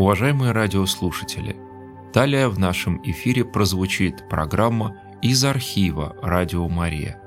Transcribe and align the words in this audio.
Уважаемые 0.00 0.52
радиослушатели, 0.52 1.56
далее 2.14 2.48
в 2.48 2.58
нашем 2.58 3.02
эфире 3.04 3.44
прозвучит 3.44 4.26
программа 4.30 4.96
из 5.20 5.44
архива 5.44 6.16
«Радио 6.22 6.66
Мария». 6.70 7.20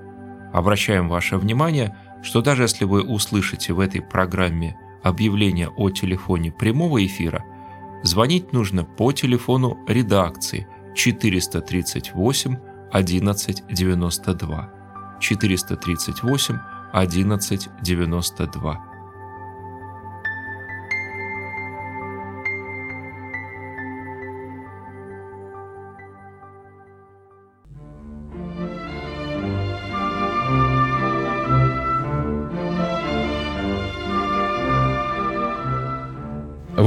Обращаем 0.52 1.07
ваше 1.07 1.38
внимание, 1.38 1.96
что 2.23 2.41
даже 2.41 2.64
если 2.64 2.86
вы 2.86 3.04
услышите 3.04 3.73
в 3.73 3.79
этой 3.79 4.01
программе 4.01 4.75
объявление 5.04 5.70
о 5.70 5.91
телефоне 5.91 6.51
прямого 6.51 7.05
эфира, 7.05 7.46
звонить 8.01 8.54
нужно 8.54 8.83
по 8.83 9.11
телефону 9.11 9.78
редакции 9.87 10.68
438 10.96 12.55
1192. 12.92 14.74
438 15.19 16.57
1192. 16.92 18.93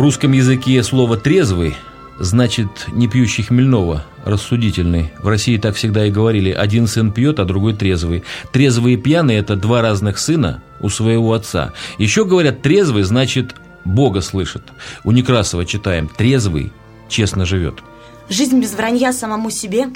Русском 0.06 0.30
языке 0.30 0.80
слово 0.84 1.16
«трезвый» 1.16 1.74
значит 2.20 2.68
не 2.92 3.08
пьющий 3.08 3.42
хмельного, 3.42 4.04
рассудительный. 4.24 5.10
В 5.18 5.26
России 5.26 5.58
так 5.58 5.74
всегда 5.74 6.06
и 6.06 6.12
говорили, 6.12 6.52
один 6.52 6.86
сын 6.86 7.10
пьет, 7.10 7.40
а 7.40 7.44
другой 7.44 7.74
трезвый. 7.74 8.22
Трезвый 8.52 8.94
и 8.94 8.96
пьяный– 8.96 9.34
это 9.36 9.56
два 9.56 9.82
разных 9.82 10.18
сына 10.18 10.62
у 10.78 10.90
своего 10.90 11.32
отца. 11.32 11.72
Еще 11.98 12.24
говорят, 12.24 12.62
трезвый 12.62 13.02
значит 13.02 13.56
Бога 13.84 14.20
слышит. 14.20 14.62
У 15.02 15.10
Некрасова 15.10 15.66
читаем, 15.66 16.06
трезвый 16.06 16.72
честно 17.08 17.44
живет. 17.44 17.80
Жизнь 18.28 18.60
без 18.60 18.74
вранья 18.74 19.12
самому 19.12 19.50
себе, 19.50 19.88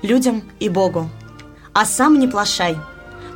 людям 0.00 0.44
и 0.60 0.70
Богу. 0.70 1.10
А 1.74 1.84
сам 1.84 2.18
не 2.18 2.26
плашай. 2.26 2.78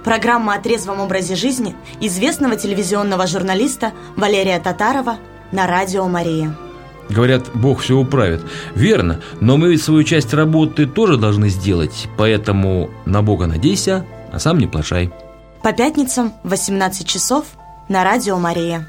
Программа 0.02 0.54
о 0.54 0.60
трезвом 0.60 1.00
образе 1.00 1.34
жизни 1.34 1.74
известного 2.00 2.56
телевизионного 2.56 3.26
журналиста 3.26 3.92
Валерия 4.16 4.58
Татарова– 4.60 5.18
на 5.52 5.66
радио 5.66 6.08
Мария. 6.08 6.54
Говорят, 7.08 7.50
Бог 7.54 7.80
все 7.80 7.96
управит. 7.96 8.42
Верно, 8.74 9.20
но 9.40 9.56
мы 9.56 9.70
ведь 9.70 9.82
свою 9.82 10.02
часть 10.02 10.32
работы 10.32 10.86
тоже 10.86 11.16
должны 11.16 11.48
сделать, 11.48 12.08
поэтому 12.16 12.90
на 13.04 13.22
Бога 13.22 13.46
надейся, 13.46 14.06
а 14.32 14.38
сам 14.38 14.58
не 14.58 14.66
плашай. 14.66 15.12
По 15.62 15.72
пятницам 15.72 16.32
в 16.42 16.50
18 16.50 17.06
часов 17.06 17.44
на 17.88 18.02
радио 18.02 18.38
Мария. 18.38 18.88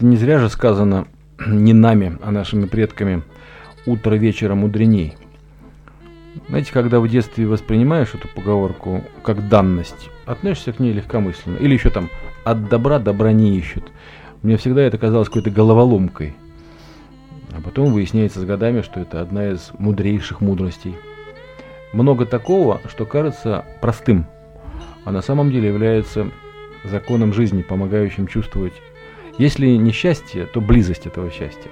Вот 0.00 0.06
не 0.06 0.16
зря 0.16 0.38
же 0.38 0.48
сказано 0.48 1.06
не 1.46 1.74
нами, 1.74 2.16
а 2.22 2.30
нашими 2.30 2.64
предками 2.64 3.22
«утро 3.84 4.14
вечера 4.14 4.54
мудреней». 4.54 5.14
Знаете, 6.48 6.72
когда 6.72 7.00
в 7.00 7.08
детстве 7.08 7.46
воспринимаешь 7.46 8.14
эту 8.14 8.26
поговорку 8.28 9.04
как 9.22 9.48
данность, 9.48 10.08
относишься 10.24 10.72
к 10.72 10.78
ней 10.78 10.94
легкомысленно. 10.94 11.58
Или 11.58 11.74
еще 11.74 11.90
там 11.90 12.08
«от 12.44 12.70
добра 12.70 12.98
добра 12.98 13.32
не 13.32 13.58
ищут». 13.58 13.92
Мне 14.42 14.56
всегда 14.56 14.80
это 14.80 14.96
казалось 14.96 15.28
какой-то 15.28 15.50
головоломкой. 15.50 16.34
А 17.52 17.60
потом 17.60 17.92
выясняется 17.92 18.40
с 18.40 18.44
годами, 18.44 18.80
что 18.80 19.00
это 19.00 19.20
одна 19.20 19.50
из 19.50 19.70
мудрейших 19.76 20.40
мудростей. 20.40 20.94
Много 21.92 22.24
такого, 22.24 22.80
что 22.88 23.04
кажется 23.04 23.66
простым, 23.82 24.24
а 25.04 25.12
на 25.12 25.20
самом 25.20 25.50
деле 25.50 25.68
является 25.68 26.30
законом 26.84 27.34
жизни, 27.34 27.60
помогающим 27.60 28.28
чувствовать 28.28 28.72
если 29.40 29.68
не 29.68 29.90
счастье, 29.90 30.44
то 30.44 30.60
близость 30.60 31.06
этого 31.06 31.30
счастья. 31.30 31.70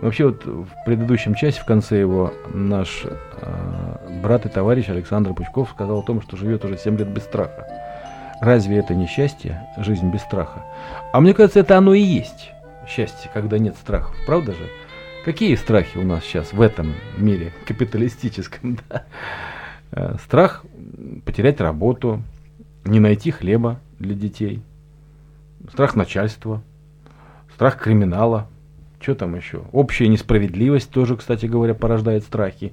Вообще 0.00 0.24
вот 0.24 0.46
в 0.46 0.68
предыдущем 0.86 1.34
части, 1.34 1.60
в 1.60 1.66
конце 1.66 2.00
его, 2.00 2.32
наш 2.54 3.02
э, 3.04 4.20
брат 4.22 4.46
и 4.46 4.48
товарищ 4.48 4.88
Александр 4.88 5.34
Пучков 5.34 5.68
сказал 5.68 5.98
о 5.98 6.02
том, 6.02 6.22
что 6.22 6.38
живет 6.38 6.64
уже 6.64 6.78
7 6.78 6.96
лет 6.96 7.08
без 7.08 7.24
страха. 7.24 7.66
Разве 8.40 8.78
это 8.78 8.94
не 8.94 9.06
счастье, 9.06 9.68
жизнь 9.76 10.10
без 10.10 10.22
страха? 10.22 10.64
А 11.12 11.20
мне 11.20 11.34
кажется, 11.34 11.60
это 11.60 11.76
оно 11.76 11.92
и 11.92 12.00
есть 12.00 12.50
счастье, 12.88 13.30
когда 13.34 13.58
нет 13.58 13.76
страхов, 13.76 14.16
правда 14.26 14.52
же? 14.52 14.66
Какие 15.26 15.56
страхи 15.56 15.98
у 15.98 16.02
нас 16.02 16.24
сейчас 16.24 16.54
в 16.54 16.62
этом 16.62 16.94
мире 17.18 17.52
капиталистическом? 17.66 18.78
Да? 18.88 19.04
Э, 19.92 20.16
страх 20.24 20.64
потерять 21.26 21.60
работу, 21.60 22.22
не 22.86 23.00
найти 23.00 23.32
хлеба 23.32 23.80
для 23.98 24.14
детей, 24.14 24.62
страх 25.70 25.94
начальства, 25.94 26.62
страх 27.60 27.76
криминала, 27.76 28.46
что 29.00 29.14
там 29.14 29.34
еще? 29.34 29.64
Общая 29.72 30.08
несправедливость 30.08 30.88
тоже, 30.88 31.18
кстати 31.18 31.44
говоря, 31.44 31.74
порождает 31.74 32.22
страхи. 32.22 32.72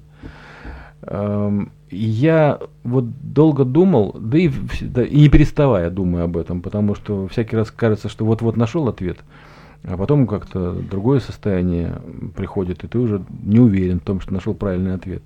Эм, 1.01 1.73
я 1.91 2.57
вот 2.85 3.03
долго 3.33 3.65
думал, 3.65 4.15
да 4.17 4.37
и, 4.37 4.49
да 4.79 5.03
и 5.03 5.19
не 5.19 5.27
переставая 5.27 5.89
думаю 5.89 6.23
об 6.23 6.37
этом, 6.37 6.61
потому 6.61 6.95
что 6.95 7.27
всякий 7.27 7.57
раз 7.57 7.69
кажется, 7.69 8.07
что 8.07 8.23
вот-вот 8.23 8.55
нашел 8.55 8.87
ответ, 8.87 9.17
а 9.83 9.97
потом 9.97 10.25
как-то 10.25 10.71
другое 10.71 11.19
состояние 11.19 12.01
приходит, 12.37 12.85
и 12.85 12.87
ты 12.87 12.97
уже 12.97 13.25
не 13.43 13.59
уверен 13.59 13.99
в 13.99 14.03
том, 14.03 14.21
что 14.21 14.33
нашел 14.33 14.53
правильный 14.53 14.93
ответ. 14.93 15.23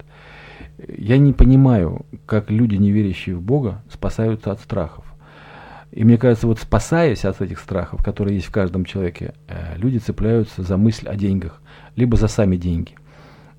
Я 0.88 1.20
не 1.20 1.34
понимаю, 1.34 2.04
как 2.26 2.50
люди, 2.50 2.78
не 2.78 2.90
верящие 2.90 3.36
в 3.36 3.44
Бога, 3.44 3.84
спасаются 3.92 4.52
от 4.52 4.60
страхов. 4.60 5.11
И 5.92 6.06
мне 6.06 6.18
кажется, 6.18 6.48
вот 6.48 6.60
спасаясь 6.60 7.26
от 7.26 7.42
этих 7.42 7.60
страхов, 7.60 8.04
которые 8.04 8.36
есть 8.36 8.48
в 8.48 8.52
каждом 8.52 8.86
человеке, 8.86 9.34
э, 9.48 9.76
люди 9.78 9.98
цепляются 9.98 10.64
за 10.64 10.78
мысль 10.78 11.08
о 11.08 11.16
деньгах, 11.16 11.62
либо 11.98 12.16
за 12.16 12.28
сами 12.28 12.56
деньги. 12.56 12.94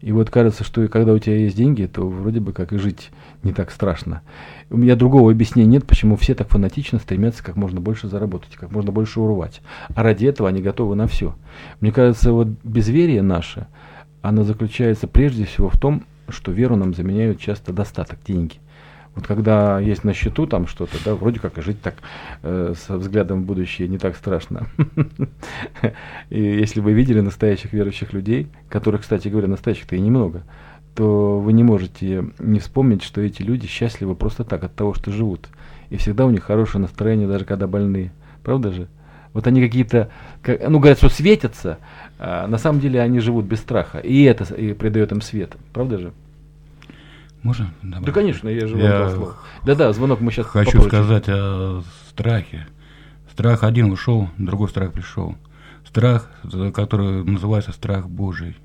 И 0.00 0.10
вот 0.12 0.31
кажется, 0.31 0.65
что 0.65 0.88
когда 0.88 1.12
у 1.12 1.19
тебя 1.19 1.37
есть 1.37 1.56
деньги, 1.56 1.84
то 1.84 2.09
вроде 2.09 2.41
бы 2.41 2.53
как 2.53 2.72
и 2.72 2.78
жить 2.78 3.10
не 3.44 3.53
так 3.53 3.71
страшно. 3.71 4.22
У 4.69 4.76
меня 4.76 4.97
другого 4.97 5.31
объяснения 5.31 5.69
нет, 5.69 5.87
почему 5.87 6.16
все 6.16 6.34
так 6.34 6.48
фанатично 6.48 6.98
стремятся 6.98 7.44
как 7.44 7.54
можно 7.54 7.81
больше 7.81 8.09
заработать, 8.09 8.56
как 8.56 8.72
можно 8.72 8.91
больше 8.91 9.21
урвать. 9.21 9.60
А 9.94 10.03
ради 10.03 10.26
этого 10.26 10.48
они 10.48 10.60
готовы 10.60 10.97
на 10.97 11.06
все. 11.06 11.37
Мне 11.81 11.92
кажется, 11.92 12.32
вот 12.32 12.48
безверие 12.65 13.22
наше, 13.22 13.69
оно 14.22 14.42
заключается 14.42 15.06
прежде 15.06 15.44
всего 15.44 15.69
в 15.69 15.78
том, 15.78 16.04
что 16.28 16.50
веру 16.50 16.76
нам 16.76 16.94
заменяют 16.94 17.38
часто 17.38 17.72
достаток, 17.72 18.19
деньги– 18.26 18.56
вот 19.14 19.26
когда 19.26 19.78
есть 19.78 20.04
на 20.04 20.14
счету 20.14 20.46
там 20.46 20.66
что-то, 20.66 20.96
да, 21.04 21.14
вроде 21.14 21.38
как 21.38 21.58
и 21.58 21.62
жить 21.62 21.82
так 21.82 21.96
э, 22.42 22.72
со 22.86 22.96
взглядом 22.96 23.42
в 23.42 23.46
будущее 23.46 23.86
не 23.88 23.98
так 23.98 24.16
страшно. 24.16 24.66
И 26.30 26.42
если 26.42 26.80
вы 26.80 26.92
видели 26.92 27.20
настоящих 27.20 27.74
верующих 27.74 28.14
людей, 28.14 28.48
которых, 28.70 29.02
кстати 29.02 29.28
говоря, 29.28 29.48
настоящих-то 29.48 29.96
и 29.96 30.00
немного, 30.00 30.44
то 30.94 31.38
вы 31.38 31.52
не 31.52 31.62
можете 31.62 32.24
не 32.38 32.58
вспомнить, 32.58 33.02
что 33.02 33.20
эти 33.20 33.42
люди 33.42 33.66
счастливы 33.66 34.14
просто 34.14 34.44
так, 34.44 34.64
от 34.64 34.74
того, 34.74 34.94
что 34.94 35.10
живут. 35.10 35.48
И 35.91 35.97
всегда 35.97 36.24
у 36.24 36.30
них 36.30 36.44
хорошее 36.44 36.80
настроение, 36.80 37.28
даже 37.28 37.44
когда 37.44 37.66
больные. 37.66 38.12
Правда 38.42 38.72
же? 38.72 38.88
Вот 39.34 39.47
они 39.47 39.62
какие-то, 39.62 40.10
ну, 40.47 40.78
говорят, 40.78 40.98
что 40.98 41.08
светятся, 41.08 41.78
а 42.18 42.47
на 42.47 42.58
самом 42.58 42.80
деле 42.80 43.00
они 43.00 43.20
живут 43.20 43.47
без 43.47 43.60
страха. 43.60 43.98
И 43.98 44.22
это 44.22 44.53
и 44.54 44.74
придает 44.74 45.12
им 45.12 45.20
свет. 45.20 45.56
Правда 45.72 45.98
же? 45.98 46.12
Можно? 47.42 47.72
Добавить? 47.83 48.06
Да, 48.06 48.12
конечно, 48.12 48.48
я 48.48 48.66
же 48.66 48.78
я 48.78 49.12
Да-да, 49.65 49.92
звонок 49.92 50.21
мы 50.21 50.30
сейчас 50.30 50.47
Хочу 50.47 50.78
попробуем. 50.78 50.91
сказать 50.91 51.24
о 51.28 51.83
страхе. 52.09 52.66
Страх 53.33 53.65
один 53.65 53.91
ушел, 53.91 54.28
другой 54.39 54.68
страх 54.68 54.92
пришел. 54.92 55.36
Страх, 55.86 56.30
который 56.74 57.24
называется 57.24 57.72
страх 57.72 58.09
Божий. 58.09 58.56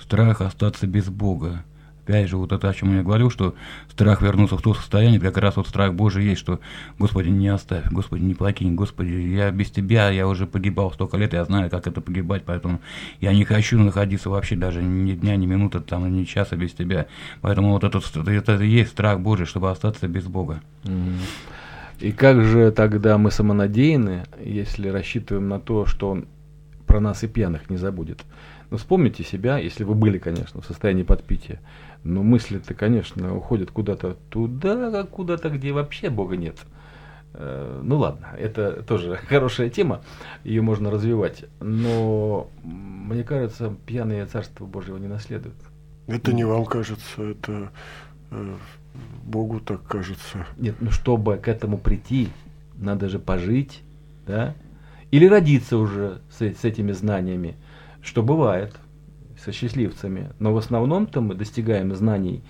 Страх 0.00 0.40
остаться 0.40 0.86
без 0.86 1.08
Бога 1.08 1.64
опять 2.04 2.28
же, 2.28 2.36
вот 2.36 2.52
это, 2.52 2.68
о 2.68 2.74
чем 2.74 2.94
я 2.94 3.02
говорил, 3.02 3.30
что 3.30 3.54
страх 3.90 4.22
вернуться 4.22 4.56
в 4.56 4.62
то 4.62 4.74
состояние, 4.74 5.20
как 5.20 5.38
раз 5.38 5.56
вот 5.56 5.66
страх 5.66 5.94
Божий 5.94 6.24
есть, 6.24 6.40
что, 6.40 6.60
Господи, 6.98 7.28
не 7.30 7.48
оставь, 7.48 7.90
Господи, 7.90 8.22
не 8.22 8.34
покинь, 8.34 8.74
Господи, 8.74 9.12
я 9.12 9.50
без 9.50 9.70
Тебя, 9.70 10.10
я 10.10 10.28
уже 10.28 10.46
погибал 10.46 10.92
столько 10.92 11.16
лет, 11.16 11.32
я 11.32 11.44
знаю, 11.44 11.70
как 11.70 11.86
это 11.86 12.00
погибать, 12.00 12.42
поэтому 12.44 12.80
я 13.20 13.32
не 13.32 13.44
хочу 13.44 13.78
находиться 13.78 14.30
вообще 14.30 14.54
даже 14.54 14.82
ни 14.82 15.12
дня, 15.12 15.36
ни 15.36 15.46
минуты, 15.46 15.80
там, 15.80 16.14
ни 16.14 16.24
часа 16.24 16.56
без 16.56 16.72
Тебя. 16.72 17.06
Поэтому 17.40 17.70
вот 17.70 17.84
этот, 17.84 18.04
это, 18.28 18.62
и 18.62 18.68
есть 18.68 18.90
страх 18.90 19.20
Божий, 19.20 19.46
чтобы 19.46 19.70
остаться 19.70 20.06
без 20.06 20.24
Бога. 20.24 20.60
И 22.00 22.12
как 22.12 22.44
же 22.44 22.70
тогда 22.72 23.16
мы 23.18 23.30
самонадеяны, 23.30 24.24
если 24.44 24.88
рассчитываем 24.88 25.48
на 25.48 25.60
то, 25.60 25.86
что 25.86 26.10
Он 26.10 26.26
про 26.86 27.00
нас 27.00 27.22
и 27.22 27.28
пьяных 27.28 27.70
не 27.70 27.76
забудет. 27.76 28.24
Но 28.70 28.76
вспомните 28.76 29.22
себя, 29.24 29.58
если 29.58 29.84
вы 29.84 29.94
были, 29.94 30.18
конечно, 30.18 30.60
в 30.60 30.66
состоянии 30.66 31.02
подпития. 31.02 31.60
Но 32.04 32.22
мысли-то, 32.22 32.74
конечно, 32.74 33.34
уходят 33.34 33.70
куда-то 33.70 34.16
туда, 34.28 35.04
куда-то, 35.04 35.48
где 35.48 35.72
вообще 35.72 36.10
Бога 36.10 36.36
нет. 36.36 36.58
Э, 37.32 37.80
ну 37.82 37.96
ладно, 37.96 38.28
это 38.38 38.82
тоже 38.82 39.16
хорошая 39.28 39.70
тема, 39.70 40.02
ее 40.44 40.60
можно 40.60 40.90
развивать. 40.90 41.46
Но 41.60 42.50
мне 42.62 43.24
кажется, 43.24 43.74
пьяные 43.86 44.26
Царство 44.26 44.66
Божьего 44.66 44.98
не 44.98 45.08
наследуют. 45.08 45.56
Это 46.06 46.34
не 46.34 46.44
вам 46.44 46.66
кажется, 46.66 47.22
это 47.22 47.70
э, 48.30 48.54
Богу 49.24 49.60
так 49.60 49.82
кажется. 49.84 50.46
Нет, 50.58 50.76
ну 50.80 50.90
чтобы 50.90 51.38
к 51.38 51.48
этому 51.48 51.78
прийти, 51.78 52.28
надо 52.76 53.08
же 53.08 53.18
пожить, 53.18 53.82
да? 54.26 54.54
Или 55.10 55.26
родиться 55.26 55.78
уже 55.78 56.20
с, 56.30 56.42
с 56.42 56.64
этими 56.64 56.92
знаниями, 56.92 57.56
что 58.02 58.22
бывает 58.22 58.76
со 59.44 59.52
счастливцами. 59.52 60.30
Но 60.38 60.52
в 60.52 60.56
основном-то 60.56 61.20
мы 61.20 61.34
достигаем 61.34 61.94
знаний 61.94 62.42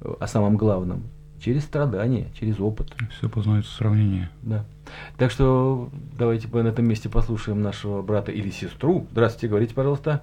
э, 0.00 0.12
о 0.18 0.26
самом 0.26 0.56
главном 0.56 1.04
через 1.42 1.64
страдания, 1.64 2.26
через 2.38 2.58
опыт. 2.60 2.88
Все 3.10 3.28
познается 3.28 3.74
сравнение. 3.74 4.30
Да. 4.42 4.64
Так 5.18 5.30
что 5.30 5.88
давайте 6.18 6.48
на 6.48 6.68
этом 6.68 6.86
месте 6.86 7.08
послушаем 7.08 7.62
нашего 7.62 8.02
брата 8.02 8.32
или 8.32 8.50
сестру. 8.50 9.06
Здравствуйте, 9.12 9.48
говорите, 9.48 9.74
пожалуйста. 9.74 10.22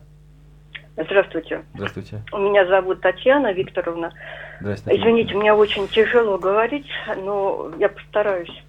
Здравствуйте. 0.98 1.64
Здравствуйте. 1.74 2.24
Меня 2.32 2.66
зовут 2.68 3.02
Татьяна 3.02 3.52
Викторовна. 3.52 4.14
Здравствуйте. 4.62 5.00
Извините, 5.00 5.36
мне 5.36 5.54
очень 5.54 5.88
тяжело 5.90 6.38
говорить, 6.38 6.88
но 7.18 7.72
я 7.80 7.90
постараюсь. 7.90 8.64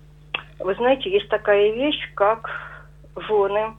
Вы 0.58 0.74
знаете, 0.74 1.10
есть 1.10 1.28
такая 1.28 1.72
вещь, 1.72 2.10
как 2.14 2.50
жены, 3.28 3.74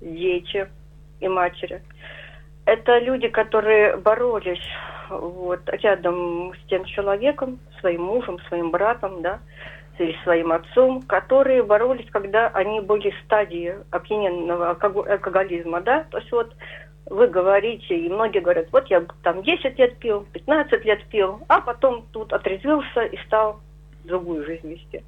дети 0.00 0.68
и 1.20 1.28
матери. 1.28 1.82
Это 2.68 2.98
люди, 2.98 3.28
которые 3.28 3.96
боролись 3.96 4.60
вот, 5.08 5.60
рядом 5.68 6.52
с 6.52 6.68
тем 6.68 6.84
человеком, 6.84 7.60
своим 7.80 8.02
мужем, 8.02 8.38
своим 8.46 8.70
братом, 8.70 9.22
да, 9.22 9.38
или 9.98 10.14
своим 10.22 10.52
отцом, 10.52 11.00
которые 11.00 11.62
боролись, 11.62 12.10
когда 12.10 12.48
они 12.48 12.80
были 12.80 13.08
в 13.08 13.18
стадии 13.24 13.74
опьяненного 13.90 14.72
алкоголизма, 14.72 15.80
да, 15.80 16.04
то 16.10 16.18
есть 16.18 16.30
вот 16.30 16.52
вы 17.06 17.28
говорите, 17.28 17.98
и 17.98 18.10
многие 18.10 18.40
говорят, 18.40 18.66
вот 18.70 18.86
я 18.88 19.02
там 19.22 19.42
10 19.42 19.78
лет 19.78 19.96
пил, 19.96 20.26
15 20.34 20.84
лет 20.84 21.02
пил, 21.06 21.40
а 21.48 21.62
потом 21.62 22.04
тут 22.12 22.34
отрезвился 22.34 23.00
и 23.00 23.16
стал 23.24 23.60
другую 24.04 24.44
жизнь 24.44 24.68
вести. 24.68 25.02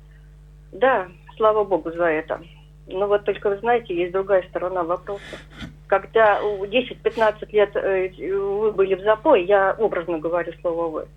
Да, 0.72 1.08
слава 1.36 1.64
богу 1.64 1.90
за 1.90 2.06
это. 2.06 2.40
Но 2.86 3.06
вот 3.06 3.26
только 3.26 3.50
вы 3.50 3.58
знаете, 3.58 3.94
есть 3.94 4.12
другая 4.12 4.44
сторона 4.48 4.82
вопроса. 4.82 5.36
Когда 5.90 6.40
10-15 6.40 7.48
лет 7.50 7.74
э, 7.74 8.10
вы 8.32 8.70
были 8.70 8.94
в 8.94 9.00
запое, 9.00 9.40
я 9.40 9.74
образно 9.76 10.20
говорю 10.20 10.52
слово 10.60 10.86
«вы», 10.86 11.08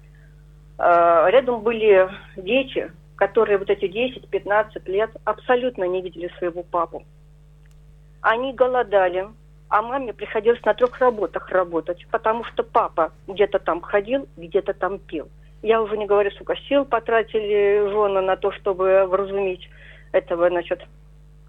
а, 0.80 1.30
рядом 1.30 1.62
были 1.62 2.10
дети, 2.36 2.92
которые 3.16 3.60
вот 3.60 3.70
эти 3.70 3.86
10-15 3.86 4.82
лет 4.86 5.12
абсолютно 5.26 5.84
не 5.84 6.02
видели 6.02 6.28
своего 6.40 6.64
папу. 6.64 7.04
Они 8.22 8.52
голодали, 8.54 9.28
а 9.70 9.84
маме 9.84 10.12
приходилось 10.12 10.66
на 10.66 10.74
трех 10.74 10.98
работах 10.98 11.50
работать, 11.50 12.08
потому 12.10 12.44
что 12.46 12.64
папа 12.64 13.12
где-то 13.28 13.60
там 13.60 13.80
ходил, 13.80 14.28
где-то 14.38 14.74
там 14.74 14.98
пил. 14.98 15.30
Я 15.62 15.84
уже 15.84 15.98
не 15.98 16.08
говорю, 16.08 16.32
сколько 16.32 16.56
сил 16.68 16.84
потратили 16.84 17.92
жены 17.92 18.22
на 18.22 18.38
то, 18.38 18.52
чтобы 18.52 19.06
вразумить 19.06 19.70
этого, 20.14 20.50
значит, 20.50 20.82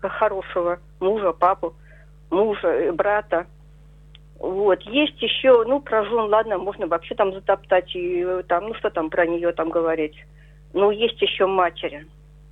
хорошего 0.03 0.79
мужа, 1.00 1.32
папу, 1.32 1.73
мужа, 2.35 2.93
брата. 2.93 3.47
Вот. 4.39 4.83
Есть 4.83 5.21
еще, 5.23 5.65
ну, 5.65 5.81
про 5.81 6.05
жен, 6.05 6.29
ладно, 6.29 6.59
можно 6.59 6.87
вообще 6.87 7.15
там 7.15 7.33
затоптать 7.33 7.95
и 7.95 8.27
там, 8.49 8.69
ну, 8.69 8.75
что 8.75 8.91
там 8.91 9.09
про 9.09 9.27
нее 9.27 9.53
там 9.53 9.71
говорить. 9.71 10.17
Но 10.73 10.91
есть 10.91 11.21
еще 11.23 11.47
матери. 11.47 12.07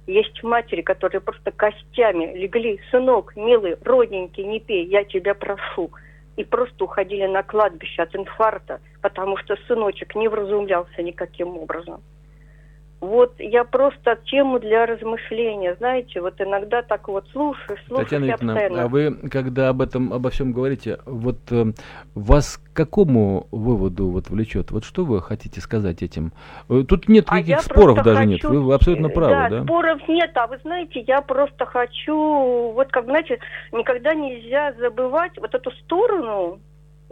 Есть 0.06 0.42
матери, 0.42 0.82
которые 0.82 1.20
просто 1.20 1.50
костями 1.50 2.36
легли, 2.36 2.80
сынок, 2.90 3.36
милый, 3.36 3.76
родненький, 3.84 4.44
не 4.44 4.58
пей, 4.58 4.86
я 4.86 5.04
тебя 5.04 5.34
прошу. 5.34 5.90
И 6.36 6.44
просто 6.44 6.84
уходили 6.84 7.26
на 7.26 7.42
кладбище 7.42 8.02
от 8.02 8.16
инфаркта, 8.16 8.80
потому 9.00 9.36
что 9.36 9.56
сыночек 9.68 10.14
не 10.14 10.28
вразумлялся 10.28 11.02
никаким 11.02 11.58
образом. 11.58 12.00
Вот 13.02 13.34
я 13.40 13.64
просто 13.64 14.16
тему 14.26 14.60
для 14.60 14.86
размышления, 14.86 15.74
знаете, 15.74 16.20
вот 16.20 16.40
иногда 16.40 16.82
так 16.82 17.08
вот 17.08 17.26
слушаю, 17.32 17.76
слушаю. 17.88 18.04
Татьяна 18.04 18.24
Викторовна, 18.26 18.82
а 18.84 18.86
вы, 18.86 19.12
когда 19.28 19.70
об 19.70 19.82
этом, 19.82 20.12
обо 20.12 20.30
всем 20.30 20.52
говорите, 20.52 21.00
вот 21.04 21.38
э, 21.50 21.72
вас 22.14 22.58
к 22.58 22.76
какому 22.76 23.48
выводу 23.50 24.06
вот 24.06 24.30
влечет? 24.30 24.70
Вот 24.70 24.84
что 24.84 25.04
вы 25.04 25.20
хотите 25.20 25.60
сказать 25.60 26.00
этим? 26.00 26.30
Э, 26.68 26.84
тут 26.88 27.08
нет 27.08 27.24
а 27.26 27.40
никаких 27.40 27.62
споров 27.62 28.04
даже 28.04 28.18
хочу, 28.18 28.30
нет, 28.30 28.44
вы, 28.44 28.62
вы 28.62 28.74
абсолютно 28.74 29.08
правы, 29.08 29.32
да, 29.32 29.48
да? 29.48 29.64
споров 29.64 30.00
нет, 30.06 30.30
а 30.36 30.46
вы 30.46 30.58
знаете, 30.58 31.00
я 31.00 31.22
просто 31.22 31.66
хочу, 31.66 32.70
вот 32.70 32.86
как, 32.92 33.06
знаете, 33.06 33.40
никогда 33.72 34.14
нельзя 34.14 34.74
забывать 34.74 35.36
вот 35.38 35.52
эту 35.52 35.72
сторону, 35.72 36.60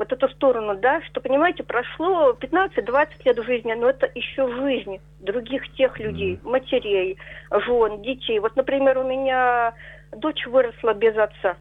вот 0.00 0.10
эту 0.12 0.30
сторону, 0.30 0.76
да, 0.76 1.02
что, 1.02 1.20
понимаете, 1.20 1.62
прошло 1.62 2.32
15-20 2.32 3.08
лет 3.26 3.44
жизни, 3.44 3.74
но 3.74 3.90
это 3.90 4.10
еще 4.14 4.50
жизнь 4.56 4.98
других 5.20 5.70
тех 5.74 6.00
людей, 6.00 6.40
матерей, 6.42 7.18
жен, 7.50 8.00
детей. 8.00 8.38
Вот, 8.38 8.56
например, 8.56 8.96
у 8.96 9.04
меня 9.04 9.74
дочь 10.16 10.46
выросла 10.46 10.94
без 10.94 11.14
отца. 11.18 11.56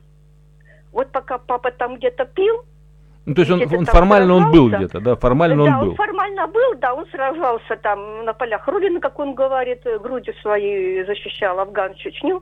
Вот 0.94 1.12
пока 1.12 1.38
папа 1.38 1.70
там 1.72 1.98
где-то 1.98 2.24
пил, 2.24 2.64
ну, 3.26 3.36
то 3.36 3.42
есть 3.42 3.52
он, 3.52 3.62
он 3.62 3.86
формально 3.86 4.34
он 4.34 4.52
был 4.52 4.70
где-то, 4.70 5.02
да, 5.02 5.16
формально 5.18 5.58
да, 5.58 5.64
он 5.64 5.80
был. 5.82 5.90
он 5.90 5.96
формально 5.98 6.48
был, 6.48 6.76
да, 6.78 6.94
он 6.94 7.06
сражался 7.08 7.76
там 7.76 8.24
на 8.24 8.32
полях 8.32 8.66
Рулина, 8.70 9.02
как 9.02 9.20
он 9.20 9.36
говорит, 9.36 9.84
грудью 10.02 10.34
своей 10.36 11.04
защищал 11.04 11.60
Афган, 11.60 11.94
Чечню, 11.96 12.42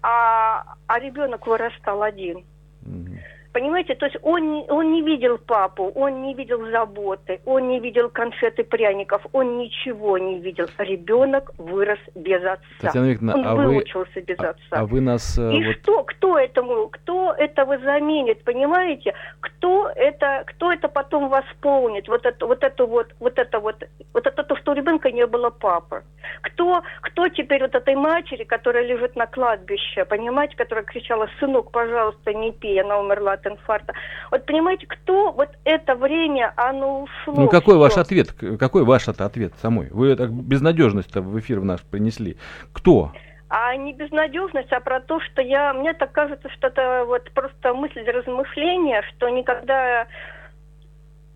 а, 0.00 0.64
а 0.86 0.98
ребенок 0.98 1.46
вырастал 1.46 2.02
один. 2.02 2.38
Угу. 2.86 3.18
Понимаете, 3.54 3.94
то 3.94 4.06
есть 4.06 4.18
он, 4.22 4.64
он 4.68 4.90
не 4.90 5.00
видел 5.00 5.38
папу, 5.38 5.92
он 5.94 6.22
не 6.22 6.34
видел 6.34 6.66
заботы, 6.72 7.40
он 7.44 7.68
не 7.68 7.78
видел 7.78 8.10
конфеты 8.10 8.64
пряников, 8.64 9.24
он 9.32 9.58
ничего 9.58 10.18
не 10.18 10.40
видел. 10.40 10.66
Ребенок 10.78 11.52
вырос 11.56 12.00
без 12.16 12.42
отца. 12.44 12.64
Татьяна 12.80 13.10
Викторовна, 13.12 13.52
он 13.52 13.60
а 13.60 13.68
выучился 13.68 14.10
вы, 14.16 14.22
без 14.22 14.40
а, 14.40 14.50
отца. 14.50 14.60
А 14.72 14.84
вы 14.84 15.00
нас... 15.00 15.38
Э, 15.38 15.52
И 15.52 15.64
вот... 15.64 15.76
что, 15.76 16.02
кто 16.02 16.36
этому, 16.36 16.88
кто 16.88 17.32
этого 17.32 17.78
заменит, 17.78 18.42
понимаете? 18.42 19.14
Кто 19.38 19.88
это, 19.94 20.42
кто 20.48 20.72
это 20.72 20.88
потом 20.88 21.28
восполнит? 21.28 22.08
Вот 22.08 22.26
это, 22.26 22.46
вот 22.46 22.64
это 22.64 22.86
вот, 22.86 23.14
вот 23.20 23.38
это 23.38 23.60
вот, 23.60 23.84
вот 24.12 24.26
это 24.26 24.42
то, 24.42 24.56
что 24.56 24.72
у 24.72 24.74
ребенка 24.74 25.12
не 25.12 25.28
было 25.28 25.50
папы. 25.50 26.02
Кто, 26.42 26.82
кто 27.02 27.28
теперь 27.28 27.62
вот 27.62 27.76
этой 27.76 27.94
матери, 27.94 28.42
которая 28.42 28.84
лежит 28.84 29.14
на 29.14 29.26
кладбище, 29.26 30.04
понимаете, 30.06 30.56
которая 30.56 30.84
кричала, 30.84 31.28
сынок, 31.38 31.70
пожалуйста, 31.70 32.34
не 32.34 32.50
пей, 32.50 32.80
она 32.80 32.98
умерла 32.98 33.34
от 33.34 33.43
инфаркта. 33.46 33.94
Вот 34.30 34.46
понимаете, 34.46 34.86
кто 34.86 35.32
вот 35.32 35.50
это 35.64 35.94
время, 35.94 36.52
оно 36.56 37.02
ушло. 37.02 37.34
Ну 37.34 37.48
какой 37.48 37.74
все. 37.74 37.80
ваш 37.80 37.96
ответ? 37.96 38.32
Какой 38.58 38.84
ваш 38.84 39.08
ответ 39.08 39.54
самой? 39.60 39.88
Вы 39.90 40.16
так 40.16 40.30
безнадежность-то 40.32 41.22
в 41.22 41.38
эфир 41.38 41.60
в 41.60 41.64
наш 41.64 41.82
принесли. 41.82 42.36
Кто? 42.72 43.12
а 43.56 43.76
не 43.76 43.92
безнадежность, 43.92 44.72
а 44.72 44.80
про 44.80 45.00
то, 45.00 45.20
что 45.20 45.40
я, 45.40 45.72
мне 45.74 45.92
так 45.92 46.10
кажется, 46.10 46.48
что 46.50 46.66
это 46.66 47.04
вот 47.06 47.30
просто 47.30 47.72
мысль 47.72 48.00
размышления, 48.00 49.02
что 49.10 49.28
никогда 49.28 50.08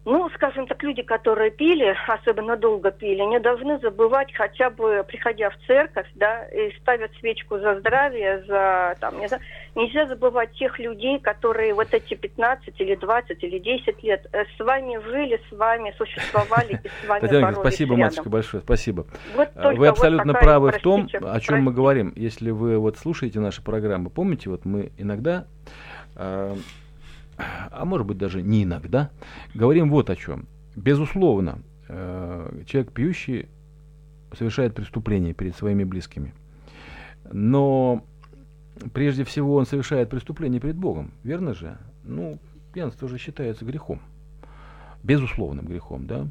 ну, 0.08 0.30
скажем 0.34 0.66
так, 0.66 0.82
люди, 0.82 1.02
которые 1.02 1.50
пили, 1.50 1.94
особенно 2.06 2.56
долго 2.56 2.90
пили, 2.90 3.20
не 3.24 3.38
должны 3.40 3.78
забывать 3.78 4.32
хотя 4.32 4.70
бы, 4.70 5.04
приходя 5.06 5.50
в 5.50 5.56
церковь, 5.66 6.06
да, 6.14 6.46
и 6.46 6.72
ставят 6.80 7.10
свечку 7.20 7.58
за 7.58 7.78
здравие, 7.78 8.42
за, 8.46 8.96
там, 9.00 9.20
не 9.20 9.28
знаю, 9.28 9.42
нельзя 9.74 10.06
забывать 10.06 10.52
тех 10.52 10.78
людей, 10.78 11.18
которые 11.18 11.74
вот 11.74 11.92
эти 11.92 12.14
15 12.14 12.80
или 12.80 12.94
20 12.94 13.44
или 13.44 13.58
10 13.58 14.02
лет 14.02 14.26
э, 14.32 14.44
с 14.56 14.60
вами 14.60 14.98
жили, 15.10 15.38
с 15.50 15.52
вами 15.54 15.94
существовали 15.98 16.80
и 16.82 16.88
с 16.88 17.08
вами 17.08 17.20
Татьяна, 17.20 17.52
спасибо, 17.52 17.90
рядом. 17.90 18.04
матушка, 18.04 18.30
большое, 18.30 18.62
спасибо. 18.62 19.06
Вот 19.34 19.50
вы 19.54 19.88
абсолютно 19.88 20.32
вот 20.32 20.40
правы 20.40 20.70
простите, 20.70 20.88
в 20.88 20.92
том, 20.92 21.04
о 21.04 21.06
чем 21.06 21.30
простите. 21.30 21.54
мы 21.56 21.72
говорим. 21.72 22.12
Если 22.16 22.50
вы 22.50 22.78
вот 22.78 22.96
слушаете 22.96 23.40
наши 23.40 23.62
программы, 23.62 24.08
помните, 24.08 24.48
вот 24.48 24.64
мы 24.64 24.90
иногда 24.96 25.46
э, 26.16 26.56
а 27.38 27.84
может 27.84 28.06
быть 28.06 28.18
даже 28.18 28.42
не 28.42 28.64
иногда, 28.64 29.10
говорим 29.54 29.90
вот 29.90 30.10
о 30.10 30.16
чем. 30.16 30.46
Безусловно, 30.76 31.60
э, 31.88 32.62
человек 32.66 32.92
пьющий 32.92 33.48
совершает 34.36 34.74
преступление 34.74 35.34
перед 35.34 35.56
своими 35.56 35.84
близкими. 35.84 36.34
Но 37.32 38.04
прежде 38.92 39.24
всего 39.24 39.56
он 39.56 39.66
совершает 39.66 40.10
преступление 40.10 40.60
перед 40.60 40.76
Богом, 40.76 41.12
верно 41.24 41.54
же? 41.54 41.78
Ну, 42.04 42.38
пьянство 42.72 43.08
же 43.08 43.18
считается 43.18 43.64
грехом, 43.64 44.00
безусловным 45.02 45.66
грехом, 45.66 46.06
да? 46.06 46.26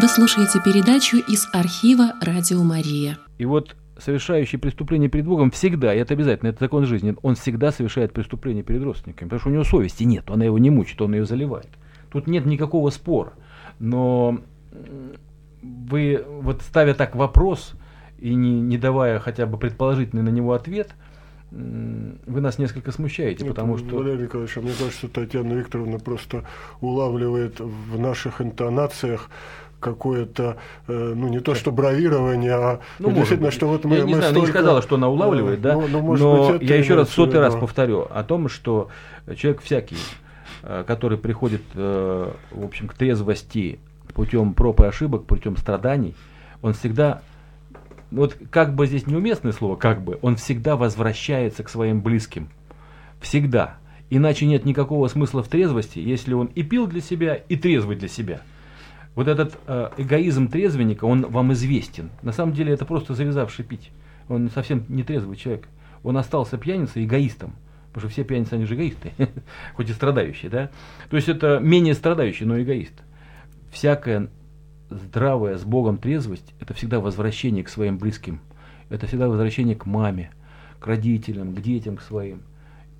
Вы 0.00 0.08
слушаете 0.08 0.60
передачу 0.64 1.18
из 1.18 1.46
архива 1.52 2.14
«Радио 2.22 2.62
Мария». 2.62 3.18
И 3.36 3.44
вот 3.44 3.76
совершающий 4.00 4.58
преступление 4.58 5.08
перед 5.08 5.26
Богом 5.26 5.50
всегда, 5.50 5.94
и 5.94 5.98
это 5.98 6.14
обязательно, 6.14 6.48
это 6.48 6.64
закон 6.64 6.86
жизни, 6.86 7.14
он 7.22 7.34
всегда 7.34 7.72
совершает 7.72 8.12
преступление 8.12 8.62
перед 8.62 8.82
родственниками, 8.82 9.28
потому 9.28 9.40
что 9.40 9.48
у 9.50 9.52
него 9.52 9.64
совести 9.64 10.04
нет, 10.04 10.30
она 10.30 10.44
его 10.44 10.58
не 10.58 10.70
мучит, 10.70 11.00
он 11.02 11.14
ее 11.14 11.24
заливает. 11.24 11.68
Тут 12.10 12.26
нет 12.26 12.46
никакого 12.46 12.90
спора. 12.90 13.32
Но 13.78 14.40
вы, 15.62 16.24
вот 16.42 16.62
ставя 16.62 16.94
так 16.94 17.14
вопрос 17.14 17.74
и 18.18 18.34
не, 18.34 18.60
не 18.60 18.78
давая 18.78 19.18
хотя 19.18 19.46
бы 19.46 19.58
предположительный 19.58 20.22
на 20.22 20.30
него 20.30 20.52
ответ, 20.52 20.94
вы 21.50 22.40
нас 22.40 22.58
несколько 22.58 22.92
смущаете, 22.92 23.44
Нет, 23.44 23.54
потому 23.54 23.76
что... 23.76 23.96
Валерий 23.96 24.24
Николаевич, 24.24 24.56
а 24.56 24.60
мне 24.60 24.72
кажется, 24.78 25.08
Татьяна 25.08 25.54
Викторовна 25.54 25.98
просто 25.98 26.44
улавливает 26.80 27.58
в 27.58 27.98
наших 27.98 28.40
интонациях 28.40 29.30
какое-то, 29.80 30.58
э, 30.86 31.14
ну 31.16 31.28
не 31.28 31.40
то 31.40 31.54
что 31.54 31.72
бравирование, 31.72 32.52
а 32.54 32.80
ну, 32.98 33.10
действительно, 33.10 33.48
быть. 33.48 33.54
что 33.54 33.66
вот 33.66 33.84
мы... 33.84 33.96
Я 33.96 34.04
не 34.04 34.14
мы 34.14 34.18
знаю, 34.18 34.32
столько... 34.32 34.38
она 34.38 34.46
не 34.46 34.52
сказала, 34.52 34.82
что 34.82 34.94
она 34.96 35.08
улавливает, 35.08 35.60
да, 35.60 35.74
ну, 35.74 35.88
ну, 35.88 36.00
может 36.00 36.24
но 36.24 36.52
быть, 36.52 36.68
я 36.68 36.76
еще 36.76 36.94
раз, 36.94 37.10
сотый 37.10 37.40
раз 37.40 37.54
да. 37.54 37.60
повторю 37.60 38.06
о 38.08 38.22
том, 38.22 38.48
что 38.48 38.88
человек 39.36 39.62
всякий, 39.62 39.96
э, 40.62 40.84
который 40.86 41.18
приходит, 41.18 41.62
э, 41.74 42.32
в 42.52 42.64
общем, 42.64 42.88
к 42.88 42.94
трезвости 42.94 43.80
путем 44.14 44.54
проб 44.54 44.80
и 44.80 44.84
ошибок, 44.84 45.24
путем 45.24 45.56
страданий, 45.56 46.14
он 46.62 46.74
всегда, 46.74 47.22
ну, 48.10 48.22
вот 48.22 48.36
как 48.50 48.74
бы 48.74 48.86
здесь 48.86 49.06
неуместное 49.06 49.52
слово, 49.52 49.76
как 49.76 50.02
бы, 50.02 50.18
он 50.22 50.36
всегда 50.36 50.76
возвращается 50.76 51.64
к 51.64 51.68
своим 51.68 52.02
близким. 52.02 52.48
Всегда. 53.20 53.76
Иначе 54.10 54.46
нет 54.46 54.64
никакого 54.64 55.06
смысла 55.08 55.42
в 55.42 55.48
трезвости, 55.48 56.00
если 56.00 56.34
он 56.34 56.46
и 56.46 56.62
пил 56.64 56.86
для 56.86 57.00
себя, 57.00 57.34
и 57.34 57.56
трезвый 57.56 57.96
для 57.96 58.08
себя. 58.08 58.40
Вот 59.20 59.28
этот 59.28 59.58
э, 59.66 59.90
эгоизм 59.98 60.48
трезвенника, 60.48 61.04
он 61.04 61.26
вам 61.26 61.52
известен. 61.52 62.08
На 62.22 62.32
самом 62.32 62.54
деле 62.54 62.72
это 62.72 62.86
просто 62.86 63.12
завязавший 63.12 63.66
пить. 63.66 63.90
Он 64.30 64.48
совсем 64.48 64.86
не 64.88 65.02
трезвый 65.02 65.36
человек. 65.36 65.68
Он 66.02 66.16
остался 66.16 66.56
пьяницей, 66.56 67.04
эгоистом. 67.04 67.52
Потому 67.92 68.08
что 68.08 68.14
все 68.14 68.24
пьяницы, 68.24 68.54
они 68.54 68.64
же 68.64 68.76
эгоисты, 68.76 69.12
хоть 69.76 69.90
и 69.90 69.92
страдающие, 69.92 70.50
да? 70.50 70.70
То 71.10 71.16
есть 71.16 71.28
это 71.28 71.58
менее 71.58 71.92
страдающий, 71.92 72.46
но 72.46 72.62
эгоист. 72.62 72.94
Всякая 73.70 74.30
здравая 74.88 75.58
с 75.58 75.64
Богом 75.64 75.98
трезвость– 75.98 76.54
это 76.58 76.72
всегда 76.72 76.98
возвращение 76.98 77.62
к 77.62 77.68
своим 77.68 77.98
близким. 77.98 78.40
Это 78.88 79.06
всегда 79.06 79.28
возвращение 79.28 79.76
к 79.76 79.84
маме, 79.84 80.30
к 80.78 80.86
родителям, 80.86 81.54
к 81.54 81.60
детям, 81.60 81.98
к 81.98 82.00
своим. 82.00 82.40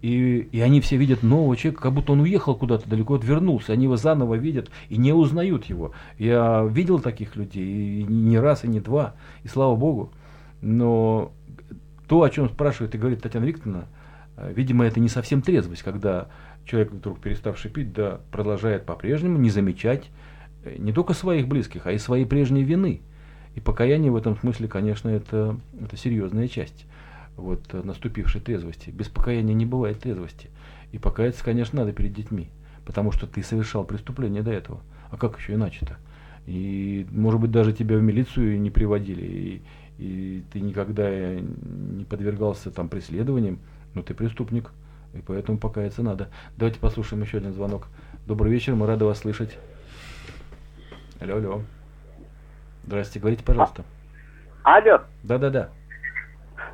И, 0.03 0.49
и 0.53 0.61
они 0.61 0.81
все 0.81 0.97
видят 0.97 1.23
нового 1.23 1.57
человека, 1.57 1.83
как 1.83 1.93
будто 1.93 2.13
он 2.13 2.21
уехал 2.21 2.55
куда-то 2.55 2.89
далеко, 2.89 3.15
вот 3.15 3.25
вернулся. 3.25 3.73
Они 3.73 3.85
его 3.85 3.97
заново 3.97 4.35
видят 4.35 4.71
и 4.89 4.97
не 4.97 5.13
узнают 5.13 5.67
его. 5.67 5.93
Я 6.19 6.67
видел 6.71 7.01
таких 7.01 7.37
людей, 7.37 8.01
и 8.01 8.05
не 8.05 8.39
раз, 8.39 8.65
и 8.65 8.69
не 8.69 8.81
два, 8.81 9.15
и 9.43 9.49
слава 9.49 9.77
Богу. 9.77 10.11
Но 10.63 11.33
то, 12.09 12.23
о 12.23 12.31
чем 12.31 12.49
спрашивает 12.49 12.95
и 12.95 12.99
говорит 12.99 13.23
Татьяна 13.23 13.45
Викторовна, 13.45 13.87
э, 14.37 14.53
видимо, 14.55 14.87
это 14.87 15.01
не 15.01 15.09
совсем 15.09 15.43
трезвость, 15.43 15.83
когда 15.83 16.29
человек, 16.65 16.93
вдруг 16.93 17.21
переставший 17.21 17.71
пить, 17.71 17.93
да, 17.93 18.21
продолжает 18.31 18.87
по-прежнему 18.87 19.39
не 19.39 19.51
замечать 19.51 20.11
э, 20.65 20.77
не 20.79 20.93
только 20.93 21.13
своих 21.13 21.47
близких, 21.47 21.87
а 21.87 21.93
и 21.93 21.99
своей 21.99 22.25
прежней 22.25 22.63
вины. 22.63 23.03
И 23.55 23.61
покаяние 23.61 24.11
в 24.11 24.17
этом 24.17 24.37
смысле, 24.37 24.69
конечно, 24.69 25.09
это, 25.11 25.59
это 25.79 25.97
серьезная 25.97 26.49
часть 26.49 26.87
вот, 27.37 27.63
э, 27.73 27.83
наступившей 27.83 28.41
трезвости. 28.41 28.91
Без 28.91 29.09
покаяния 29.09 29.55
не 29.55 29.67
бывает 29.67 30.01
трезвости. 30.01 30.51
И 30.93 30.99
покаяться, 30.99 31.45
конечно, 31.45 31.81
надо 31.81 31.93
перед 31.93 32.13
детьми, 32.13 32.49
потому 32.85 33.13
что 33.13 33.27
ты 33.27 33.43
совершал 33.43 33.85
преступление 33.85 34.43
до 34.43 34.53
этого. 34.53 34.81
А 35.11 35.17
как 35.17 35.39
еще 35.39 35.55
иначе-то? 35.55 35.97
И, 36.47 37.07
может 37.11 37.41
быть, 37.41 37.51
даже 37.51 37.73
тебя 37.73 37.97
в 37.97 38.03
милицию 38.03 38.61
не 38.61 38.71
приводили, 38.71 39.25
и, 39.25 39.63
и 39.99 40.45
ты 40.53 40.61
никогда 40.61 41.11
не 41.11 42.05
подвергался 42.05 42.71
там 42.71 42.89
преследованиям, 42.89 43.59
но 43.95 44.03
ты 44.03 44.15
преступник, 44.15 44.73
и 45.15 45.19
поэтому 45.19 45.59
покаяться 45.59 46.03
надо. 46.03 46.29
Давайте 46.57 46.81
послушаем 46.81 47.23
еще 47.23 47.39
один 47.39 47.53
звонок. 47.53 47.89
Добрый 48.27 48.51
вечер, 48.53 48.75
мы 48.75 48.87
рады 48.87 49.05
вас 49.05 49.19
слышать. 49.19 49.59
Алло, 51.21 51.37
алло. 51.37 51.63
Здрасте, 52.85 53.21
говорите, 53.21 53.45
пожалуйста. 53.45 53.85
Алло. 54.63 55.03
Да-да-да. 55.23 55.71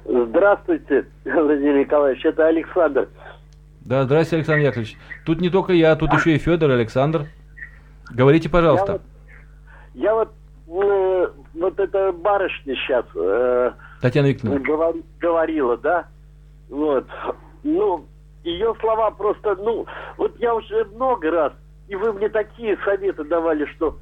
Здравствуйте, 0.08 1.06
Владимир 1.24 1.78
Николаевич, 1.78 2.24
это 2.24 2.46
Александр. 2.46 3.08
Да, 3.80 4.04
здравствуйте, 4.04 4.36
Александр 4.36 4.66
Яковлевич. 4.66 4.96
Тут 5.24 5.40
не 5.40 5.50
только 5.50 5.72
я, 5.72 5.96
тут 5.96 6.12
еще 6.12 6.34
и 6.34 6.38
Федор, 6.38 6.70
Александр. 6.70 7.26
Говорите, 8.12 8.48
пожалуйста. 8.48 9.00
Я 9.94 10.14
вот, 10.14 10.28
я 10.66 10.74
вот, 10.74 10.84
э, 10.84 11.28
вот 11.54 11.80
эта 11.80 12.12
барышня 12.12 12.74
сейчас 12.76 13.04
э, 13.16 13.72
Татьяна 14.00 14.26
Викторовна. 14.26 14.60
говор, 14.60 14.94
говорила, 15.18 15.76
да? 15.76 16.06
Вот. 16.68 17.06
Ну, 17.64 18.04
ее 18.44 18.74
слова 18.80 19.10
просто, 19.10 19.56
ну, 19.56 19.86
вот 20.18 20.38
я 20.38 20.54
уже 20.54 20.84
много 20.94 21.30
раз, 21.30 21.52
и 21.88 21.96
вы 21.96 22.12
мне 22.12 22.28
такие 22.28 22.78
советы 22.84 23.24
давали, 23.24 23.66
что 23.76 23.98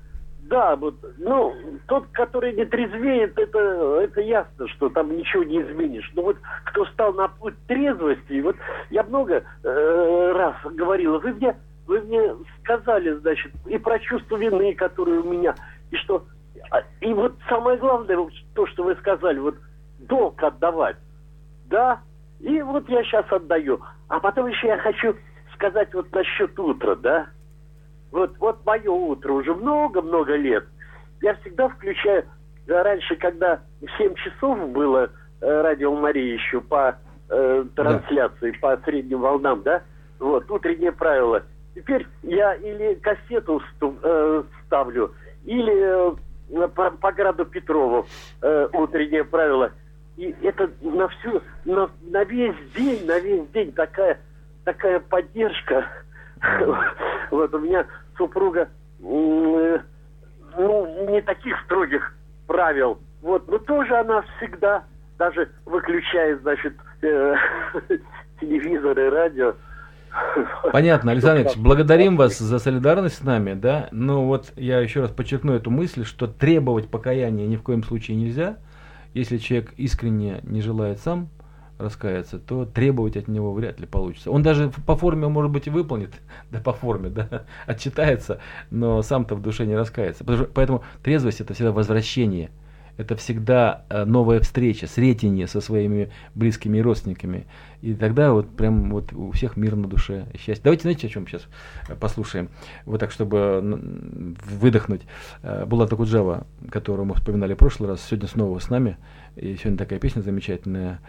да, 0.48 0.76
вот, 0.76 0.94
ну, 1.18 1.54
тот, 1.86 2.06
который 2.12 2.52
не 2.52 2.64
трезвеет, 2.64 3.38
это, 3.38 3.58
это 4.02 4.20
ясно, 4.20 4.68
что 4.68 4.88
там 4.90 5.16
ничего 5.16 5.42
не 5.42 5.62
изменишь. 5.62 6.10
Но 6.14 6.22
вот 6.22 6.36
кто 6.64 6.84
стал 6.86 7.14
на 7.14 7.28
путь 7.28 7.54
трезвости, 7.66 8.40
вот 8.40 8.56
я 8.90 9.02
много 9.04 9.42
э, 9.62 10.32
раз 10.34 10.54
говорила, 10.74 11.18
вы 11.18 11.32
мне, 11.32 11.56
вы 11.86 12.00
мне 12.02 12.34
сказали, 12.60 13.12
значит, 13.14 13.52
и 13.66 13.78
про 13.78 13.98
чувство 13.98 14.36
вины, 14.36 14.74
которое 14.74 15.20
у 15.20 15.32
меня, 15.32 15.54
и 15.90 15.96
что, 15.96 16.24
а, 16.70 16.82
и 17.00 17.14
вот 17.14 17.34
самое 17.48 17.78
главное, 17.78 18.18
то, 18.54 18.66
что 18.66 18.84
вы 18.84 18.96
сказали, 18.96 19.38
вот 19.38 19.56
долг 20.00 20.42
отдавать, 20.42 20.96
да, 21.66 22.00
и 22.40 22.60
вот 22.60 22.88
я 22.90 23.02
сейчас 23.04 23.24
отдаю. 23.32 23.80
А 24.08 24.20
потом 24.20 24.48
еще 24.48 24.66
я 24.66 24.76
хочу 24.76 25.16
сказать 25.54 25.94
вот 25.94 26.12
насчет 26.12 26.58
утра, 26.58 26.94
да, 26.96 27.28
вот, 28.14 28.38
вот 28.38 28.64
мое 28.64 28.90
утро 28.90 29.32
уже 29.32 29.52
много-много 29.52 30.36
лет. 30.36 30.64
Я 31.20 31.34
всегда 31.34 31.68
включаю, 31.68 32.24
раньше, 32.68 33.16
когда 33.16 33.60
в 33.82 33.98
7 33.98 34.14
часов 34.14 34.70
было 34.70 35.10
э, 35.40 35.60
радио 35.62 35.92
Мария 35.96 36.34
еще 36.34 36.60
по 36.60 36.96
э, 37.28 37.64
трансляции, 37.74 38.52
да. 38.52 38.58
по 38.60 38.82
средним 38.84 39.20
волнам, 39.20 39.62
да, 39.62 39.82
вот, 40.20 40.48
утреннее 40.48 40.92
правило. 40.92 41.42
Теперь 41.74 42.06
я 42.22 42.54
или 42.54 42.94
кассету 42.94 43.60
э, 43.80 44.44
ставлю, 44.64 45.12
или 45.44 46.14
э, 46.52 46.68
по, 46.68 46.90
по 46.92 47.10
граду 47.10 47.44
Петрову 47.44 48.06
э, 48.42 48.68
утреннее 48.74 49.24
правило. 49.24 49.72
И 50.16 50.32
это 50.42 50.70
на 50.82 51.08
всю, 51.08 51.42
на, 51.64 51.90
на 52.02 52.22
весь 52.22 52.54
день, 52.76 53.04
на 53.06 53.18
весь 53.18 53.48
день 53.48 53.72
такая, 53.72 54.20
такая 54.62 55.00
поддержка. 55.00 55.84
Вот 57.30 57.52
у 57.54 57.58
меня 57.58 57.84
супруга 58.16 58.68
ну, 59.00 59.80
не 61.10 61.20
таких 61.22 61.56
строгих 61.64 62.14
правил. 62.46 62.98
Вот, 63.22 63.48
но 63.48 63.58
тоже 63.58 63.96
она 63.96 64.22
всегда 64.36 64.84
даже 65.18 65.50
выключает, 65.64 66.42
значит, 66.42 66.74
э, 67.02 67.34
телевизор 68.40 68.98
и 68.98 69.08
радио. 69.08 69.54
Понятно, 70.72 71.10
Александр 71.12 71.42
Ильич, 71.42 71.56
благодарим 71.56 72.16
вас 72.16 72.38
за 72.38 72.58
солидарность 72.58 73.18
с 73.18 73.22
нами, 73.22 73.54
да, 73.54 73.88
но 73.92 74.26
вот 74.26 74.52
я 74.56 74.80
еще 74.80 75.00
раз 75.00 75.10
подчеркну 75.10 75.54
эту 75.54 75.70
мысль, 75.70 76.04
что 76.04 76.26
требовать 76.26 76.90
покаяния 76.90 77.46
ни 77.46 77.56
в 77.56 77.62
коем 77.62 77.82
случае 77.82 78.16
нельзя, 78.16 78.58
если 79.14 79.38
человек 79.38 79.72
искренне 79.76 80.40
не 80.42 80.60
желает 80.60 80.98
сам 80.98 81.28
раскаяться, 81.78 82.38
то 82.38 82.64
требовать 82.64 83.16
от 83.16 83.28
него 83.28 83.52
вряд 83.52 83.80
ли 83.80 83.86
получится. 83.86 84.30
Он 84.30 84.42
даже 84.42 84.70
по 84.86 84.96
форме, 84.96 85.28
может 85.28 85.50
быть, 85.50 85.66
и 85.66 85.70
выполнит, 85.70 86.12
да 86.50 86.60
по 86.60 86.72
форме, 86.72 87.10
да, 87.10 87.44
отчитается, 87.66 88.40
но 88.70 89.02
сам-то 89.02 89.34
в 89.34 89.42
душе 89.42 89.66
не 89.66 89.76
раскается. 89.76 90.24
Поэтому 90.24 90.82
трезвость 91.02 91.40
это 91.40 91.54
всегда 91.54 91.72
возвращение, 91.72 92.50
это 92.96 93.16
всегда 93.16 93.84
новая 94.06 94.38
встреча, 94.40 94.86
сретение 94.86 95.48
со 95.48 95.60
своими 95.60 96.12
близкими 96.34 96.78
и 96.78 96.82
родственниками. 96.82 97.46
И 97.82 97.92
тогда 97.92 98.32
вот 98.32 98.48
прям 98.56 98.90
вот 98.90 99.12
у 99.12 99.32
всех 99.32 99.56
мир 99.56 99.74
на 99.74 99.88
душе, 99.88 100.26
счастье. 100.38 100.62
Давайте, 100.62 100.82
знаете, 100.82 101.08
о 101.08 101.10
чем 101.10 101.26
сейчас 101.26 101.42
послушаем? 101.98 102.50
Вот 102.86 103.00
так, 103.00 103.10
чтобы 103.10 104.36
выдохнуть. 104.46 105.02
Была 105.42 105.88
такая 105.88 106.06
Джава, 106.06 106.46
которую 106.70 107.06
мы 107.06 107.14
вспоминали 107.14 107.54
в 107.54 107.58
прошлый 107.58 107.88
раз, 107.88 108.00
сегодня 108.00 108.28
снова 108.28 108.58
с 108.60 108.70
нами. 108.70 108.96
И 109.34 109.56
сегодня 109.56 109.76
такая 109.76 109.98
песня 109.98 110.20
замечательная 110.20 111.00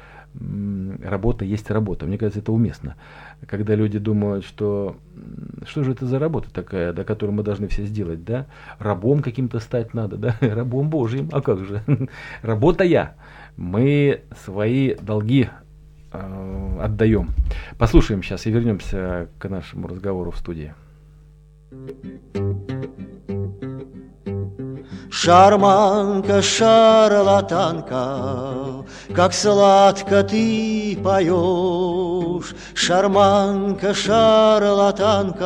работа 1.04 1.46
есть 1.46 1.70
работа. 1.72 2.06
Мне 2.06 2.18
кажется, 2.18 2.40
это 2.40 2.52
уместно. 2.52 2.96
Когда 3.48 3.76
люди 3.76 4.00
думают, 4.00 4.46
что 4.46 4.98
что 5.66 5.84
же 5.84 5.92
это 5.92 6.06
за 6.06 6.20
работа 6.20 6.52
такая, 6.52 6.94
до 6.94 7.04
которой 7.04 7.32
мы 7.32 7.44
должны 7.44 7.68
все 7.68 7.86
сделать, 7.86 8.24
да? 8.24 8.48
Рабом 8.80 9.22
каким-то 9.22 9.60
стать 9.60 9.94
надо, 9.94 10.18
да? 10.18 10.36
Рабом 10.42 10.90
Божьим, 10.90 11.30
а 11.32 11.42
как 11.42 11.66
же? 11.66 11.82
Работая, 12.42 13.16
мы 13.58 14.22
свои 14.44 14.96
долги 14.96 15.50
э, 16.12 16.78
отдаем. 16.82 17.30
Послушаем 17.78 18.24
сейчас 18.24 18.46
и 18.46 18.52
вернемся 18.52 19.30
к 19.40 19.50
нашему 19.50 19.88
разговору 19.88 20.32
в 20.32 20.38
студии. 20.38 20.74
Шарманка, 25.18 26.42
шарлатанка, 26.42 28.04
как 29.16 29.32
сладко 29.34 30.24
ты 30.24 30.98
поешь. 31.02 32.54
Шарманка, 32.74 33.94
шарлатанка, 33.94 35.42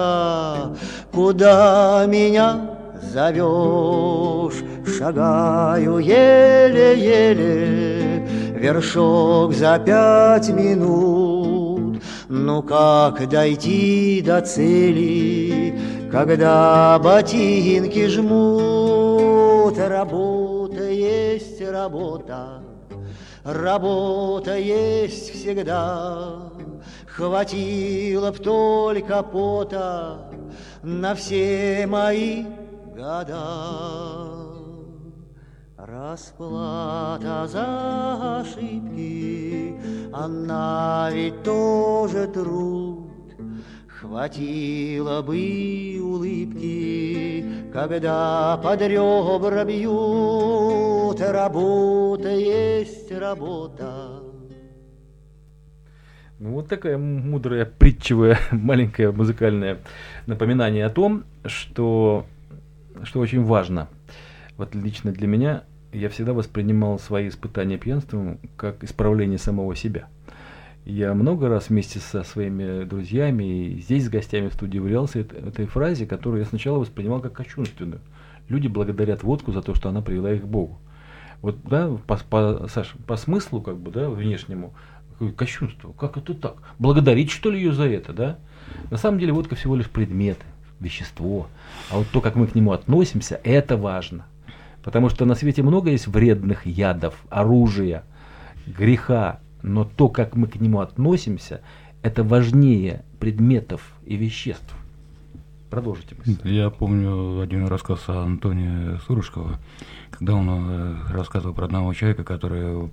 куда 1.14 2.04
меня 2.08 2.72
зовешь? 3.14 4.64
Шагаю 4.98 6.00
еле-еле, 6.00 7.48
вершок 8.56 9.54
за 9.54 9.78
пять 9.78 10.50
минут. 10.50 12.02
Ну 12.28 12.64
как 12.64 13.30
дойти 13.30 14.24
до 14.26 14.42
цели, 14.42 15.80
когда 16.12 16.98
ботинки 16.98 18.08
жмут, 18.08 19.09
работа 19.78 20.90
есть 20.90 21.62
работа, 21.62 22.64
работа 23.44 24.58
есть 24.58 25.34
всегда. 25.34 26.52
Хватило 27.08 28.32
б 28.32 28.38
только 28.38 29.24
пота 29.24 30.32
на 30.84 31.14
все 31.16 31.86
мои 31.88 32.46
года. 32.96 34.50
Расплата 35.78 37.48
за 37.48 38.42
ошибки, 38.42 39.80
она 40.14 41.10
ведь 41.12 41.42
тоже 41.44 42.28
труд. 42.28 42.99
Хватило 44.10 45.22
бы 45.22 46.00
улыбки, 46.02 47.46
когда 47.72 48.58
под 48.58 48.82
ребра 48.82 49.64
бьют, 49.64 51.22
работа 51.22 52.30
есть 52.30 53.12
работа. 53.12 54.24
Ну, 56.40 56.54
вот 56.54 56.68
такая 56.68 56.98
мудрая, 56.98 57.66
притчевая, 57.66 58.40
маленькое 58.52 59.12
музыкальное 59.12 59.78
напоминание 60.26 60.88
о 60.88 60.90
том, 60.90 61.26
что, 61.46 62.26
что 63.04 63.20
очень 63.20 63.44
важно. 63.44 63.90
Вот 64.58 64.74
лично 64.74 65.12
для 65.12 65.28
меня 65.28 65.66
я 65.94 66.10
всегда 66.10 66.34
воспринимал 66.34 66.98
свои 66.98 67.28
испытания 67.28 67.78
пьянством 67.78 68.40
как 68.58 68.84
исправление 68.84 69.38
самого 69.38 69.76
себя– 69.76 70.08
я 70.90 71.14
много 71.14 71.48
раз 71.50 71.70
вместе 71.70 72.00
со 72.00 72.24
своими 72.24 72.84
друзьями 72.84 73.44
и 73.44 73.80
здесь 73.80 74.06
с 74.06 74.10
гостями 74.10 74.50
в 74.50 74.54
студии 74.54 74.78
являлся 74.78 75.20
этой, 75.20 75.66
фразе, 75.66 76.06
которую 76.06 76.42
я 76.42 76.48
сначала 76.48 76.80
воспринимал 76.80 77.22
как 77.22 77.34
кощунственную. 77.34 78.02
Люди 78.48 78.68
благодарят 78.68 79.24
водку 79.24 79.52
за 79.52 79.62
то, 79.62 79.76
что 79.76 79.90
она 79.90 80.02
привела 80.02 80.32
их 80.32 80.42
к 80.42 80.46
Богу. 80.46 80.80
Вот, 81.42 81.58
да, 81.64 81.90
по, 82.08 82.18
по, 82.18 82.68
Саш, 82.68 82.94
по 83.06 83.16
смыслу, 83.16 83.62
как 83.62 83.78
бы, 83.78 83.92
да, 83.92 84.10
внешнему, 84.10 84.74
кощунство. 85.38 85.94
Как 85.94 86.18
это 86.18 86.34
так? 86.34 86.56
Благодарить, 86.80 87.30
что 87.30 87.52
ли, 87.52 87.60
ее 87.60 87.74
за 87.74 87.88
это, 87.88 88.12
да? 88.12 88.40
На 88.90 88.98
самом 88.98 89.20
деле 89.20 89.32
водка 89.32 89.56
всего 89.56 89.76
лишь 89.76 89.90
предмет, 89.90 90.40
вещество. 90.80 91.48
А 91.92 91.98
вот 91.98 92.08
то, 92.12 92.20
как 92.20 92.36
мы 92.36 92.48
к 92.48 92.56
нему 92.56 92.72
относимся, 92.72 93.40
это 93.44 93.78
важно. 93.78 94.26
Потому 94.84 95.10
что 95.10 95.26
на 95.26 95.36
свете 95.36 95.62
много 95.62 95.92
есть 95.92 96.08
вредных 96.08 96.66
ядов, 96.66 97.16
оружия, 97.30 98.04
греха, 98.66 99.40
но 99.62 99.84
то, 99.84 100.10
как 100.10 100.36
мы 100.36 100.48
к 100.48 100.56
нему 100.56 100.80
относимся, 100.80 101.62
это 102.02 102.24
важнее 102.24 103.04
предметов 103.20 103.94
и 104.06 104.16
веществ. 104.16 104.74
Продолжите. 105.70 106.16
Мысль. 106.18 106.40
Я 106.44 106.70
помню 106.70 107.42
один 107.42 107.68
рассказ 107.68 108.10
Антония 108.10 109.00
Сурушкова, 109.06 109.60
когда 110.20 110.36
он 110.36 110.50
э, 110.50 110.96
рассказывал 111.12 111.56
про 111.56 111.66
одного 111.66 111.94
человека, 111.94 112.26
который 112.26 112.90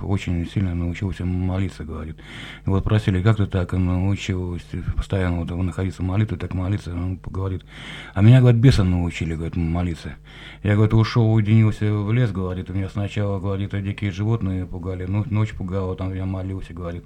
очень 0.00 0.48
сильно 0.48 0.76
научился 0.76 1.24
молиться, 1.24 1.82
говорит. 1.82 2.16
И 2.64 2.70
вот 2.70 2.84
просили, 2.84 3.20
как 3.20 3.36
ты 3.36 3.46
так 3.46 3.72
научился 3.72 4.64
постоянно 4.94 5.40
вот 5.40 5.50
находиться 5.50 6.02
в 6.02 6.04
молитве, 6.04 6.36
так 6.36 6.54
молиться? 6.54 6.92
Он 6.92 7.16
говорит, 7.16 7.64
а 8.14 8.22
меня, 8.22 8.40
говорит, 8.40 8.60
бесом 8.60 8.92
научили, 8.92 9.34
говорит, 9.34 9.56
молиться. 9.56 10.14
Я, 10.62 10.76
говорит, 10.76 10.94
ушел, 10.94 11.32
уединился 11.32 11.92
в 11.92 12.12
лес, 12.12 12.30
говорит, 12.30 12.70
у 12.70 12.74
меня 12.74 12.88
сначала, 12.88 13.40
говорит, 13.40 13.70
дикие 13.82 14.12
животные 14.12 14.64
пугали, 14.64 15.04
ну, 15.04 15.24
ночь 15.28 15.54
пугала, 15.54 15.96
там 15.96 16.14
я 16.14 16.26
молился, 16.26 16.74
говорит. 16.74 17.04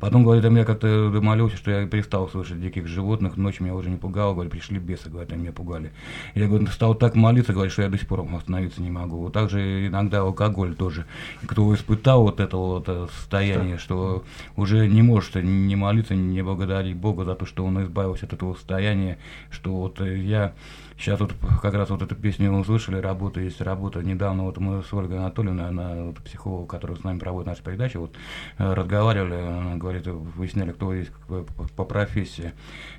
Потом, 0.00 0.22
говорит, 0.22 0.44
а 0.44 0.50
меня 0.50 0.66
как-то 0.66 1.10
молился, 1.22 1.56
что 1.56 1.70
я 1.70 1.86
перестал 1.86 2.28
слышать 2.28 2.60
диких 2.60 2.86
животных, 2.86 3.38
ночь 3.38 3.60
меня 3.60 3.74
уже 3.74 3.88
не 3.88 3.96
пугала, 3.96 4.34
говорит, 4.34 4.52
пришли 4.52 4.78
бесы, 4.78 5.08
говорит, 5.08 5.32
они 5.32 5.44
меня 5.44 5.52
пугали. 5.52 5.92
Я, 6.34 6.46
говорит, 6.46 6.68
стал 6.68 6.94
так 6.94 7.14
молиться, 7.14 7.54
говорит, 7.54 7.72
что 7.72 7.80
я 7.80 7.88
до 7.88 7.96
сих 7.96 8.06
пор 8.06 8.26
остановиться 8.30 8.82
не 8.82 8.90
могу. 8.90 9.13
Вот 9.16 9.32
так 9.32 9.50
же 9.50 9.86
иногда 9.86 10.20
алкоголь 10.20 10.74
тоже. 10.74 11.06
Кто 11.46 11.74
испытал 11.74 12.22
вот 12.22 12.40
это 12.40 12.56
вот 12.56 12.84
э, 12.88 13.06
состояние, 13.16 13.78
что 13.78 14.24
уже 14.56 14.86
не 14.88 15.02
может 15.02 15.34
не 15.36 15.76
молиться, 15.76 16.14
не 16.14 16.42
благодарить 16.42 16.96
Бога 16.96 17.24
за 17.24 17.34
то, 17.34 17.46
что 17.46 17.64
он 17.64 17.82
избавился 17.82 18.26
от 18.26 18.32
этого 18.32 18.54
состояния, 18.54 19.18
что 19.50 19.72
вот 19.72 20.00
э, 20.00 20.18
я 20.18 20.54
Сейчас 20.96 21.18
вот 21.20 21.34
как 21.60 21.74
раз 21.74 21.90
вот 21.90 22.02
эту 22.02 22.14
песню 22.14 22.52
услышали, 22.52 22.96
работа 22.96 23.40
есть 23.40 23.60
работа. 23.60 24.02
Недавно 24.02 24.44
вот 24.44 24.58
мы 24.58 24.82
с 24.82 24.92
Ольгой 24.92 25.18
Анатольевной, 25.18 25.68
она 25.68 25.94
вот, 26.04 26.18
психолог, 26.18 26.70
который 26.70 26.96
с 26.96 27.04
нами 27.04 27.18
проводит 27.18 27.48
нашу 27.48 27.62
передачу, 27.62 28.00
вот 28.00 28.14
э, 28.58 28.72
разговаривали, 28.72 29.34
она 29.34 29.76
говорит, 29.76 30.06
выясняли, 30.06 30.72
кто 30.72 30.94
есть 30.94 31.10
по, 31.28 31.44
по 31.76 31.84
профессии. 31.84 32.52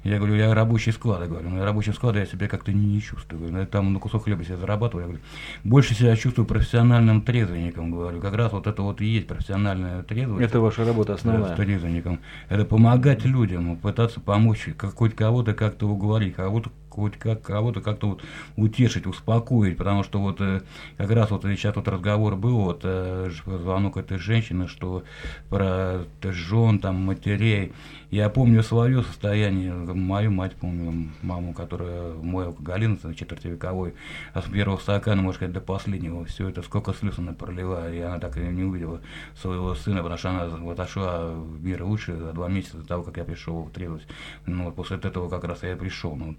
Я 0.04 0.18
говорю, 0.18 0.36
я 0.36 0.54
рабочий 0.54 0.92
склад, 0.92 1.22
я 1.22 1.28
говорю, 1.28 1.50
на 1.50 1.64
рабочем 1.64 1.94
складе 1.94 2.20
я 2.20 2.26
себя 2.26 2.48
как-то 2.48 2.74
не, 2.74 2.86
не 2.86 3.02
чувствую. 3.02 3.52
Я 3.58 3.66
там 3.66 3.94
на 3.94 4.00
кусок 4.00 4.26
хлеба 4.26 4.44
себе 4.44 4.58
зарабатываю. 4.58 5.04
Я 5.04 5.08
говорю, 5.08 5.24
больше 5.64 5.96
себя 5.96 6.16
чувствую 6.16 6.46
профессиональным 6.46 7.22
трезвенником, 7.22 7.92
говорю. 7.92 8.20
Как 8.20 8.34
раз 8.36 8.52
вот 8.52 8.68
это 8.68 8.82
вот 8.82 9.02
и 9.02 9.06
есть 9.06 9.28
профессиональная 9.28 10.04
трезвость. 10.04 10.44
Это 10.44 10.60
ваша 10.60 10.86
работа 10.86 11.14
основная. 11.14 11.56
Трезвенником. 11.56 12.20
Это 12.50 12.66
помогать 12.66 13.24
людям, 13.26 13.78
пытаться 13.78 14.20
помочь, 14.20 14.70
как 14.78 14.96
хоть 14.96 15.16
кого-то 15.16 15.54
как-то 15.54 15.88
уговорить, 15.88 16.36
кого-то 16.36 16.72
хоть 16.96 17.18
как 17.18 17.42
кого-то 17.42 17.82
как-то 17.86 18.10
вот 18.10 18.24
утешить, 18.58 19.08
успокоить, 19.08 19.78
потому 19.78 20.04
что 20.04 20.19
вот 20.19 20.41
э, 20.41 20.62
как 20.98 21.12
раз 21.12 21.32
вот 21.32 21.43
сейчас 21.43 21.76
вот 21.76 21.88
разговор 21.88 22.36
был, 22.36 22.60
вот 22.60 22.82
э, 22.84 23.32
звонок 23.45 23.98
этой 23.98 24.17
женщины, 24.17 24.67
что 24.67 25.04
про 25.50 26.04
жен, 26.21 26.80
там, 26.80 26.95
матерей, 26.95 27.71
я 28.12 28.30
помню 28.30 28.63
свое 28.63 29.04
состояние, 29.04 29.74
мою 29.74 30.32
мать 30.32 30.56
помню, 30.56 31.10
маму, 31.22 31.54
которая 31.54 32.13
мой 32.13 32.48
алкоголизм 32.48 33.13
четвертевековой, 33.13 33.94
а 34.34 34.41
с 34.41 34.46
первого 34.46 34.78
стакана, 34.78 35.22
можно 35.22 35.38
сказать, 35.38 35.54
до 35.54 35.62
последнего, 35.62 36.26
все 36.26 36.50
это 36.50 36.62
сколько 36.62 36.94
слез 36.94 37.18
она 37.18 37.34
пролила, 37.34 37.91
и 37.91 38.00
она 38.00 38.20
так 38.20 38.38
и 38.38 38.41
не 38.41 38.63
увидела 38.63 39.02
своего 39.36 39.76
сына, 39.76 39.98
потому 39.98 40.18
что 40.18 40.30
она 40.30 40.72
отошла 40.72 41.32
в 41.32 41.63
мир 41.63 41.84
лучше 41.84 42.15
за 42.15 42.34
два 42.34 42.48
месяца 42.48 42.78
до 42.78 42.88
того, 42.88 43.04
как 43.04 43.18
я 43.18 43.24
пришел 43.24 43.63
в 43.63 43.72
трезвость. 43.72 44.08
Ну, 44.46 44.65
вот 44.65 44.76
после 44.76 44.98
этого 44.98 45.30
как 45.30 45.44
раз 45.44 45.63
я 45.63 45.76
пришел. 45.76 46.15
Ну, 46.15 46.36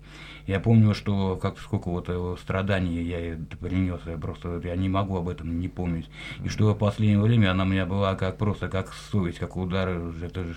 я 0.46 0.60
помню, 0.60 0.94
что 0.94 1.36
как 1.36 1.58
сколько 1.58 1.88
вот 1.88 2.08
страданий 2.40 3.02
я 3.02 3.38
принес, 3.60 4.00
я 4.06 4.16
просто 4.16 4.60
я 4.64 4.76
не 4.76 4.88
могу 4.88 5.16
об 5.16 5.28
этом 5.28 5.58
не 5.58 5.68
помнить. 5.68 6.08
И 6.44 6.48
что 6.48 6.72
в 6.72 6.78
последнее 6.78 7.20
время 7.20 7.50
она 7.50 7.64
у 7.64 7.66
меня 7.66 7.86
была 7.86 8.14
как 8.14 8.38
просто 8.38 8.68
как 8.68 8.92
совесть, 8.92 9.38
как 9.38 9.56
удар, 9.56 9.88
это 9.88 10.44
же 10.44 10.56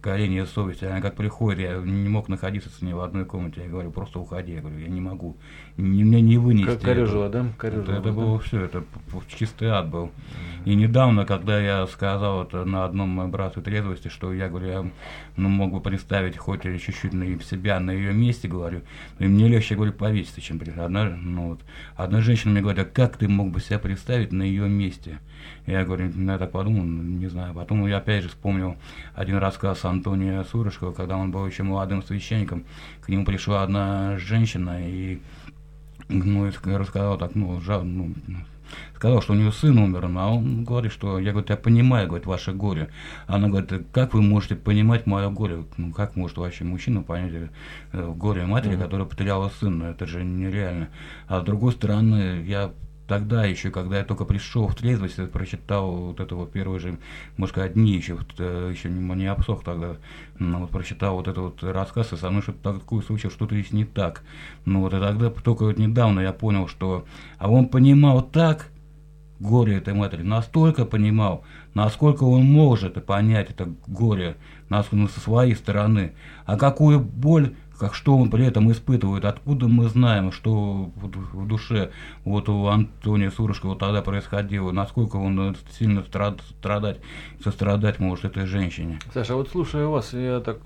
колени 0.00 0.44
совесть. 0.44 0.82
Она 0.82 1.00
как 1.00 1.16
приходит, 1.16 1.60
я 1.60 1.76
не 1.78 2.08
мог 2.08 2.28
находиться 2.28 2.68
с 2.68 2.82
ней 2.82 2.92
в 2.92 3.00
одной 3.00 3.24
комнате. 3.24 3.62
Я 3.62 3.68
говорю, 3.68 3.90
просто 3.90 4.18
уходи. 4.18 4.52
Я 4.52 4.60
говорю, 4.60 4.78
я 4.78 4.88
не 4.88 5.00
могу. 5.00 5.36
Не, 5.76 6.04
мне 6.04 6.20
не 6.20 6.38
вынести. 6.38 6.66
Как 6.66 6.80
корежила, 6.80 7.28
да? 7.28 7.46
Корежила, 7.56 7.82
это, 7.82 7.92
это 7.92 8.12
было 8.12 8.38
все, 8.38 8.64
это 8.64 8.84
чистый 9.28 9.68
ад 9.68 9.88
был. 9.88 10.10
И 10.64 10.74
недавно, 10.74 11.24
когда 11.24 11.58
я 11.58 11.86
сказал 11.86 12.42
это 12.42 12.64
на 12.66 12.84
одном 12.84 13.30
брату 13.30 13.62
трезвости, 13.62 14.08
что 14.08 14.32
я 14.32 14.48
говорю, 14.48 14.66
я 14.66 14.90
ну, 15.36 15.48
мог 15.48 15.72
бы 15.72 15.80
представить 15.80 16.36
хоть 16.36 16.62
чуть-чуть 16.62 17.14
на 17.14 17.40
себя 17.40 17.80
на 17.80 17.92
ее 17.92 18.12
месте, 18.12 18.46
говорю, 18.46 18.82
и 19.18 19.24
мне 19.24 19.48
легче, 19.48 19.74
говорю, 19.74 19.92
повеситься, 19.94 20.42
чем 20.42 20.60
одна, 20.76 21.16
ну, 21.16 21.48
вот, 21.48 21.60
одна 21.96 22.20
женщина 22.20 22.52
мне 22.52 22.60
говорит, 22.60 22.80
а 22.80 22.84
как 22.84 23.16
ты 23.16 23.26
мог 23.26 23.50
бы 23.50 23.60
себя 23.60 23.78
представить 23.78 24.32
на 24.32 24.42
ее 24.42 24.68
месте? 24.68 25.18
Я 25.66 25.84
говорю, 25.84 26.10
ну, 26.14 26.32
я 26.32 26.38
так 26.38 26.50
подумал, 26.50 26.84
не 26.84 27.28
знаю. 27.28 27.54
Потом 27.54 27.86
я 27.86 27.98
опять 27.98 28.22
же 28.22 28.28
вспомнил 28.28 28.76
один 29.14 29.36
рассказ 29.36 29.84
Антония 29.84 30.42
Сурышкова, 30.44 30.92
когда 30.92 31.16
он 31.16 31.30
был 31.30 31.46
еще 31.46 31.62
молодым 31.62 32.02
священником. 32.02 32.64
К 33.00 33.08
нему 33.08 33.24
пришла 33.24 33.62
одна 33.62 34.18
женщина 34.18 34.86
и 34.86 35.20
ну, 36.10 36.50
рассказал 36.78 37.18
так, 37.18 37.34
ну, 37.34 37.60
жал, 37.60 37.84
ну, 37.84 38.14
сказал, 38.94 39.22
что 39.22 39.32
у 39.32 39.36
нее 39.36 39.52
сын 39.52 39.78
умер, 39.78 40.10
а 40.16 40.28
он 40.28 40.64
говорит, 40.64 40.92
что 40.92 41.18
я 41.18 41.32
говорю, 41.32 41.46
я 41.48 41.56
понимаю, 41.56 42.06
говорит, 42.06 42.26
ваше 42.26 42.52
горе. 42.52 42.90
Она 43.26 43.48
говорит, 43.48 43.86
как 43.92 44.14
вы 44.14 44.22
можете 44.22 44.56
понимать 44.56 45.06
мое 45.06 45.30
горе? 45.30 45.64
Ну, 45.76 45.92
как 45.92 46.16
может 46.16 46.36
вообще 46.36 46.64
мужчина 46.64 47.02
понять 47.02 47.50
э, 47.92 48.12
горе 48.16 48.44
матери, 48.46 48.74
mm-hmm. 48.74 48.82
которая 48.82 49.06
потеряла 49.06 49.50
сына? 49.60 49.84
Это 49.84 50.06
же 50.06 50.24
нереально. 50.24 50.88
А 51.28 51.40
с 51.40 51.44
другой 51.44 51.72
стороны, 51.72 52.44
я 52.46 52.72
тогда 53.10 53.44
еще, 53.44 53.72
когда 53.72 53.98
я 53.98 54.04
только 54.04 54.24
пришел 54.24 54.68
в 54.68 54.76
трезвость, 54.76 55.32
прочитал 55.32 55.90
вот 55.90 56.20
это 56.20 56.36
вот 56.36 56.52
первые 56.52 56.78
же, 56.78 56.98
может 57.36 57.54
сказать, 57.54 57.74
дни 57.74 57.96
еще, 57.96 58.16
э, 58.38 58.70
еще 58.72 58.88
не, 58.88 59.26
обсох 59.26 59.64
тогда, 59.64 59.96
но 60.38 60.60
вот 60.60 60.70
прочитал 60.70 61.16
вот 61.16 61.26
этот 61.26 61.60
вот 61.60 61.64
рассказ, 61.64 62.12
и 62.12 62.16
со 62.16 62.30
мной 62.30 62.42
что-то 62.42 62.74
такое 62.74 63.02
случилось, 63.02 63.34
что-то 63.34 63.56
здесь 63.56 63.72
не 63.72 63.84
так. 63.84 64.22
Ну 64.64 64.82
вот 64.82 64.94
и 64.94 65.00
тогда 65.00 65.28
только 65.28 65.64
вот 65.64 65.76
недавно 65.76 66.20
я 66.20 66.32
понял, 66.32 66.68
что... 66.68 67.04
А 67.38 67.50
он 67.50 67.66
понимал 67.66 68.22
так, 68.22 68.68
горе 69.40 69.78
этой 69.78 69.92
матери, 69.92 70.22
настолько 70.22 70.84
понимал, 70.84 71.42
насколько 71.74 72.22
он 72.22 72.44
может 72.44 73.04
понять 73.04 73.50
это 73.50 73.72
горе 73.88 74.36
насколько 74.70 75.12
со 75.12 75.18
своей 75.20 75.56
стороны, 75.56 76.12
а 76.46 76.56
какую 76.56 77.00
боль 77.00 77.54
как 77.80 77.94
что 77.94 78.14
он 78.14 78.30
при 78.30 78.44
этом 78.44 78.70
испытывает, 78.70 79.24
откуда 79.24 79.66
мы 79.66 79.88
знаем, 79.88 80.32
что 80.32 80.90
в 80.96 81.46
душе 81.48 81.90
вот 82.26 82.50
у 82.50 82.66
Антония 82.66 83.30
Сурышкова 83.30 83.74
тогда 83.74 84.02
происходило, 84.02 84.70
насколько 84.70 85.16
он 85.16 85.56
сильно 85.78 86.02
страдать, 86.02 86.98
сострадать 87.42 87.98
может 87.98 88.26
этой 88.26 88.44
женщине. 88.44 88.98
Саша, 89.14 89.32
а 89.32 89.36
вот 89.36 89.48
слушая 89.48 89.86
вас, 89.86 90.12
я 90.12 90.40
так 90.40 90.58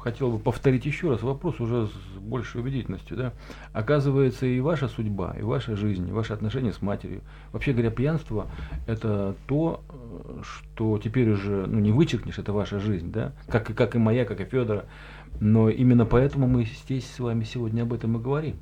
хотел 0.00 0.30
бы 0.30 0.38
повторить 0.38 0.86
еще 0.86 1.10
раз 1.10 1.22
вопрос 1.22 1.60
уже 1.60 1.88
с 1.88 2.18
большей 2.18 2.62
убедительностью. 2.62 3.18
Да? 3.18 3.32
Оказывается, 3.74 4.46
и 4.46 4.60
ваша 4.60 4.88
судьба, 4.88 5.36
и 5.38 5.42
ваша 5.42 5.76
жизнь, 5.76 6.08
и 6.08 6.12
ваши 6.12 6.32
отношения 6.32 6.72
с 6.72 6.80
матерью, 6.80 7.20
вообще 7.52 7.72
говоря, 7.72 7.90
пьянство– 7.90 8.46
это 8.86 9.36
то, 9.46 9.82
что 10.42 10.98
теперь 10.98 11.30
уже 11.30 11.66
ну, 11.66 11.80
не 11.80 11.92
вычеркнешь, 11.92 12.38
это 12.38 12.54
ваша 12.54 12.80
жизнь, 12.80 13.12
да? 13.12 13.32
как, 13.46 13.74
как 13.74 13.94
и 13.94 13.98
моя, 13.98 14.24
как 14.24 14.40
и 14.40 14.44
Федора. 14.44 14.86
Но 15.40 15.68
именно 15.68 16.06
поэтому 16.06 16.46
мы 16.46 16.64
здесь 16.64 17.06
с 17.10 17.18
вами 17.18 17.44
сегодня 17.44 17.82
об 17.82 17.92
этом 17.92 18.16
и 18.16 18.20
говорим. 18.20 18.56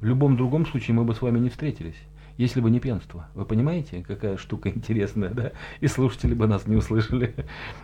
В 0.00 0.04
любом 0.04 0.36
другом 0.36 0.66
случае 0.66 0.94
мы 0.94 1.04
бы 1.04 1.14
с 1.14 1.22
вами 1.22 1.38
не 1.38 1.48
встретились, 1.48 1.96
если 2.36 2.60
бы 2.60 2.70
не 2.70 2.80
пьянство. 2.80 3.28
Вы 3.34 3.44
понимаете, 3.44 4.04
какая 4.06 4.36
штука 4.36 4.68
интересная, 4.74 5.30
да? 5.30 5.52
И 5.80 5.86
слушатели 5.86 6.34
бы 6.34 6.46
нас 6.46 6.66
не 6.66 6.76
услышали. 6.76 7.34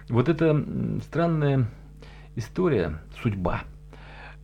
Вот 0.09 0.29
это 0.29 0.65
странная 1.05 1.69
история, 2.37 2.99
судьба. 3.23 3.63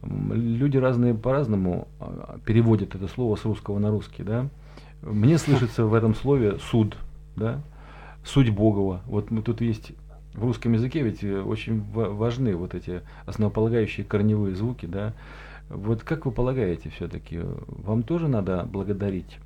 Люди 0.02 0.76
разные 0.76 1.12
по-разному 1.12 1.88
а, 1.98 2.38
переводят 2.44 2.94
это 2.94 3.08
слово 3.08 3.36
с 3.36 3.44
русского 3.44 3.78
на 3.78 3.90
русский, 3.90 4.22
да? 4.22 4.48
Мне 5.02 5.38
слышится 5.38 5.86
в 5.86 5.94
этом 5.94 6.14
слове 6.14 6.58
суд, 6.58 6.96
да? 7.36 7.60
Суть 8.24 8.50
Богова. 8.50 9.02
Вот 9.06 9.30
мы 9.30 9.42
тут 9.42 9.60
есть 9.60 9.92
в 10.38 10.44
русском 10.44 10.72
языке 10.72 11.02
ведь 11.02 11.22
э, 11.22 11.40
очень 11.40 11.82
важны 11.92 12.54
вот 12.56 12.74
эти 12.74 13.02
основополагающие 13.26 14.06
корневые 14.06 14.54
звуки, 14.54 14.86
да. 14.86 15.12
Вот 15.68 16.02
как 16.02 16.24
вы 16.24 16.32
полагаете 16.32 16.88
все-таки, 16.90 17.40
вам 17.66 18.02
тоже 18.02 18.28
надо 18.28 18.64
благодарить 18.64 19.38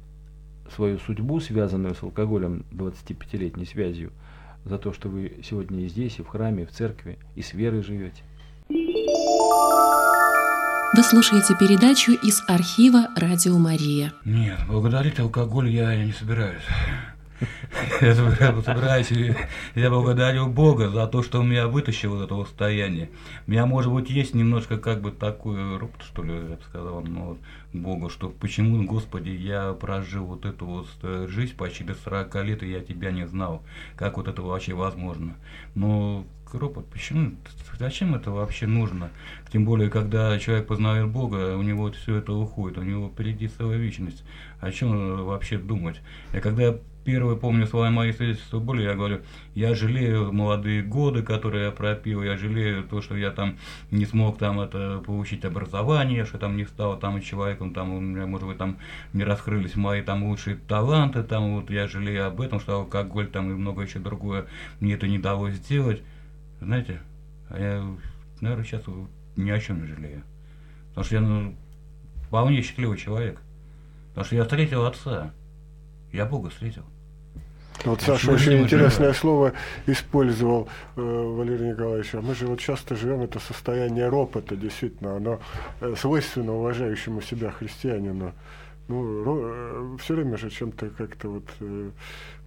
свою 0.74 0.98
судьбу, 0.98 1.40
связанную 1.40 1.94
с 1.94 2.02
алкоголем 2.02 2.64
25-летней 2.70 3.66
связью, 3.66 4.12
за 4.64 4.78
то, 4.78 4.92
что 4.92 5.08
вы 5.08 5.40
сегодня 5.42 5.80
и 5.80 5.88
здесь, 5.88 6.18
и 6.18 6.22
в 6.22 6.28
храме, 6.28 6.62
и 6.62 6.66
в 6.66 6.70
церкви, 6.70 7.18
и 7.34 7.42
с 7.42 7.52
верой 7.54 7.82
живете? 7.82 8.22
Вы 10.94 11.02
слушаете 11.02 11.56
передачу 11.58 12.12
из 12.12 12.42
архива 12.48 13.08
«Радио 13.16 13.58
Мария». 13.58 14.12
Нет, 14.24 14.58
благодарить 14.68 15.18
алкоголь 15.18 15.70
я 15.70 16.04
не 16.04 16.12
собираюсь. 16.12 16.62
Я 18.00 18.14
собираюсь, 18.14 19.12
я 19.74 19.90
благодарю 19.90 20.46
Бога 20.46 20.88
за 20.88 21.06
то, 21.06 21.22
что 21.22 21.40
он 21.40 21.50
меня 21.50 21.68
вытащил 21.68 22.16
из 22.16 22.22
этого 22.22 22.44
состояния. 22.44 23.10
У 23.46 23.50
меня, 23.50 23.66
может 23.66 23.92
быть, 23.92 24.10
есть 24.10 24.34
немножко 24.34 24.78
как 24.78 25.00
бы 25.00 25.10
такой 25.10 25.76
ропот, 25.76 26.02
что 26.02 26.22
ли, 26.22 26.34
я 26.34 26.56
бы 26.56 26.62
сказал, 26.68 27.00
но 27.02 27.38
Богу, 27.72 28.08
что 28.10 28.28
почему, 28.28 28.84
Господи, 28.84 29.30
я 29.30 29.72
прожил 29.72 30.24
вот 30.26 30.44
эту 30.44 30.66
вот 30.66 30.88
э, 31.02 31.26
жизнь 31.28 31.56
почти 31.56 31.84
до 31.84 31.94
40 31.94 32.44
лет, 32.44 32.62
и 32.62 32.70
я 32.70 32.80
тебя 32.80 33.10
не 33.10 33.26
знал. 33.26 33.62
Как 33.96 34.16
вот 34.16 34.28
это 34.28 34.42
вообще 34.42 34.74
возможно? 34.74 35.36
Но 35.74 36.26
ропот, 36.52 36.86
почему, 36.90 37.32
зачем 37.78 38.14
это 38.14 38.30
вообще 38.30 38.66
нужно? 38.66 39.10
Тем 39.52 39.64
более, 39.64 39.90
когда 39.90 40.38
человек 40.38 40.66
познает 40.66 41.08
Бога, 41.08 41.56
у 41.56 41.62
него 41.62 41.90
все 41.92 42.16
это 42.16 42.32
уходит, 42.32 42.78
у 42.78 42.82
него 42.82 43.08
впереди 43.08 43.48
целая 43.48 43.78
вечность. 43.78 44.24
О 44.60 44.70
чем 44.70 45.24
вообще 45.24 45.58
думать? 45.58 46.00
И 46.34 46.40
когда 46.40 46.76
первое 47.04 47.36
помню 47.36 47.66
свои 47.66 47.90
мои 47.90 48.12
свидетельства 48.12 48.58
боли, 48.58 48.82
я 48.82 48.94
говорю, 48.94 49.20
я 49.54 49.74
жалею 49.74 50.32
молодые 50.32 50.82
годы, 50.82 51.22
которые 51.22 51.66
я 51.66 51.70
пропил, 51.70 52.22
я 52.22 52.36
жалею 52.36 52.84
то, 52.84 53.02
что 53.02 53.16
я 53.16 53.30
там 53.30 53.58
не 53.90 54.06
смог 54.06 54.38
там 54.38 54.60
это 54.60 55.02
получить 55.04 55.44
образование, 55.44 56.24
что 56.24 56.38
там 56.38 56.56
не 56.56 56.64
стал 56.64 56.98
там 56.98 57.20
человеком, 57.20 57.74
там 57.74 57.92
у 57.94 58.00
меня, 58.00 58.26
может 58.26 58.46
быть, 58.46 58.58
там 58.58 58.78
не 59.12 59.24
раскрылись 59.24 59.76
мои 59.76 60.02
там 60.02 60.24
лучшие 60.24 60.56
таланты, 60.56 61.22
там 61.22 61.56
вот 61.56 61.70
я 61.70 61.88
жалею 61.88 62.26
об 62.26 62.40
этом, 62.40 62.60
что 62.60 62.76
алкоголь 62.76 63.28
там 63.28 63.50
и 63.50 63.54
много 63.54 63.82
еще 63.82 63.98
другое 63.98 64.46
мне 64.80 64.94
это 64.94 65.06
не 65.06 65.18
удалось 65.18 65.54
сделать. 65.54 66.02
Знаете, 66.60 67.00
а 67.48 67.58
я, 67.58 67.96
наверное, 68.40 68.64
сейчас 68.64 68.82
ни 69.36 69.50
о 69.50 69.60
чем 69.60 69.82
не 69.82 69.86
жалею. 69.86 70.22
Потому 70.88 71.04
что 71.04 71.14
я 71.14 71.20
ну, 71.20 71.54
вполне 72.26 72.62
счастливый 72.62 72.98
человек. 72.98 73.40
Потому 74.10 74.26
что 74.26 74.36
я 74.36 74.42
встретил 74.42 74.84
отца. 74.84 75.32
Я 76.12 76.26
Бога 76.26 76.50
встретил. 76.50 76.84
Вот 77.84 78.00
Саша 78.00 78.32
очень 78.32 78.62
интересное 78.62 79.12
слово 79.12 79.52
использовал 79.86 80.68
э, 80.96 81.00
Валерий 81.00 81.70
Николаевич. 81.70 82.14
А 82.14 82.20
мы 82.20 82.34
же 82.34 82.46
вот 82.46 82.60
часто 82.60 82.94
живем 82.94 83.22
это 83.22 83.40
состояние 83.40 84.08
ропота, 84.08 84.54
действительно, 84.56 85.16
оно 85.16 85.40
э, 85.80 85.94
свойственно 85.96 86.54
уважающему 86.54 87.20
себя 87.20 87.50
христианину. 87.50 88.32
Ну, 88.88 89.24
ро, 89.24 89.40
э, 89.42 89.96
все 90.00 90.14
время 90.14 90.36
же 90.36 90.50
чем-то 90.50 90.90
как-то 90.90 91.28
вот 91.28 91.48
э, 91.60 91.90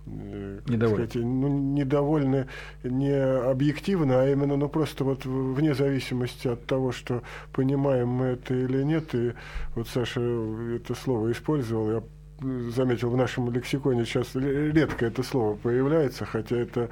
э 0.08 0.60
недовольны. 0.68 1.08
Сказать, 1.08 1.26
ну, 1.26 1.48
недовольны 1.48 2.48
не 2.84 3.50
объективно, 3.50 4.22
а 4.22 4.30
именно 4.30 4.56
ну, 4.56 4.70
просто 4.70 5.04
вот 5.04 5.26
вне 5.26 5.74
зависимости 5.74 6.48
от 6.48 6.66
того, 6.66 6.92
что 6.92 7.24
понимаем 7.52 8.08
мы 8.08 8.26
это 8.26 8.54
или 8.54 8.84
нет. 8.84 9.14
И 9.16 9.34
вот 9.76 9.88
Саша 9.90 10.22
это 10.22 10.96
слово 10.96 11.32
использовал, 11.32 11.92
я 11.92 12.04
заметил, 12.41 13.10
в 13.10 13.17
нашем 13.17 13.52
лексиконе 13.52 14.06
сейчас 14.06 14.36
редко 14.36 15.06
это 15.06 15.24
слово 15.24 15.56
появляется, 15.56 16.26
хотя 16.26 16.58
это, 16.58 16.89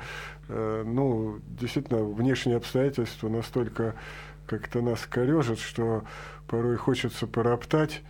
э, 0.47 0.84
ну, 0.86 1.39
действительно, 1.60 2.03
внешние 2.03 2.58
обстоятельства 2.58 3.29
настолько 3.29 3.95
как-то 4.45 4.82
нас 4.82 5.06
корежат, 5.06 5.60
что 5.60 6.03
порой 6.47 6.77
хочется 6.77 7.27
пороптать 7.27 8.01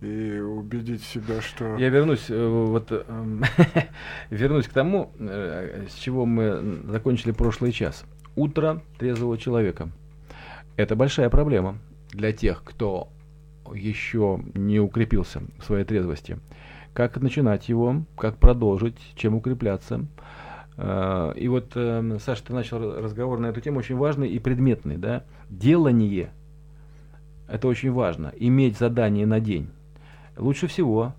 и 0.00 0.38
убедить 0.38 1.02
себя, 1.02 1.40
что... 1.40 1.76
Я 1.76 1.90
вернусь, 1.90 2.26
э, 2.28 2.46
вот, 2.46 2.90
эм, 2.90 3.44
вернусь 4.30 4.66
к 4.66 4.72
тому, 4.72 5.12
э, 5.18 5.86
с 5.88 5.94
чего 5.94 6.26
мы 6.26 6.82
закончили 6.88 7.32
прошлый 7.32 7.72
час. 7.72 8.04
Утро 8.34 8.82
трезвого 8.98 9.36
человека. 9.36 9.90
Это 10.76 10.96
большая 10.96 11.28
проблема 11.28 11.78
для 12.12 12.32
тех, 12.32 12.62
кто 12.64 13.08
еще 13.74 14.40
не 14.54 14.80
укрепился 14.80 15.42
в 15.58 15.64
своей 15.64 15.84
трезвости 15.84 16.38
как 16.94 17.16
начинать 17.20 17.68
его, 17.68 18.02
как 18.16 18.36
продолжить, 18.36 18.98
чем 19.14 19.34
укрепляться. 19.34 20.06
А, 20.76 21.32
и 21.32 21.48
вот, 21.48 21.72
эм, 21.74 22.18
Саша, 22.20 22.44
ты 22.44 22.52
начал 22.52 23.00
разговор 23.00 23.38
на 23.38 23.46
эту 23.46 23.60
тему 23.60 23.78
очень 23.78 23.96
важный 23.96 24.28
и 24.28 24.38
предметный. 24.38 24.96
Да? 24.96 25.24
Делание– 25.48 26.30
это 27.48 27.68
очень 27.68 27.92
важно. 27.92 28.32
Иметь 28.36 28.78
задание 28.78 29.26
на 29.26 29.40
день. 29.40 29.70
Лучше 30.36 30.66
всего 30.66 31.14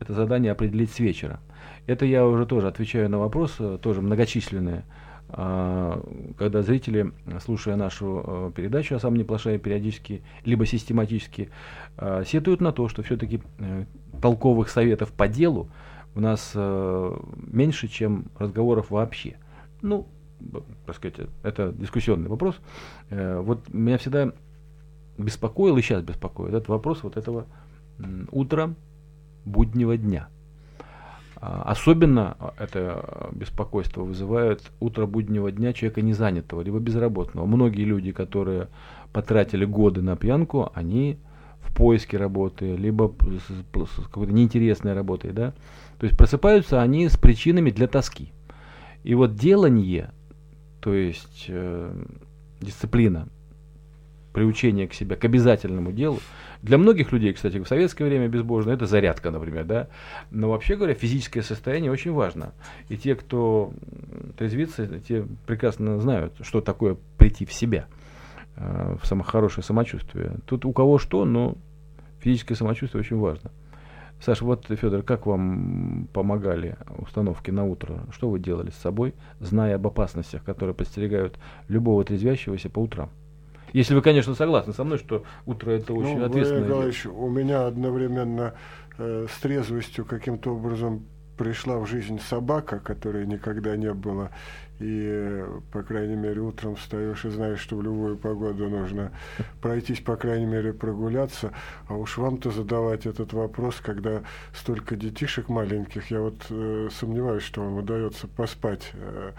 это 0.00 0.12
задание 0.12 0.52
определить 0.52 0.90
с 0.90 0.98
вечера. 0.98 1.40
Это 1.86 2.04
я 2.04 2.26
уже 2.26 2.46
тоже 2.46 2.68
отвечаю 2.68 3.08
на 3.08 3.18
вопросы, 3.18 3.78
тоже 3.78 4.00
многочисленные. 4.00 4.84
А, 5.30 6.02
когда 6.38 6.62
зрители, 6.62 7.12
слушая 7.44 7.76
нашу 7.76 8.24
э, 8.26 8.52
передачу 8.54 8.94
«А 8.94 8.98
сам 8.98 9.14
не 9.14 9.24
плашая» 9.24 9.58
периодически, 9.58 10.22
либо 10.44 10.64
систематически, 10.64 11.50
а, 11.98 12.24
сетуют 12.24 12.62
на 12.62 12.72
то, 12.72 12.88
что 12.88 13.02
все-таки 13.02 13.42
э, 13.58 13.84
толковых 14.22 14.70
советов 14.70 15.12
по 15.12 15.28
делу 15.28 15.68
у 16.14 16.20
нас 16.20 16.52
э, 16.54 17.16
меньше, 17.36 17.88
чем 17.88 18.26
разговоров 18.38 18.90
вообще. 18.90 19.36
Ну, 19.82 20.08
так 20.86 20.96
сказать, 20.96 21.16
это 21.42 21.72
дискуссионный 21.72 22.28
вопрос. 22.28 22.56
Вот 23.10 23.68
меня 23.72 23.98
всегда 23.98 24.32
беспокоил 25.18 25.76
и 25.76 25.82
сейчас 25.82 26.02
беспокоит 26.02 26.54
этот 26.54 26.68
вопрос 26.68 27.02
вот 27.02 27.16
этого 27.16 27.46
утра 28.30 28.72
буднего 29.44 29.96
дня– 29.96 30.28
особенно 31.40 32.36
а, 32.38 32.54
это 32.58 33.30
беспокойство 33.32 34.02
вызывает 34.02 34.62
утро 34.80 35.06
буднего 35.06 35.52
дня 35.52 35.72
человека 35.72 36.02
незанятого, 36.02 36.62
либо 36.62 36.78
безработного. 36.78 37.46
Многие 37.46 37.84
люди, 37.84 38.12
которые 38.12 38.68
потратили 39.12 39.64
годы 39.64 40.02
на 40.02 40.16
пьянку, 40.16 40.70
они 40.74 41.18
в 41.60 41.74
поиске 41.74 42.16
работы, 42.16 42.76
либо 42.76 43.14
с, 43.20 44.02
какой-то 44.04 44.32
неинтересной 44.32 44.94
работой. 44.94 45.32
Да? 45.32 45.52
То 45.98 46.06
есть 46.06 46.16
просыпаются 46.16 46.82
они 46.82 47.08
с 47.08 47.16
причинами 47.16 47.70
для 47.70 47.86
тоски. 47.86 48.32
И 49.04 49.14
вот 49.14 49.36
делание, 49.36 50.10
то 50.80 50.92
есть 50.92 51.46
э, 51.48 52.04
дисциплина, 52.60 53.28
приучение 54.32 54.88
к 54.88 54.94
себе, 54.94 55.16
к 55.16 55.24
обязательному 55.24 55.92
делу. 55.92 56.18
Для 56.62 56.76
многих 56.78 57.12
людей, 57.12 57.32
кстати, 57.32 57.58
в 57.58 57.66
советское 57.66 58.04
время 58.04 58.28
безбожно, 58.28 58.70
это 58.70 58.86
зарядка, 58.86 59.30
например, 59.30 59.64
да. 59.64 59.88
Но 60.30 60.50
вообще 60.50 60.76
говоря, 60.76 60.94
физическое 60.94 61.42
состояние 61.42 61.92
очень 61.92 62.12
важно. 62.12 62.52
И 62.88 62.96
те, 62.96 63.14
кто 63.14 63.72
трезвится, 64.36 64.86
те 65.00 65.24
прекрасно 65.46 66.00
знают, 66.00 66.34
что 66.42 66.60
такое 66.60 66.96
прийти 67.16 67.46
в 67.46 67.52
себя, 67.52 67.86
э, 68.56 68.96
в 69.00 69.06
само 69.06 69.22
хорошее 69.22 69.64
самочувствие. 69.64 70.36
Тут 70.46 70.64
у 70.64 70.72
кого 70.72 70.98
что, 70.98 71.24
но 71.24 71.56
физическое 72.20 72.54
самочувствие 72.54 73.00
очень 73.00 73.18
важно. 73.18 73.50
Саша, 74.20 74.44
вот, 74.44 74.66
Федор, 74.68 75.02
как 75.02 75.26
вам 75.26 76.08
помогали 76.12 76.76
установки 76.98 77.52
на 77.52 77.64
утро? 77.64 78.00
Что 78.10 78.28
вы 78.28 78.40
делали 78.40 78.70
с 78.70 78.76
собой, 78.76 79.14
зная 79.38 79.76
об 79.76 79.86
опасностях, 79.86 80.42
которые 80.42 80.74
подстерегают 80.74 81.38
любого 81.68 82.02
трезвящегося 82.02 82.68
по 82.68 82.80
утрам? 82.80 83.10
Если 83.72 83.94
вы, 83.94 84.02
конечно, 84.02 84.34
согласны 84.34 84.72
со 84.72 84.84
мной, 84.84 84.98
что 84.98 85.24
утро 85.46 85.70
это 85.70 85.92
очень 85.92 86.18
ну, 86.18 86.24
ответственное 86.24 86.66
дело. 86.66 87.14
у 87.14 87.28
меня 87.28 87.66
одновременно 87.66 88.54
э, 88.98 89.26
с 89.30 89.40
трезвостью 89.40 90.04
каким-то 90.04 90.54
образом 90.54 91.06
пришла 91.38 91.78
в 91.78 91.86
жизнь 91.86 92.20
собака, 92.20 92.80
которой 92.80 93.24
никогда 93.26 93.76
не 93.76 93.94
было. 93.94 94.30
И, 94.80 95.44
по 95.72 95.82
крайней 95.82 96.14
мере, 96.14 96.40
утром 96.40 96.76
встаешь 96.76 97.24
и 97.24 97.30
знаешь, 97.30 97.60
что 97.60 97.76
в 97.76 97.82
любую 97.82 98.16
погоду 98.16 98.68
нужно 98.68 99.12
пройтись, 99.60 100.00
по 100.00 100.16
крайней 100.16 100.46
мере, 100.46 100.72
прогуляться. 100.72 101.52
А 101.88 101.94
уж 101.94 102.18
вам-то 102.18 102.50
задавать 102.50 103.06
этот 103.06 103.32
вопрос, 103.32 103.76
когда 103.82 104.22
столько 104.54 104.94
детишек 104.94 105.48
маленьких, 105.48 106.10
я 106.10 106.20
вот 106.20 106.46
э, 106.50 106.88
сомневаюсь, 106.92 107.42
что 107.42 107.62
вам 107.62 107.78
удается 107.78 108.28
поспать. 108.28 108.90
Э, 108.94 109.32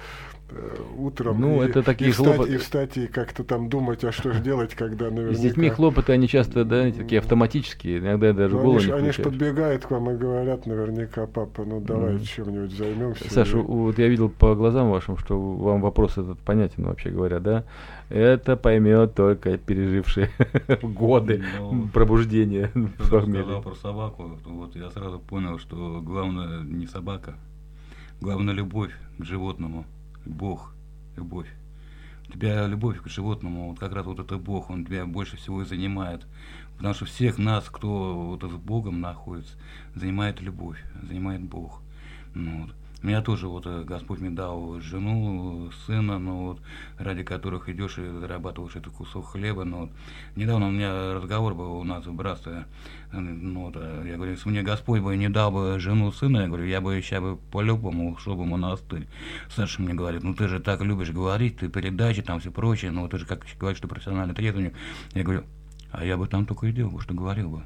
утром 0.98 1.40
ну, 1.40 1.64
и, 1.64 1.68
это 1.68 1.84
такие 1.84 2.10
и, 2.10 2.14
встать, 2.14 2.28
хлопоты. 2.28 2.54
и 2.54 2.58
встать 2.58 2.98
и 2.98 3.08
как-то 3.08 3.44
там 3.44 3.70
думать, 3.70 4.04
а 4.04 4.12
что 4.12 4.32
же 4.32 4.42
делать, 4.42 4.76
когда 4.76 5.10
наверняка... 5.10 5.38
С 5.38 5.42
детьми 5.42 5.70
хлопоты, 5.70 6.14
они 6.14 6.28
часто, 6.28 6.66
да, 6.66 6.92
такие 6.92 7.20
автоматические, 7.20 8.00
иногда 8.00 8.34
даже 8.34 8.56
ну, 8.56 8.62
голову 8.62 8.80
они, 8.80 8.88
не 8.88 8.94
Они 8.94 9.12
же 9.12 9.24
подбегают 9.24 9.86
к 9.86 9.92
вам 9.92 10.12
и 10.12 10.18
говорят 10.18 10.66
наверняка, 10.66 11.28
папа, 11.28 11.64
ну 11.66 11.80
давай 11.80 12.16
mm. 12.16 12.24
чем-нибудь 12.24 12.72
займемся. 12.72 13.32
Саша, 13.32 13.58
и... 13.58 13.62
вот 13.62 13.98
я 13.98 14.08
видел 14.08 14.30
по 14.30 14.56
глазам 14.56 14.90
вашим, 14.90 15.18
что 15.18 15.40
вам 15.40 15.82
вопрос 15.82 16.18
этот 16.18 16.40
понятен, 16.40 16.84
вообще 16.86 17.10
говоря, 17.10 17.40
да? 17.40 17.64
Это 18.10 18.58
поймет 18.58 19.14
только 19.14 19.58
пережившие 19.58 20.30
годы 20.82 21.44
ну, 21.60 21.88
пробуждения. 21.90 22.72
сказал 23.00 23.62
про 23.62 23.76
собаку, 23.76 24.40
вот 24.46 24.76
я 24.76 24.90
сразу 24.90 25.20
понял, 25.20 25.60
что 25.60 26.02
главное 26.02 26.62
не 26.64 26.88
собака, 26.88 27.36
главное 28.20 28.54
любовь 28.54 28.92
к 29.18 29.24
животному. 29.24 29.86
Бог, 30.30 30.74
любовь. 31.18 31.50
У 32.30 32.34
тебя 32.34 32.68
любовь 32.68 33.02
к 33.02 33.08
животному, 33.08 33.70
вот 33.70 33.80
как 33.80 33.92
раз 33.94 34.06
вот 34.06 34.20
это 34.20 34.38
Бог, 34.38 34.70
он 34.70 34.86
тебя 34.86 35.06
больше 35.06 35.36
всего 35.38 35.64
и 35.64 35.66
занимает. 35.66 36.26
Потому 36.78 36.94
что 36.94 37.06
всех 37.06 37.38
нас, 37.38 37.68
кто 37.70 38.38
вот 38.38 38.44
с 38.44 38.56
Богом 38.56 39.02
находится, 39.02 39.56
занимает 39.96 40.40
любовь, 40.40 40.82
занимает 41.02 41.42
Бог. 41.42 41.82
Ну, 42.36 42.64
вот. 42.64 42.76
Меня 43.02 43.22
тоже 43.22 43.48
вот 43.48 43.66
э, 43.66 43.84
Господь 43.86 44.20
мне 44.20 44.30
дал 44.30 44.82
жену, 44.82 45.72
сына, 45.86 46.20
ну 46.20 46.48
вот, 46.48 46.62
ради 46.98 47.24
которых 47.24 47.70
идешь 47.70 47.98
и 47.98 48.06
зарабатываешь 48.06 48.76
этот 48.76 48.92
кусок 48.92 49.32
хлеба. 49.32 49.64
Но 49.64 49.78
вот. 49.82 49.90
Недавно 50.36 50.68
у 50.68 50.72
меня 50.72 51.14
разговор 51.14 51.56
был 51.56 51.78
у 51.78 51.84
нас 51.86 52.06
в 52.06 52.14
братстве. 52.14 52.66
Ну, 53.14 53.68
вот, 53.68 53.76
э, 53.78 54.04
я 54.06 54.16
говорю, 54.16 54.32
если 54.34 54.50
мне 54.50 54.64
Господь 54.64 55.00
бы 55.00 55.16
не 55.16 55.30
дал 55.30 55.50
бы 55.50 55.80
жену, 55.80 56.12
сына, 56.12 56.42
я 56.42 56.48
говорю, 56.48 56.66
я 56.66 56.82
бы 56.82 57.02
сейчас 57.02 57.22
бы 57.22 57.38
по-любому 57.38 58.12
ушел 58.12 58.36
бы 58.36 58.44
в 58.44 58.48
монастырь. 58.48 59.08
Саша 59.50 59.82
мне 59.82 59.94
говорит, 59.94 60.24
ну 60.24 60.34
ты 60.34 60.50
же 60.50 60.60
так 60.60 60.82
любишь 60.82 61.12
говорить, 61.12 61.58
ты 61.58 61.70
передачи, 61.70 62.22
там 62.22 62.42
все 62.42 62.52
прочее, 62.52 62.92
ну 62.92 63.08
ты 63.08 63.18
же 63.18 63.26
как 63.26 63.46
говоришь, 63.58 63.78
что 63.78 63.88
профессиональный 63.88 64.36
трезвенник. 64.36 64.74
Я 65.14 65.24
говорю, 65.24 65.44
а 65.92 66.04
я 66.04 66.18
бы 66.18 66.28
там 66.28 66.46
только 66.46 66.68
и 66.68 66.74
делал, 66.74 67.00
что 67.00 67.14
говорил 67.14 67.50
бы. 67.50 67.64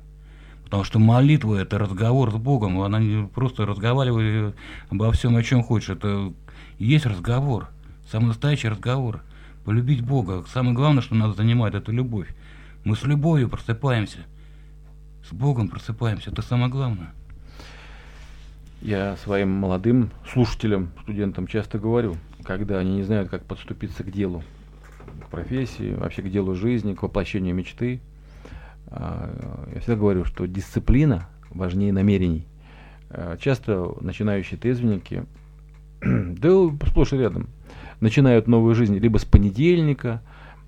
Потому 0.74 0.86
что 0.86 0.98
молитва– 0.98 1.56
это 1.62 1.78
разговор 1.78 2.32
с 2.32 2.34
Богом, 2.34 2.82
она 2.82 2.98
не 2.98 3.28
просто 3.28 3.64
разговаривает 3.64 4.56
обо 4.90 5.12
всем, 5.12 5.36
о 5.36 5.44
чем 5.44 5.62
хочешь. 5.62 5.90
Это 5.90 6.34
есть 6.80 7.06
разговор, 7.06 7.68
самый 8.10 8.30
настоящий 8.30 8.70
разговор. 8.70 9.22
Полюбить 9.66 10.02
Бога. 10.02 10.44
Самое 10.52 10.74
главное, 10.74 11.04
что 11.04 11.14
нас 11.14 11.36
занимает, 11.36 11.76
это 11.76 11.92
любовь. 11.92 12.28
Мы 12.86 12.96
с 12.96 13.04
любовью 13.04 13.50
просыпаемся. 13.50 14.22
С 15.30 15.32
Богом 15.32 15.70
просыпаемся. 15.70 16.32
Это 16.32 16.42
самое 16.42 16.72
главное. 16.72 17.14
Я 18.82 19.16
своим 19.18 19.52
молодым 19.52 20.10
слушателям, 20.28 20.90
студентам 21.04 21.46
часто 21.46 21.78
говорю, 21.78 22.16
когда 22.44 22.80
они 22.80 22.96
не 22.96 23.04
знают, 23.04 23.30
как 23.30 23.46
подступиться 23.46 24.04
к 24.04 24.12
делу, 24.12 24.42
к 25.24 25.30
профессии, 25.30 25.94
вообще 25.94 26.24
к 26.24 26.32
делу 26.32 26.56
жизни, 26.56 26.96
к 26.96 27.04
воплощению 27.04 27.54
мечты– 27.54 28.02
я 28.96 29.80
всегда 29.80 29.96
говорю, 29.96 30.26
что 30.26 30.46
дисциплина 30.46 31.28
важнее 31.50 31.94
намерений. 31.94 32.48
А, 33.10 33.38
часто 33.38 33.96
начинающие 34.02 34.60
трезвенники, 34.60 35.26
да 36.02 36.50
сплошь 36.88 37.14
и 37.14 37.18
рядом, 37.18 37.48
начинают 38.00 38.48
новую 38.48 38.76
жизнь 38.76 38.98
либо 38.98 39.18
с 39.18 39.26
понедельника, 39.26 40.22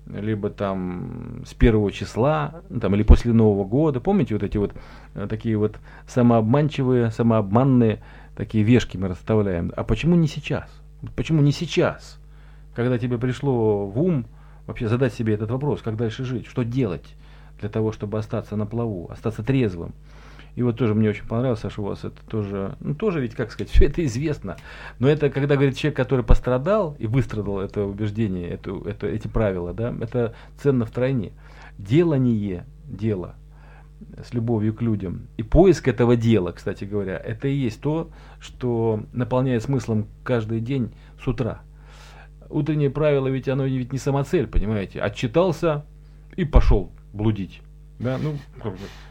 либо 0.06 0.50
там 0.50 1.42
с 1.44 1.54
первого 1.54 1.90
числа, 1.90 2.62
ну, 2.70 2.78
там, 2.78 2.94
или 2.94 3.02
после 3.02 3.32
Нового 3.32 3.64
года. 3.64 4.00
Помните 4.00 4.34
вот 4.34 4.44
эти 4.44 4.56
вот 4.56 4.72
э, 5.14 5.26
такие 5.28 5.56
вот 5.56 5.78
самообманчивые, 6.06 7.10
самообманные 7.10 8.02
такие 8.36 8.62
вешки 8.62 8.96
мы 8.96 9.08
расставляем. 9.08 9.72
А 9.76 9.82
почему 9.82 10.14
не 10.14 10.28
сейчас? 10.28 10.70
Почему 11.16 11.42
не 11.42 11.50
сейчас? 11.50 12.18
Когда 12.76 12.98
тебе 12.98 13.18
пришло 13.18 13.86
в 13.86 14.00
ум 14.00 14.26
вообще 14.66 14.88
задать 14.88 15.14
себе 15.14 15.34
этот 15.34 15.50
вопрос, 15.50 15.82
как 15.82 15.96
дальше 15.96 16.24
жить, 16.24 16.46
что 16.46 16.62
делать? 16.62 17.16
Для 17.60 17.68
того, 17.68 17.92
чтобы 17.92 18.18
остаться 18.18 18.56
на 18.56 18.66
плаву, 18.66 19.08
остаться 19.10 19.42
трезвым. 19.42 19.94
И 20.56 20.62
вот 20.62 20.78
тоже 20.78 20.94
мне 20.94 21.10
очень 21.10 21.26
понравилось, 21.26 21.60
Саша, 21.60 21.82
у 21.82 21.84
вас 21.84 22.02
это 22.02 22.16
тоже, 22.28 22.76
ну 22.80 22.94
тоже 22.94 23.20
ведь, 23.20 23.34
как 23.34 23.52
сказать, 23.52 23.70
все 23.72 23.86
это 23.86 24.04
известно. 24.04 24.56
Но 24.98 25.08
это, 25.08 25.30
когда 25.30 25.54
говорит 25.54 25.76
человек, 25.76 25.96
который 25.96 26.24
пострадал 26.24 26.96
и 26.98 27.06
выстрадал 27.06 27.60
это 27.60 27.84
убеждение, 27.84 28.48
это, 28.48 28.74
это, 28.86 29.06
эти 29.06 29.28
правила, 29.28 29.74
да, 29.74 29.94
это 30.00 30.34
ценно 30.60 30.86
втройне. 30.86 31.32
Делание 31.78 32.64
дела 32.86 33.34
с 34.22 34.32
любовью 34.32 34.74
к 34.74 34.80
людям. 34.80 35.28
И 35.36 35.42
поиск 35.42 35.88
этого 35.88 36.16
дела, 36.16 36.52
кстати 36.52 36.84
говоря, 36.84 37.18
это 37.18 37.48
и 37.48 37.54
есть 37.54 37.80
то, 37.80 38.10
что 38.40 39.04
наполняет 39.12 39.62
смыслом 39.62 40.06
каждый 40.24 40.60
день 40.60 40.94
с 41.22 41.26
утра. 41.28 41.60
Утреннее 42.48 42.90
правило 42.90 43.28
ведь 43.28 43.48
оно 43.48 43.64
ведь 43.64 43.92
не 43.92 43.98
самоцель, 43.98 44.46
понимаете? 44.46 45.00
Отчитался 45.00 45.84
и 46.36 46.44
пошел 46.44 46.92
блудить. 47.16 47.60
Да, 47.98 48.18
ну, 48.18 48.36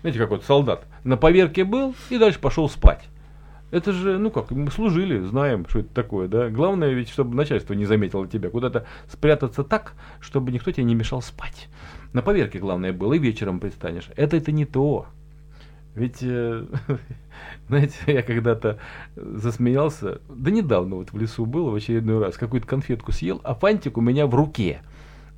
знаете, 0.02 0.20
как 0.20 0.30
вот 0.30 0.44
солдат. 0.44 0.86
На 1.04 1.18
поверке 1.18 1.64
был 1.64 1.96
и 2.10 2.18
дальше 2.18 2.40
пошел 2.40 2.70
спать. 2.70 3.10
Это 3.72 3.92
же, 3.92 4.20
ну 4.20 4.30
как, 4.30 4.52
мы 4.52 4.70
служили, 4.70 5.20
знаем, 5.20 5.66
что 5.68 5.80
это 5.80 5.90
такое, 5.90 6.28
да. 6.28 6.50
Главное 6.50 6.92
ведь, 6.94 7.10
чтобы 7.10 7.36
начальство 7.36 7.74
не 7.74 7.86
заметило 7.86 8.28
тебя. 8.28 8.50
Куда-то 8.50 8.86
спрятаться 9.12 9.64
так, 9.64 9.94
чтобы 10.20 10.52
никто 10.52 10.72
тебе 10.72 10.84
не 10.84 10.96
мешал 10.96 11.22
спать. 11.22 11.68
На 12.14 12.22
поверке 12.22 12.60
главное 12.60 12.94
было, 12.94 13.14
и 13.14 13.20
вечером 13.20 13.60
предстанешь. 13.60 14.10
Это 14.16 14.38
это 14.38 14.52
не 14.52 14.66
то. 14.66 15.08
Ведь, 15.96 16.20
э, 16.22 16.66
знаете, 17.68 17.96
я 18.08 18.22
когда-то 18.22 18.80
засмеялся, 19.16 20.22
да 20.30 20.52
недавно 20.52 20.98
вот 20.98 21.12
в 21.12 21.18
лесу 21.18 21.46
был 21.46 21.72
в 21.72 21.76
очередной 21.76 22.20
раз, 22.20 22.38
какую-то 22.38 22.68
конфетку 22.68 23.12
съел, 23.12 23.42
а 23.44 23.56
фантик 23.56 23.98
у 23.98 24.02
меня 24.02 24.28
в 24.28 24.36
руке. 24.36 24.82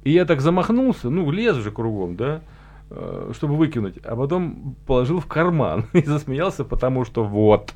И 0.04 0.12
я 0.12 0.26
так 0.26 0.42
замахнулся, 0.42 1.10
ну, 1.10 1.30
лез 1.32 1.56
же 1.58 1.72
кругом, 1.72 2.16
да, 2.16 2.42
чтобы 2.90 3.58
выкинуть, 3.58 3.98
а 4.06 4.16
потом 4.16 4.76
положил 4.86 5.20
в 5.20 5.28
карман 5.28 5.86
и 5.94 6.02
засмеялся, 6.02 6.64
потому 6.64 7.04
что 7.04 7.24
вот, 7.24 7.74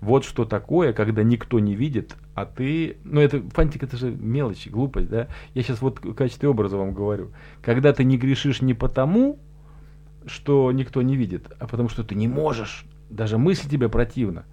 вот 0.00 0.24
что 0.24 0.44
такое, 0.44 0.92
когда 0.92 1.22
никто 1.22 1.60
не 1.60 1.76
видит, 1.76 2.16
а 2.34 2.46
ты, 2.46 2.96
ну 3.04 3.20
это, 3.20 3.42
фантик 3.50 3.84
это 3.84 3.96
же 3.96 4.10
мелочь, 4.10 4.66
глупость, 4.68 5.08
да, 5.08 5.28
я 5.54 5.62
сейчас 5.62 5.80
вот 5.80 6.04
в 6.04 6.14
качестве 6.14 6.48
образа 6.48 6.76
вам 6.76 6.92
говорю, 6.92 7.30
когда 7.62 7.92
ты 7.92 8.02
не 8.02 8.18
грешишь 8.18 8.60
не 8.60 8.74
потому, 8.74 9.38
что 10.26 10.70
никто 10.72 11.00
не 11.02 11.16
видит, 11.16 11.50
а 11.58 11.66
потому 11.66 11.88
что 11.88 12.02
ты 12.02 12.14
не 12.14 12.28
можешь, 12.28 12.86
даже 13.08 13.38
мысль 13.38 13.68
тебе 13.68 13.88
противна, 13.88 14.44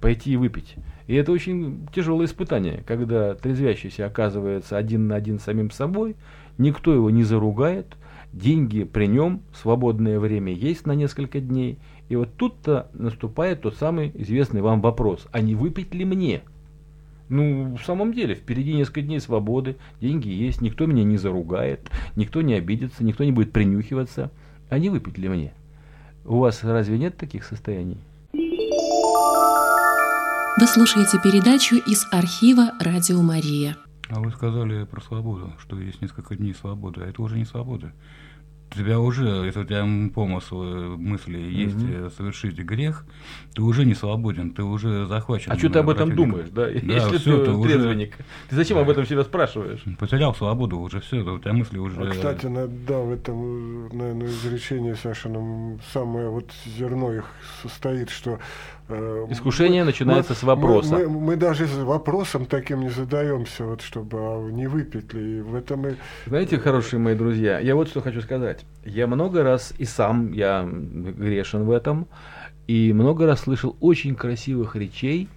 пойти 0.00 0.32
и 0.32 0.36
выпить. 0.36 0.76
И 1.06 1.14
это 1.14 1.32
очень 1.32 1.88
тяжелое 1.94 2.26
испытание, 2.26 2.84
когда 2.86 3.34
трезвящийся 3.34 4.06
оказывается 4.06 4.76
один 4.76 5.08
на 5.08 5.16
один 5.16 5.38
с 5.38 5.44
самим 5.44 5.70
собой, 5.70 6.16
никто 6.58 6.92
его 6.92 7.10
не 7.10 7.24
заругает, 7.24 7.96
деньги 8.38 8.84
при 8.84 9.06
нем, 9.06 9.42
свободное 9.54 10.18
время 10.18 10.52
есть 10.52 10.86
на 10.86 10.92
несколько 10.92 11.40
дней. 11.40 11.78
И 12.08 12.16
вот 12.16 12.30
тут-то 12.36 12.88
наступает 12.94 13.62
тот 13.62 13.76
самый 13.76 14.12
известный 14.14 14.62
вам 14.62 14.80
вопрос, 14.80 15.26
а 15.32 15.40
не 15.40 15.54
выпить 15.54 15.94
ли 15.94 16.04
мне? 16.04 16.42
Ну, 17.28 17.76
в 17.76 17.84
самом 17.84 18.14
деле, 18.14 18.34
впереди 18.34 18.72
несколько 18.72 19.02
дней 19.02 19.20
свободы, 19.20 19.76
деньги 20.00 20.28
есть, 20.28 20.62
никто 20.62 20.86
меня 20.86 21.04
не 21.04 21.18
заругает, 21.18 21.90
никто 22.16 22.40
не 22.40 22.54
обидится, 22.54 23.04
никто 23.04 23.22
не 23.24 23.32
будет 23.32 23.52
принюхиваться. 23.52 24.30
А 24.70 24.78
не 24.78 24.88
выпить 24.88 25.18
ли 25.18 25.28
мне? 25.28 25.52
У 26.24 26.38
вас 26.38 26.64
разве 26.64 26.98
нет 26.98 27.16
таких 27.16 27.44
состояний? 27.44 27.98
Вы 30.60 30.66
слушаете 30.66 31.18
передачу 31.22 31.76
из 31.76 32.06
архива 32.10 32.72
«Радио 32.80 33.22
Мария». 33.22 33.76
А 34.08 34.20
вы 34.20 34.30
сказали 34.30 34.84
про 34.84 35.00
свободу, 35.02 35.52
что 35.58 35.78
есть 35.78 36.00
несколько 36.00 36.34
дней 36.34 36.54
свободы, 36.54 37.02
а 37.02 37.06
это 37.06 37.22
уже 37.22 37.36
не 37.36 37.44
свобода. 37.44 37.92
У 38.70 38.78
тебя 38.78 39.00
уже, 39.00 39.24
если 39.46 39.60
у 39.60 39.64
тебя 39.64 39.86
помыслы, 40.14 40.96
мысли 40.96 41.38
есть 41.38 41.76
Мгм. 41.76 42.10
совершить 42.10 42.56
грех, 42.58 43.04
ты 43.54 43.62
уже 43.62 43.84
не 43.84 43.94
свободен, 43.94 44.50
ты 44.50 44.62
уже 44.62 45.06
захвачен. 45.06 45.52
А 45.52 45.58
что 45.58 45.70
ты 45.70 45.78
об 45.78 45.88
этом 45.90 46.14
думаешь, 46.14 46.48
да? 46.50 46.66
Да, 46.66 46.70
Если 46.70 47.18
всё, 47.18 47.38
ты 47.38 47.44
ты 47.46 47.50
уже 47.52 47.72
трезвенник. 47.72 48.16
Ты 48.48 48.56
зачем 48.56 48.78
об 48.78 48.90
этом 48.90 49.06
себя 49.06 49.24
спрашиваешь? 49.24 49.82
Потерял 49.98 50.34
свободу 50.34 50.78
уже, 50.78 51.00
все, 51.00 51.18
у 51.18 51.38
тебя 51.38 51.52
мысли 51.52 51.78
уже... 51.78 52.00
А, 52.02 52.10
кстати, 52.10 52.46
на- 52.46 52.66
да, 52.68 52.98
в 52.98 53.10
этом, 53.12 53.88
наверное, 53.96 54.28
изречении 54.28 54.92
Сашином 54.94 55.80
самое 55.92 56.28
вот 56.28 56.50
зерно 56.66 57.12
их 57.12 57.24
состоит, 57.62 58.10
что... 58.10 58.38
э, 58.88 59.26
Искушение 59.30 59.82
мы- 59.82 59.86
начинается 59.86 60.32
мы- 60.32 60.36
с 60.36 60.42
вопроса. 60.42 60.94
Мы, 60.94 61.08
мы- 61.08 61.20
мы 61.20 61.36
даже 61.36 61.66
с 61.66 61.76
вопросом 61.76 62.46
таким 62.46 62.80
не 62.80 62.88
задаемся, 62.90 63.64
вот 63.64 63.82
чтобы 63.82 64.18
а 64.18 64.50
не 64.50 64.66
выпить 64.66 65.12
ли. 65.14 65.38
И 65.38 65.40
в 65.40 65.54
этом 65.54 65.86
и... 65.86 65.94
Знаете, 66.26 66.58
хорошие 66.58 67.00
мои 67.00 67.14
друзья, 67.14 67.58
я 67.58 67.74
вот 67.74 67.88
что 67.88 68.00
хочу 68.00 68.20
сказать. 68.20 68.64
Я 68.84 69.06
много 69.06 69.42
раз, 69.42 69.74
и 69.78 69.84
сам 69.84 70.32
я 70.32 70.68
грешен 70.68 71.64
в 71.64 71.70
этом, 71.70 72.06
и 72.66 72.92
много 72.92 73.26
раз 73.26 73.40
слышал 73.40 73.76
очень 73.80 74.14
красивых 74.14 74.76
речей, 74.76 75.28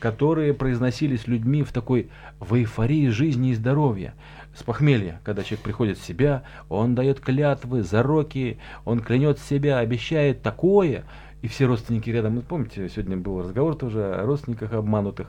которые 0.00 0.52
произносились 0.52 1.26
людьми 1.28 1.62
в 1.62 1.72
такой 1.72 2.08
в 2.40 2.54
эйфории 2.54 3.08
жизни 3.08 3.50
и 3.50 3.54
здоровья. 3.54 4.14
С 4.54 4.62
похмелья, 4.64 5.20
когда 5.24 5.44
человек 5.44 5.60
приходит 5.64 5.98
в 5.98 6.04
себя, 6.04 6.42
он 6.68 6.94
дает 6.94 7.20
клятвы, 7.20 7.82
зароки, 7.82 8.58
он 8.84 9.00
клянет 9.00 9.38
себя, 9.38 9.78
обещает 9.78 10.42
такое, 10.42 11.04
и 11.42 11.48
все 11.48 11.66
родственники 11.66 12.08
рядом. 12.08 12.36
Вы 12.36 12.42
помните, 12.42 12.88
сегодня 12.88 13.16
был 13.16 13.42
разговор 13.42 13.74
тоже 13.74 14.14
о 14.14 14.24
родственниках 14.24 14.72
обманутых 14.72 15.28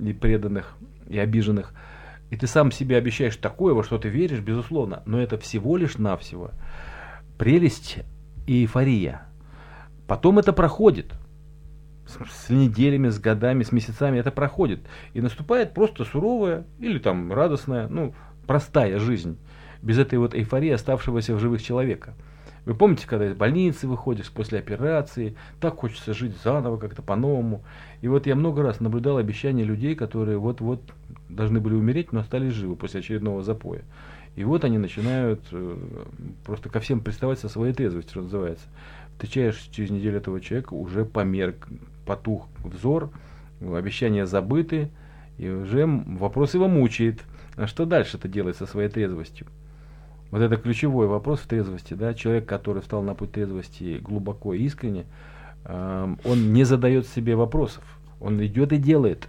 и 0.00 0.12
преданных, 0.12 0.76
и 1.08 1.18
обиженных. 1.18 1.72
И 2.30 2.36
ты 2.36 2.46
сам 2.46 2.72
себе 2.72 2.96
обещаешь 2.96 3.36
такое, 3.36 3.74
во 3.74 3.84
что 3.84 3.98
ты 3.98 4.08
веришь, 4.08 4.40
безусловно, 4.40 5.02
но 5.06 5.20
это 5.20 5.38
всего 5.38 5.76
лишь 5.76 5.98
навсего 5.98 6.50
прелесть 7.40 8.00
и 8.46 8.60
эйфория. 8.60 9.22
Потом 10.06 10.38
это 10.38 10.52
проходит. 10.52 11.14
С, 12.06 12.18
с 12.46 12.50
неделями, 12.50 13.08
с 13.08 13.18
годами, 13.18 13.62
с 13.62 13.72
месяцами 13.72 14.18
это 14.18 14.30
проходит. 14.30 14.80
И 15.14 15.22
наступает 15.22 15.72
просто 15.72 16.04
суровая 16.04 16.66
или 16.80 16.98
там 16.98 17.32
радостная, 17.32 17.88
ну, 17.88 18.14
простая 18.46 18.98
жизнь. 18.98 19.38
Без 19.80 19.98
этой 19.98 20.18
вот 20.18 20.34
эйфории 20.34 20.68
оставшегося 20.68 21.34
в 21.34 21.40
живых 21.40 21.62
человека. 21.62 22.12
Вы 22.64 22.74
помните, 22.74 23.06
когда 23.06 23.26
из 23.26 23.34
больницы 23.34 23.88
выходишь 23.88 24.30
после 24.30 24.58
операции, 24.58 25.34
так 25.60 25.76
хочется 25.76 26.12
жить 26.14 26.34
заново, 26.44 26.76
как-то 26.76 27.02
по-новому. 27.02 27.62
И 28.02 28.08
вот 28.08 28.26
я 28.26 28.34
много 28.34 28.62
раз 28.62 28.80
наблюдал 28.80 29.16
обещания 29.16 29.64
людей, 29.64 29.94
которые 29.94 30.38
вот-вот 30.38 30.80
должны 31.28 31.60
были 31.60 31.74
умереть, 31.74 32.12
но 32.12 32.20
остались 32.20 32.52
живы 32.52 32.76
после 32.76 33.00
очередного 33.00 33.42
запоя. 33.42 33.82
И 34.36 34.44
вот 34.44 34.64
они 34.64 34.78
начинают 34.78 35.40
э, 35.52 35.76
просто 36.44 36.68
ко 36.68 36.80
всем 36.80 37.00
приставать 37.00 37.38
со 37.38 37.48
своей 37.48 37.72
трезвостью, 37.72 38.10
что 38.10 38.22
называется. 38.22 38.66
Встречаешь 39.12 39.56
через 39.70 39.90
неделю 39.90 40.18
этого 40.18 40.40
человека, 40.40 40.74
уже 40.74 41.04
померк, 41.04 41.68
потух 42.06 42.46
взор, 42.64 43.10
обещания 43.60 44.26
забыты, 44.26 44.90
и 45.36 45.48
уже 45.48 45.86
вопрос 45.86 46.54
его 46.54 46.68
мучает. 46.68 47.20
А 47.56 47.66
что 47.66 47.84
дальше 47.84 48.16
это 48.16 48.28
делать 48.28 48.56
со 48.56 48.66
своей 48.66 48.88
трезвостью? 48.88 49.46
Вот 50.30 50.40
это 50.40 50.56
ключевой 50.56 51.06
вопрос 51.06 51.40
в 51.40 51.46
трезвости, 51.46 51.94
да, 51.94 52.14
человек, 52.14 52.46
который 52.46 52.82
встал 52.82 53.02
на 53.02 53.14
путь 53.14 53.32
трезвости 53.32 53.98
глубоко 53.98 54.54
и 54.54 54.62
искренне, 54.62 55.04
эм, 55.64 56.20
он 56.24 56.52
не 56.52 56.64
задает 56.64 57.06
себе 57.08 57.34
вопросов, 57.34 57.82
он 58.20 58.44
идет 58.44 58.72
и 58.72 58.76
делает, 58.76 59.28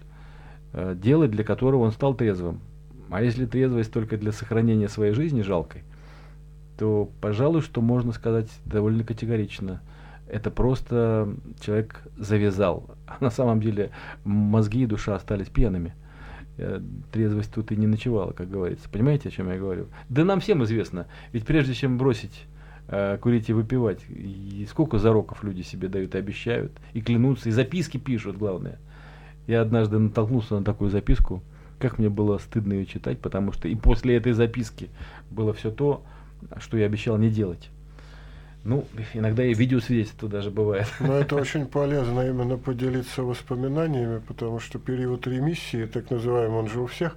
э, 0.72 0.94
делает, 0.96 1.32
для 1.32 1.42
которого 1.42 1.82
он 1.82 1.92
стал 1.92 2.14
трезвым. 2.14 2.60
А 3.10 3.22
если 3.22 3.46
трезвость 3.46 3.92
только 3.92 4.16
для 4.16 4.32
сохранения 4.32 4.88
своей 4.88 5.12
жизни 5.12 5.42
жалкой, 5.42 5.82
то, 6.78 7.10
пожалуй, 7.20 7.62
что 7.62 7.80
можно 7.80 8.12
сказать 8.12 8.48
довольно 8.64 9.04
категорично. 9.04 9.82
Это 10.28 10.50
просто 10.50 11.34
человек 11.60 12.00
завязал. 12.16 12.90
А 13.06 13.16
на 13.20 13.30
самом 13.30 13.60
деле 13.60 13.90
мозги 14.24 14.84
и 14.84 14.86
душа 14.86 15.14
остались 15.14 15.48
пьяными. 15.48 15.94
Э, 16.58 16.80
Трезвость 17.10 17.52
тут 17.52 17.72
и 17.72 17.76
не 17.76 17.86
ночевала, 17.86 18.32
как 18.32 18.50
говорится. 18.50 18.88
Понимаете, 18.88 19.28
о 19.28 19.32
чем 19.32 19.50
я 19.50 19.58
говорю? 19.58 19.86
Да 20.08 20.24
нам 20.24 20.40
всем 20.40 20.64
известно. 20.64 21.06
Ведь 21.32 21.46
прежде 21.46 21.74
чем 21.74 21.98
бросить 21.98 22.44
э, 22.88 23.18
курить 23.18 23.48
и 23.48 23.52
выпивать, 23.52 24.00
и 24.08 24.66
сколько 24.68 24.98
зароков 24.98 25.44
люди 25.44 25.62
себе 25.62 25.88
дают 25.88 26.14
и 26.14 26.18
обещают, 26.18 26.72
и 26.92 27.00
клянутся, 27.00 27.48
и 27.48 27.52
записки 27.52 27.98
пишут, 27.98 28.36
главное. 28.36 28.78
Я 29.46 29.62
однажды 29.62 29.98
натолкнулся 29.98 30.58
на 30.58 30.64
такую 30.64 30.90
записку, 30.90 31.42
как 31.78 31.98
мне 31.98 32.08
было 32.08 32.38
стыдно 32.38 32.74
ее 32.74 32.86
читать, 32.86 33.18
потому 33.18 33.52
что 33.52 33.66
и 33.68 33.74
после 33.74 34.16
этой 34.16 34.32
записки 34.32 34.88
было 35.30 35.52
все 35.52 35.70
то, 35.70 36.04
что 36.58 36.76
я 36.76 36.86
обещал 36.86 37.18
не 37.18 37.30
делать. 37.30 37.70
Ну, 38.64 38.86
иногда 39.12 39.44
и 39.44 39.54
видеосвидетельство 39.54 40.28
даже 40.28 40.50
бывает. 40.50 40.86
Но 41.00 41.14
это 41.14 41.34
очень 41.34 41.66
полезно 41.66 42.20
именно 42.20 42.56
поделиться 42.56 43.24
воспоминаниями, 43.24 44.20
потому 44.20 44.60
что 44.60 44.78
период 44.78 45.26
ремиссии, 45.26 45.86
так 45.86 46.10
называемый, 46.10 46.58
он 46.58 46.68
же 46.68 46.80
у 46.80 46.86
всех 46.86 47.16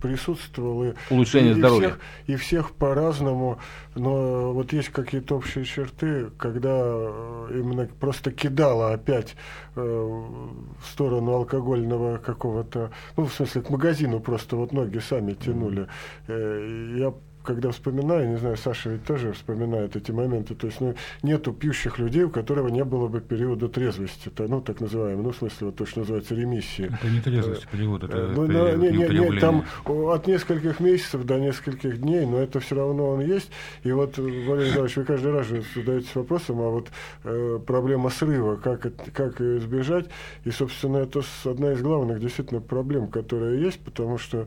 присутствовал. 0.00 0.84
И, 0.84 0.92
Улучшение 1.10 1.52
и, 1.52 1.54
и 1.54 1.58
здоровья. 1.58 1.88
Всех, 1.88 2.00
и 2.26 2.36
всех 2.36 2.70
по-разному, 2.72 3.58
но 3.94 4.52
вот 4.52 4.72
есть 4.72 4.88
какие-то 4.88 5.36
общие 5.36 5.64
черты, 5.64 6.30
когда 6.38 6.78
э, 6.80 7.48
именно 7.52 7.88
просто 8.00 8.30
кидало 8.32 8.92
опять 8.92 9.34
э, 9.74 9.80
в 9.80 10.86
сторону 10.92 11.32
алкогольного 11.32 12.18
какого-то, 12.18 12.90
ну, 13.16 13.26
в 13.26 13.32
смысле, 13.34 13.62
к 13.62 13.70
магазину 13.70 14.20
просто 14.20 14.56
вот 14.56 14.72
ноги 14.72 14.98
сами 14.98 15.34
тянули. 15.34 15.88
Э, 16.28 16.94
Я 16.98 17.12
когда 17.46 17.70
вспоминаю, 17.70 18.28
не 18.28 18.36
знаю, 18.36 18.56
Саша 18.56 18.90
ведь 18.90 19.04
тоже 19.04 19.32
вспоминает 19.32 19.94
эти 19.96 20.10
моменты, 20.10 20.54
то 20.54 20.66
есть 20.66 20.80
ну, 20.80 20.94
нету 21.22 21.52
пьющих 21.52 21.98
людей, 21.98 22.24
у 22.24 22.30
которого 22.30 22.68
не 22.68 22.84
было 22.84 23.08
бы 23.08 23.20
периода 23.20 23.68
трезвости, 23.68 24.28
то, 24.28 24.46
ну, 24.48 24.60
так 24.60 24.80
называемого, 24.80 25.22
ну, 25.22 25.30
в 25.32 25.36
смысле, 25.36 25.66
вот 25.68 25.76
то, 25.76 25.86
что 25.86 26.00
называется 26.00 26.34
ремиссия. 26.34 26.86
Это 27.00 27.08
не 27.08 27.20
трезвость, 27.20 27.66
перевод, 27.68 28.02
это 28.04 28.16
Э, 28.16 28.32
ну, 28.34 28.46
период 28.46 28.76
на- 28.76 28.76
не, 28.82 28.88
не- 28.90 28.96
не, 29.34 29.40
там 29.40 29.64
от 29.86 30.26
нескольких 30.26 30.80
месяцев 30.80 31.24
до 31.24 31.38
нескольких 31.38 32.00
дней, 32.00 32.26
но 32.26 32.38
это 32.38 32.60
все 32.60 32.74
равно 32.74 33.08
он 33.10 33.20
есть. 33.20 33.50
И 33.84 33.92
вот, 33.92 34.18
э, 34.18 34.22
Валерий 34.22 34.70
Николаевич, 34.70 34.96
вы 34.96 35.04
каждый 35.04 35.32
раз 35.32 35.46
же 35.46 35.62
задаетесь 35.74 36.14
вопросом, 36.14 36.60
а 36.60 36.68
вот 36.70 36.88
э, 37.24 37.60
проблема 37.66 38.10
срыва, 38.10 38.56
как, 38.56 38.86
это- 38.86 39.10
как 39.12 39.40
ее 39.40 39.58
избежать. 39.58 40.06
И, 40.44 40.50
собственно, 40.50 40.98
это 40.98 41.22
одна 41.44 41.72
из 41.72 41.80
главных 41.82 42.18
действительно 42.20 42.60
проблем, 42.60 43.06
которая 43.06 43.54
есть, 43.56 43.78
потому 43.80 44.18
что 44.18 44.46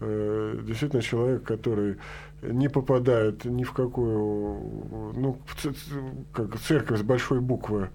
действительно 0.00 1.02
человек, 1.02 1.42
который 1.44 1.96
не 2.42 2.68
попадает 2.68 3.44
ни 3.44 3.64
в 3.64 3.72
какую, 3.72 5.12
ну, 5.14 5.38
как 6.32 6.58
церковь 6.58 6.98
с 7.00 7.02
большой 7.02 7.40
буквы, 7.40 7.90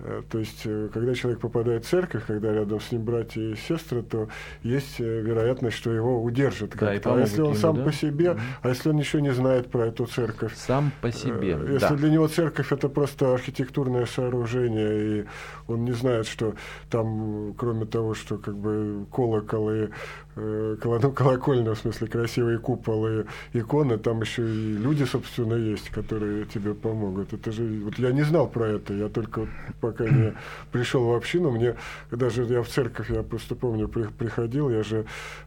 Э, 0.00 0.22
То 0.30 0.38
есть, 0.38 0.62
э, 0.64 0.88
когда 0.92 1.12
человек 1.14 1.40
попадает 1.40 1.84
в 1.84 1.88
церковь, 1.88 2.22
когда 2.26 2.52
рядом 2.52 2.80
с 2.80 2.92
ним 2.92 3.02
братья 3.02 3.40
и 3.42 3.56
сестры, 3.56 4.02
то 4.02 4.28
есть 4.62 5.00
э, 5.00 5.20
вероятность, 5.22 5.76
что 5.76 5.92
его 5.92 6.22
удержат 6.22 6.70
Да, 6.70 6.92
как-то. 6.92 7.14
А 7.14 7.18
если 7.18 7.40
он 7.40 7.48
ему, 7.48 7.56
сам 7.56 7.76
да? 7.76 7.82
по 7.84 7.92
себе, 7.92 8.30
Мгм. 8.34 8.40
а 8.62 8.68
если 8.68 8.90
он 8.90 8.96
ничего 8.96 9.20
не 9.22 9.32
знает 9.32 9.70
про 9.72 9.86
эту 9.86 10.06
церковь, 10.06 10.54
Сам 10.54 10.92
по 11.00 11.10
себе, 11.10 11.58
Э, 11.60 11.72
Если 11.72 11.88
да. 11.88 11.96
для 11.96 12.10
него 12.10 12.28
церковь 12.28 12.70
это 12.72 12.88
просто 12.88 13.34
архитектурное 13.34 14.06
сооружение, 14.06 15.22
и 15.22 15.24
он 15.66 15.84
не 15.84 15.92
знает, 15.92 16.26
что 16.28 16.54
там, 16.90 17.54
кроме 17.58 17.84
того, 17.84 18.14
что 18.14 18.38
как 18.38 18.56
бы 18.56 19.04
колокол 19.10 19.70
и 19.72 19.74
э, 19.74 19.88
коло- 19.88 19.90
ну, 20.38 21.12
колокольня, 21.12 21.74
в 21.74 21.78
смысле, 21.78 22.06
красивые 22.06 22.58
куполы, 22.58 23.26
иконы, 23.52 23.98
там 23.98 24.20
еще 24.20 24.42
и 24.42 24.76
люди, 24.76 25.04
собственно, 25.04 25.54
есть, 25.54 25.90
которые 25.90 26.44
тебе 26.46 26.74
помогут. 26.74 27.32
Это 27.32 27.52
же, 27.52 27.64
вот 27.84 27.98
я 27.98 28.12
не 28.12 28.22
знал 28.22 28.48
про 28.48 28.66
это, 28.66 28.94
я 28.94 29.08
только 29.08 29.40
вот 29.40 29.48
пока 29.80 30.04
не 30.08 30.34
пришел 30.72 31.04
в 31.04 31.14
общину, 31.14 31.50
мне 31.50 31.74
даже 32.10 32.44
я 32.44 32.62
в 32.62 32.68
церковь, 32.68 33.10
я 33.10 33.22
просто 33.22 33.54
помню, 33.54 33.88
при- 33.88 34.08
приходил, 34.18 34.70
я 34.70 34.82
же, 34.82 35.04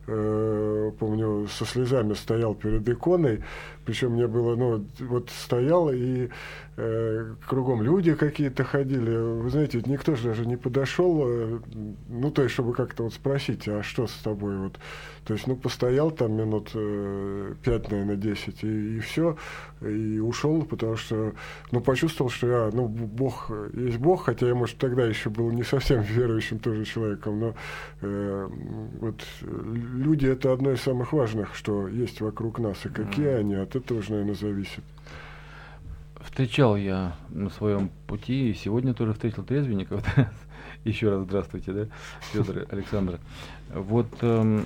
э, 0.07 0.91
помню, 0.99 1.47
со 1.47 1.65
слезами 1.65 2.13
стоял 2.13 2.53
перед 2.53 2.87
иконой, 2.87 3.43
причем 3.85 4.11
мне 4.11 4.27
было, 4.27 4.55
ну, 4.55 4.85
вот 4.99 5.29
стоял, 5.29 5.91
и 5.91 6.29
э, 6.77 7.35
кругом 7.47 7.81
люди 7.81 8.13
какие-то 8.13 8.63
ходили. 8.63 9.15
Вы 9.15 9.49
знаете, 9.49 9.81
никто 9.85 10.15
же 10.15 10.29
даже 10.29 10.45
не 10.45 10.57
подошел, 10.57 11.21
э, 11.25 11.59
ну, 12.09 12.31
то 12.31 12.43
есть, 12.43 12.53
чтобы 12.53 12.73
как-то 12.73 13.03
вот 13.03 13.13
спросить, 13.13 13.67
а 13.67 13.83
что 13.83 14.07
с 14.07 14.13
тобой? 14.13 14.57
Вот. 14.57 14.79
То 15.25 15.33
есть, 15.33 15.45
ну, 15.45 15.55
постоял 15.55 16.09
там 16.09 16.33
минут 16.33 16.71
э, 16.73 17.53
пять, 17.63 17.91
наверное, 17.91 18.15
десять, 18.15 18.63
и, 18.63 18.99
все, 18.99 19.37
и 19.81 20.19
ушел, 20.19 20.63
потому 20.63 20.95
что, 20.95 21.33
ну, 21.71 21.79
почувствовал, 21.79 22.31
что 22.31 22.47
я, 22.47 22.69
ну, 22.73 22.87
Бог, 22.87 23.51
есть 23.73 23.97
Бог, 23.97 24.25
хотя 24.25 24.47
я, 24.47 24.55
может, 24.55 24.77
тогда 24.77 25.05
еще 25.05 25.29
был 25.29 25.51
не 25.51 25.63
совсем 25.63 26.01
верующим 26.01 26.57
тоже 26.57 26.85
человеком, 26.85 27.39
но 27.39 27.55
э, 28.01 28.49
вот 28.99 29.21
люди 29.41 30.25
это 30.25 30.53
одно 30.53 30.71
из 30.71 30.81
самых 30.81 31.13
важных, 31.13 31.55
что 31.55 31.87
есть 31.87 32.19
вокруг 32.21 32.57
нас, 32.57 32.83
и 32.85 32.89
какие 32.89 33.27
они, 33.27 33.53
от 33.55 33.75
этого 33.75 33.99
уже, 33.99 34.11
наверное, 34.11 34.35
зависит. 34.35 34.83
Встречал 36.23 36.75
я 36.75 37.15
на 37.29 37.49
своем 37.49 37.89
пути, 38.07 38.49
и 38.49 38.53
сегодня 38.53 38.93
тоже 38.93 39.13
встретил 39.13 39.43
трезвенников. 39.43 40.03
Еще 40.83 41.09
раз 41.09 41.23
здравствуйте, 41.23 41.71
да, 41.73 41.87
Федор 42.31 42.65
Александр. 42.69 43.19
Вот 43.73 44.07
эм, 44.21 44.65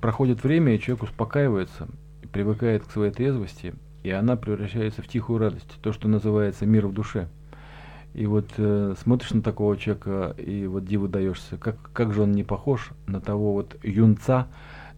проходит 0.00 0.42
время, 0.42 0.74
и 0.74 0.80
человек 0.80 1.04
успокаивается, 1.04 1.88
привыкает 2.32 2.84
к 2.84 2.90
своей 2.90 3.12
трезвости, 3.12 3.74
и 4.02 4.10
она 4.10 4.36
превращается 4.36 5.02
в 5.02 5.08
тихую 5.08 5.38
радость, 5.38 5.78
то, 5.82 5.92
что 5.92 6.08
называется 6.08 6.66
мир 6.66 6.86
в 6.86 6.92
душе. 6.92 7.28
И 8.14 8.26
вот 8.26 8.48
э, 8.56 8.94
смотришь 9.00 9.32
на 9.32 9.42
такого 9.42 9.76
человека, 9.76 10.34
и 10.38 10.66
вот 10.66 10.84
диву 10.84 11.08
даешься, 11.08 11.56
как, 11.56 11.76
как 11.92 12.12
же 12.12 12.22
он 12.22 12.32
не 12.32 12.42
похож 12.42 12.90
на 13.06 13.20
того 13.20 13.52
вот 13.52 13.76
юнца 13.82 14.48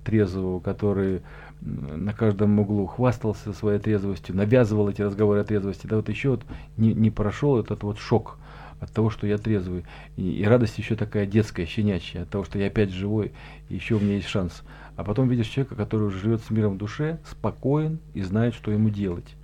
трезвого, 0.05 0.61
который 0.61 1.22
на 1.61 2.14
каждом 2.14 2.59
углу 2.59 2.86
хвастался 2.86 3.53
своей 3.53 3.78
трезвостью, 3.78 4.34
навязывал 4.36 4.88
эти 4.88 5.03
разговоры 5.03 5.41
о 5.41 5.45
трезвости. 5.45 5.86
Да 5.86 5.97
вот 5.97 6.09
еще 6.09 6.30
вот 6.30 6.45
не, 6.76 6.95
не 6.95 7.11
прошел 7.11 7.59
этот 7.59 7.82
вот 7.82 7.99
шок 7.99 8.38
от 8.81 8.91
того, 8.93 9.11
что 9.11 9.26
я 9.26 9.39
трезвый. 9.39 9.85
И, 10.16 10.41
и 10.41 10.45
радость 10.45 10.78
еще 10.78 10.97
такая 10.97 11.26
детская, 11.26 11.66
щенячья, 11.66 12.22
от 12.22 12.31
того, 12.31 12.45
что 12.45 12.59
я 12.59 12.66
опять 12.66 12.91
живой, 12.91 13.33
и 13.68 13.74
еще 13.74 13.97
у 13.97 14.01
меня 14.01 14.14
есть 14.14 14.28
шанс. 14.28 14.62
А 14.97 15.05
потом 15.05 15.28
видишь 15.28 15.49
человека, 15.49 15.74
который 15.76 16.11
живет 16.11 16.43
с 16.43 16.51
миром 16.51 16.74
в 16.74 16.78
душе, 16.78 17.18
спокоен 17.31 17.99
и 18.14 18.22
знает, 18.22 18.55
что 18.55 18.70
ему 18.70 18.91
делать. 18.91 19.37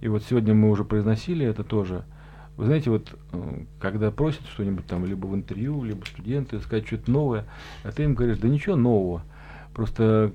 И 0.00 0.08
вот 0.08 0.22
сегодня 0.24 0.54
мы 0.54 0.70
уже 0.70 0.84
произносили 0.84 1.46
это 1.46 1.64
тоже. 1.64 2.04
Вы 2.56 2.66
знаете, 2.66 2.90
вот 2.90 3.18
э, 3.32 3.62
когда 3.80 4.10
просят 4.10 4.46
что-нибудь 4.46 4.86
там, 4.86 5.04
либо 5.04 5.26
в 5.26 5.34
интервью, 5.34 5.84
либо 5.84 6.04
студенты, 6.04 6.58
сказать 6.60 6.86
что-то 6.86 7.10
новое, 7.10 7.44
а 7.84 7.92
ты 7.92 8.04
им 8.04 8.14
говоришь, 8.14 8.38
да 8.38 8.48
ничего 8.48 8.76
нового. 8.76 9.22
Просто 9.74 10.32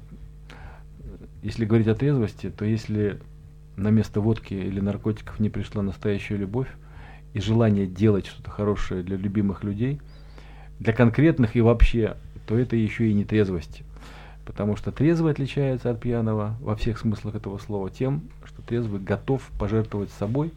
если 1.41 1.65
говорить 1.65 1.88
о 1.88 1.95
трезвости, 1.95 2.51
то 2.51 2.65
если 2.65 3.19
на 3.76 3.89
место 3.89 4.22
водки 4.22 4.53
или 4.53 4.80
наркотиков 4.80 5.39
не 5.39 5.49
пришла 5.49 5.82
настоящая 5.82 6.38
любовь, 6.38 6.67
и 7.34 7.39
желание 7.39 7.88
делать 7.88 8.25
что-то 8.25 8.49
хорошее 8.49 9.03
для 9.03 9.17
любимых 9.17 9.63
людей, 9.63 9.99
для 10.79 10.93
конкретных 10.93 11.55
и 11.55 11.61
вообще, 11.61 12.17
то 12.47 12.57
это 12.57 12.75
еще 12.75 13.09
и 13.09 13.13
не 13.13 13.23
трезвость. 13.23 13.84
Потому 14.45 14.75
что 14.75 14.91
трезвый 14.91 15.32
отличается 15.32 15.91
от 15.91 15.99
пьяного 15.99 16.55
во 16.59 16.75
всех 16.75 16.97
смыслах 16.97 17.36
этого 17.36 17.57
слова 17.57 17.89
тем, 17.89 18.23
что 18.43 18.61
трезвый 18.61 18.99
готов 18.99 19.49
пожертвовать 19.59 20.09
собой, 20.11 20.51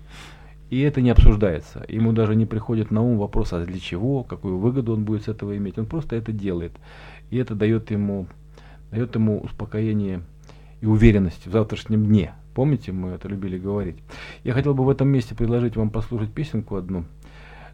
и 0.70 0.80
это 0.80 1.00
не 1.00 1.10
обсуждается. 1.10 1.84
Ему 1.88 2.12
даже 2.12 2.34
не 2.34 2.46
приходит 2.46 2.90
на 2.90 3.02
ум 3.02 3.18
вопрос, 3.18 3.52
а 3.52 3.64
для 3.64 3.78
чего, 3.78 4.24
какую 4.24 4.58
выгоду 4.58 4.94
он 4.94 5.04
будет 5.04 5.24
с 5.24 5.28
этого 5.28 5.56
иметь. 5.56 5.78
Он 5.78 5.86
просто 5.86 6.16
это 6.16 6.32
делает. 6.32 6.72
И 7.30 7.36
это 7.36 7.54
дает 7.54 7.90
ему, 7.90 8.26
дает 8.90 9.14
ему 9.14 9.40
успокоение 9.40 10.22
и 10.80 10.86
уверенность 10.86 11.46
в 11.46 11.52
завтрашнем 11.52 12.06
дне. 12.06 12.34
Помните, 12.54 12.92
мы 12.92 13.10
это 13.10 13.28
любили 13.28 13.58
говорить. 13.58 13.96
Я 14.44 14.52
хотел 14.52 14.74
бы 14.74 14.84
в 14.84 14.88
этом 14.88 15.08
месте 15.08 15.34
предложить 15.34 15.76
вам 15.76 15.90
послушать 15.90 16.32
песенку 16.32 16.76
одну. 16.76 17.04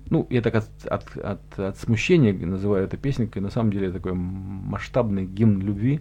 Ну, 0.09 0.27
я 0.31 0.41
так 0.41 0.55
от, 0.55 0.69
от, 0.87 1.17
от, 1.17 1.59
от 1.59 1.79
смущения 1.79 2.33
называю 2.33 2.85
это 2.85 2.97
песенкой. 2.97 3.43
На 3.43 3.51
самом 3.51 3.71
деле 3.71 3.89
это 3.89 3.99
такой 3.99 4.15
масштабный 4.15 5.27
гимн 5.27 5.61
любви. 5.61 6.01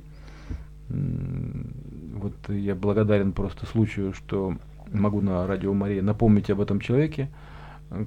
Вот 0.87 2.33
я 2.47 2.73
благодарен 2.73 3.33
просто 3.33 3.65
случаю, 3.65 4.13
что 4.13 4.55
могу 4.91 5.21
на 5.21 5.45
радио 5.45 5.73
Мария 5.73 6.01
напомнить 6.01 6.49
об 6.49 6.61
этом 6.61 6.79
человеке, 6.79 7.29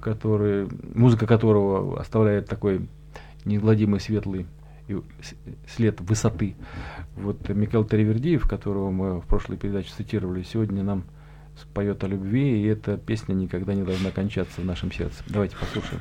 который, 0.00 0.68
музыка 0.94 1.26
которого 1.26 2.00
оставляет 2.00 2.48
такой 2.48 2.88
неизгладимый 3.44 4.00
светлый 4.00 4.46
след 5.68 6.00
высоты. 6.00 6.56
Вот 7.16 7.48
Микел 7.48 7.84
Теревердиев, 7.84 8.48
которого 8.48 8.90
мы 8.90 9.20
в 9.20 9.26
прошлой 9.26 9.56
передаче 9.56 9.90
цитировали, 9.96 10.42
сегодня 10.42 10.82
нам 10.82 11.04
споет 11.60 12.02
о 12.04 12.08
любви, 12.08 12.62
и 12.62 12.66
эта 12.66 12.96
песня 12.96 13.34
никогда 13.34 13.74
не 13.74 13.82
должна 13.82 14.10
кончаться 14.10 14.60
в 14.60 14.64
нашем 14.64 14.90
сердце. 14.90 15.22
Давайте 15.28 15.56
послушаем. 15.56 16.00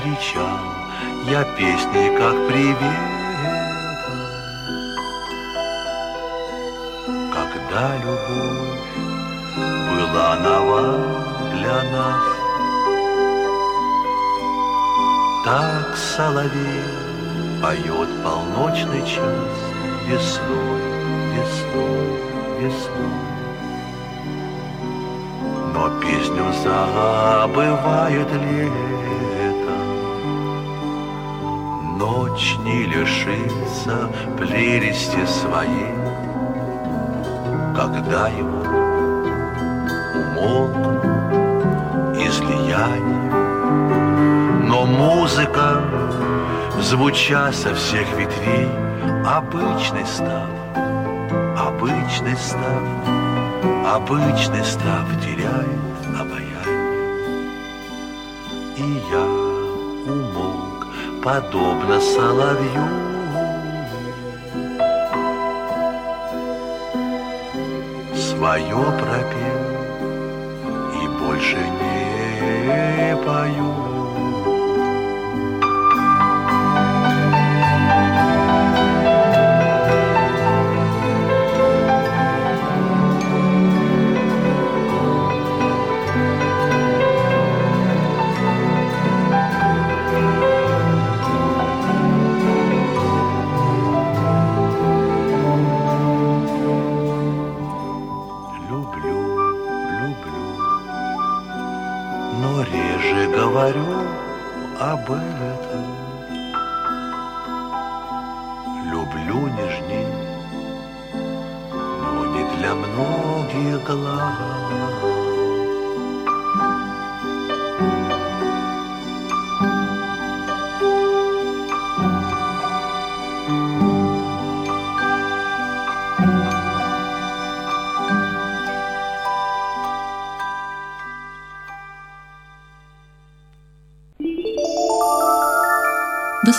Встречал 0.00 0.58
я 1.26 1.44
песней, 1.56 2.16
как 2.16 2.34
привет. 2.48 2.78
Когда 7.32 7.96
любовь 7.96 8.80
была 9.90 10.36
нова 10.36 10.82
для 11.54 11.82
нас, 11.92 12.22
Так 15.44 15.96
соловей 15.96 16.84
поет 17.62 18.08
полночный 18.22 19.02
час 19.06 19.52
Весной, 20.06 20.80
весной, 21.34 22.08
весной. 22.60 23.20
Но 25.74 26.00
песню 26.00 26.52
забывает 26.62 28.28
лето, 28.32 29.29
Ночь 32.30 32.56
не 32.64 32.84
лишится 32.84 34.08
прелести 34.38 35.26
своей, 35.26 35.94
Когда 37.74 38.28
ему 38.28 38.60
умолкнут 40.14 41.04
излияния 42.14 43.30
но 44.62 44.86
музыка, 44.86 45.82
звуча 46.78 47.50
со 47.50 47.74
всех 47.74 48.06
ветвей, 48.16 48.68
Обычный 49.26 50.06
став, 50.06 50.48
обычный 51.58 52.36
став, 52.36 52.82
Обычный 53.92 54.64
став 54.64 55.08
теряет 55.20 55.89
подобно 61.22 62.00
соловью, 62.00 62.88
Свое 68.14 68.82
пропел 68.98 69.60
и 71.02 71.08
больше 71.18 71.58
не 71.58 73.16
пою. 73.24 73.89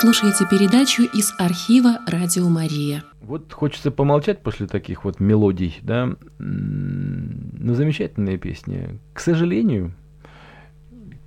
Слушаете 0.02 0.47
передачу 0.47 1.04
из 1.04 1.32
архива 1.38 1.99
«Радио 2.08 2.49
Мария». 2.49 3.04
Вот 3.22 3.54
хочется 3.54 3.91
помолчать 3.91 4.41
после 4.41 4.66
таких 4.66 5.04
вот 5.04 5.20
мелодий, 5.20 5.78
да, 5.84 6.16
но 6.39 7.76
замечательные 7.76 8.39
песни. 8.39 8.97
К 9.14 9.20
сожалению, 9.20 9.93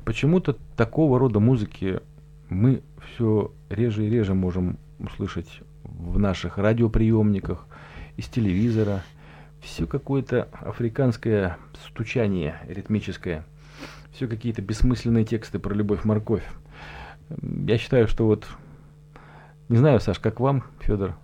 почему-то 0.05 0.57
такого 0.77 1.21
рода 1.21 1.39
музыки 1.39 2.01
мы 2.49 2.83
все 3.15 3.53
реже 3.69 4.07
и 4.07 4.11
реже 4.11 4.35
можем 4.35 4.77
услышать 4.99 5.61
в 5.85 6.19
наших 6.19 6.59
радиоприемниках, 6.59 7.69
из 8.17 8.27
телевизора. 8.27 9.05
Все 9.61 9.87
какое-то 9.87 10.49
африканское 10.51 11.59
стучание 11.87 12.57
ритмическое. 12.67 13.47
Все 14.11 14.27
какие-то 14.27 14.63
бессмысленные 14.63 15.25
тексты 15.25 15.61
про 15.61 15.73
любовь-морковь. 15.73 16.43
Я 17.41 17.79
считаю, 17.79 18.09
что 18.09 18.27
вот... 18.27 18.49
Не 19.69 19.77
знаю, 19.79 20.01
Саш, 20.01 20.19
как 20.19 20.41
вам, 20.41 20.65
Федор, 20.81 21.17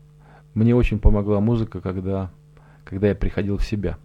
мне 0.55 0.75
очень 0.75 0.99
помогла 0.99 1.41
музыка, 1.41 1.81
когда, 1.81 2.31
когда 2.85 3.09
я 3.09 3.15
приходил 3.15 3.59
в 3.59 3.65
себя. 3.65 3.99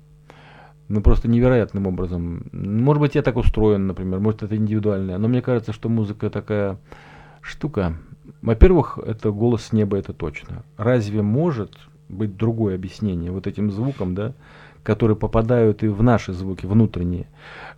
Ну, 0.88 1.02
просто 1.02 1.28
невероятным 1.28 1.88
образом. 1.88 2.46
Может 2.52 3.02
быть, 3.02 3.16
я 3.16 3.24
так 3.24 3.38
устроен, 3.38 3.88
например, 3.88 4.20
может, 4.20 4.44
это 4.44 4.56
индивидуальное. 4.56 5.18
Но 5.18 5.28
мне 5.28 5.42
кажется, 5.42 5.74
что 5.74 5.90
музыка 5.90 6.30
такая 6.30 6.78
штука. 7.42 7.96
Во-первых, 8.42 9.00
это 9.04 9.32
голос 9.32 9.72
неба, 9.72 9.98
это 9.98 10.14
точно. 10.14 10.64
Разве 10.78 11.22
может 11.22 11.78
быть 12.10 12.38
другое 12.38 12.76
объяснение 12.76 13.32
вот 13.32 13.48
этим 13.48 13.72
звукам, 13.72 14.14
да, 14.14 14.34
которые 14.84 15.18
попадают 15.18 15.82
и 15.82 15.88
в 15.88 16.04
наши 16.04 16.34
звуки 16.34 16.68
внутренние? 16.68 17.28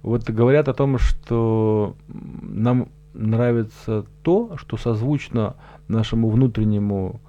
Вот 0.01 0.29
говорят 0.29 0.67
о 0.67 0.73
том, 0.73 0.97
что 0.97 1.95
нам 2.07 2.89
нравится 3.17 4.05
то, 4.21 4.55
что 4.57 4.77
созвучно 4.77 5.55
нашему 5.87 6.29
внутреннему 6.29 7.19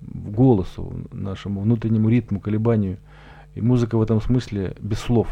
голосу, 0.00 0.92
нашему 1.10 1.62
внутреннему 1.62 2.08
ритму, 2.08 2.40
колебанию. 2.40 2.98
И 3.54 3.60
музыка 3.60 3.96
в 3.96 4.02
этом 4.02 4.20
смысле 4.20 4.76
без 4.80 4.98
слов. 4.98 5.28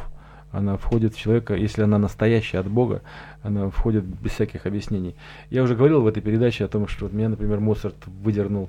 Она 0.50 0.76
входит 0.76 1.14
в 1.14 1.18
человека, 1.18 1.54
если 1.54 1.82
она 1.82 1.98
настоящая 1.98 2.58
от 2.58 2.68
Бога, 2.68 3.02
она 3.42 3.70
входит 3.70 4.04
без 4.04 4.32
всяких 4.32 4.66
объяснений. 4.66 5.14
Я 5.50 5.62
уже 5.62 5.76
говорил 5.76 6.02
в 6.02 6.06
этой 6.06 6.22
передаче 6.22 6.64
о 6.64 6.68
том, 6.68 6.88
что 6.88 7.06
вот 7.06 7.12
меня, 7.12 7.28
например, 7.28 7.60
Моцарт 7.60 7.96
выдернул 8.06 8.68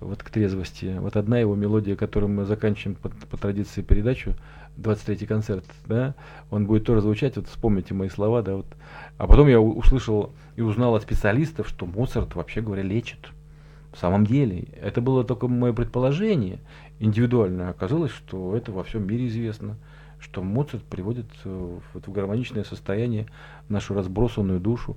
вот 0.00 0.22
к 0.22 0.30
трезвости. 0.30 0.96
Вот 0.98 1.16
одна 1.16 1.38
его 1.38 1.54
мелодия, 1.54 1.96
которую 1.96 2.30
мы 2.30 2.44
заканчиваем 2.44 2.96
по, 2.96 3.08
по 3.08 3.36
традиции 3.36 3.82
передачу, 3.82 4.34
23-й 4.78 5.26
концерт, 5.26 5.64
да, 5.86 6.14
он 6.50 6.66
будет 6.66 6.84
тоже 6.84 7.00
звучать, 7.00 7.36
вот 7.36 7.48
вспомните 7.48 7.94
мои 7.94 8.08
слова, 8.08 8.42
да, 8.42 8.56
вот. 8.56 8.66
А 9.16 9.26
потом 9.26 9.48
я 9.48 9.60
услышал 9.60 10.32
и 10.56 10.60
узнал 10.60 10.94
от 10.94 11.02
специалистов, 11.02 11.68
что 11.68 11.86
Моцарт, 11.86 12.34
вообще 12.34 12.60
говоря, 12.60 12.82
лечит. 12.82 13.30
В 13.92 13.98
самом 13.98 14.26
деле, 14.26 14.64
это 14.82 15.00
было 15.00 15.24
только 15.24 15.48
мое 15.48 15.72
предположение 15.72 16.58
индивидуальное. 16.98 17.70
Оказалось, 17.70 18.12
что 18.12 18.54
это 18.54 18.70
во 18.70 18.84
всем 18.84 19.06
мире 19.06 19.26
известно, 19.28 19.76
что 20.26 20.42
Моцарт 20.42 20.82
приводит 20.82 21.26
э, 21.44 21.78
в, 21.94 22.00
в 22.00 22.12
гармоничное 22.12 22.64
состояние 22.64 23.26
нашу 23.68 23.94
разбросанную 23.94 24.60
душу. 24.60 24.96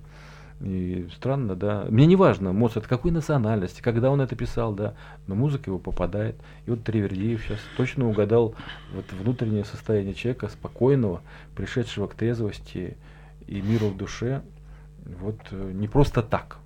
И 0.59 1.07
странно, 1.15 1.55
да. 1.55 1.85
Мне 1.89 2.05
не 2.07 2.15
важно, 2.15 2.51
Моцарт 2.51 2.87
какой 2.87 3.11
национальности, 3.11 3.81
когда 3.81 4.09
он 4.09 4.21
это 4.21 4.35
писал, 4.35 4.73
да, 4.73 4.95
но 5.27 5.35
музыка 5.35 5.69
его 5.69 5.77
попадает. 5.77 6.35
И 6.65 6.71
вот 6.71 6.83
Тревердеев 6.83 7.43
сейчас 7.43 7.59
точно 7.77 8.09
угадал 8.09 8.55
вот 8.93 9.05
внутреннее 9.13 9.65
состояние 9.65 10.15
человека, 10.15 10.49
спокойного, 10.49 11.21
пришедшего 11.55 12.07
к 12.07 12.15
трезвости 12.15 12.97
и 13.47 13.61
миру 13.61 13.89
в 13.89 13.97
душе. 13.97 14.41
Вот 15.05 15.39
э, 15.51 15.71
не 15.73 15.87
просто 15.87 16.23
так, 16.23 16.57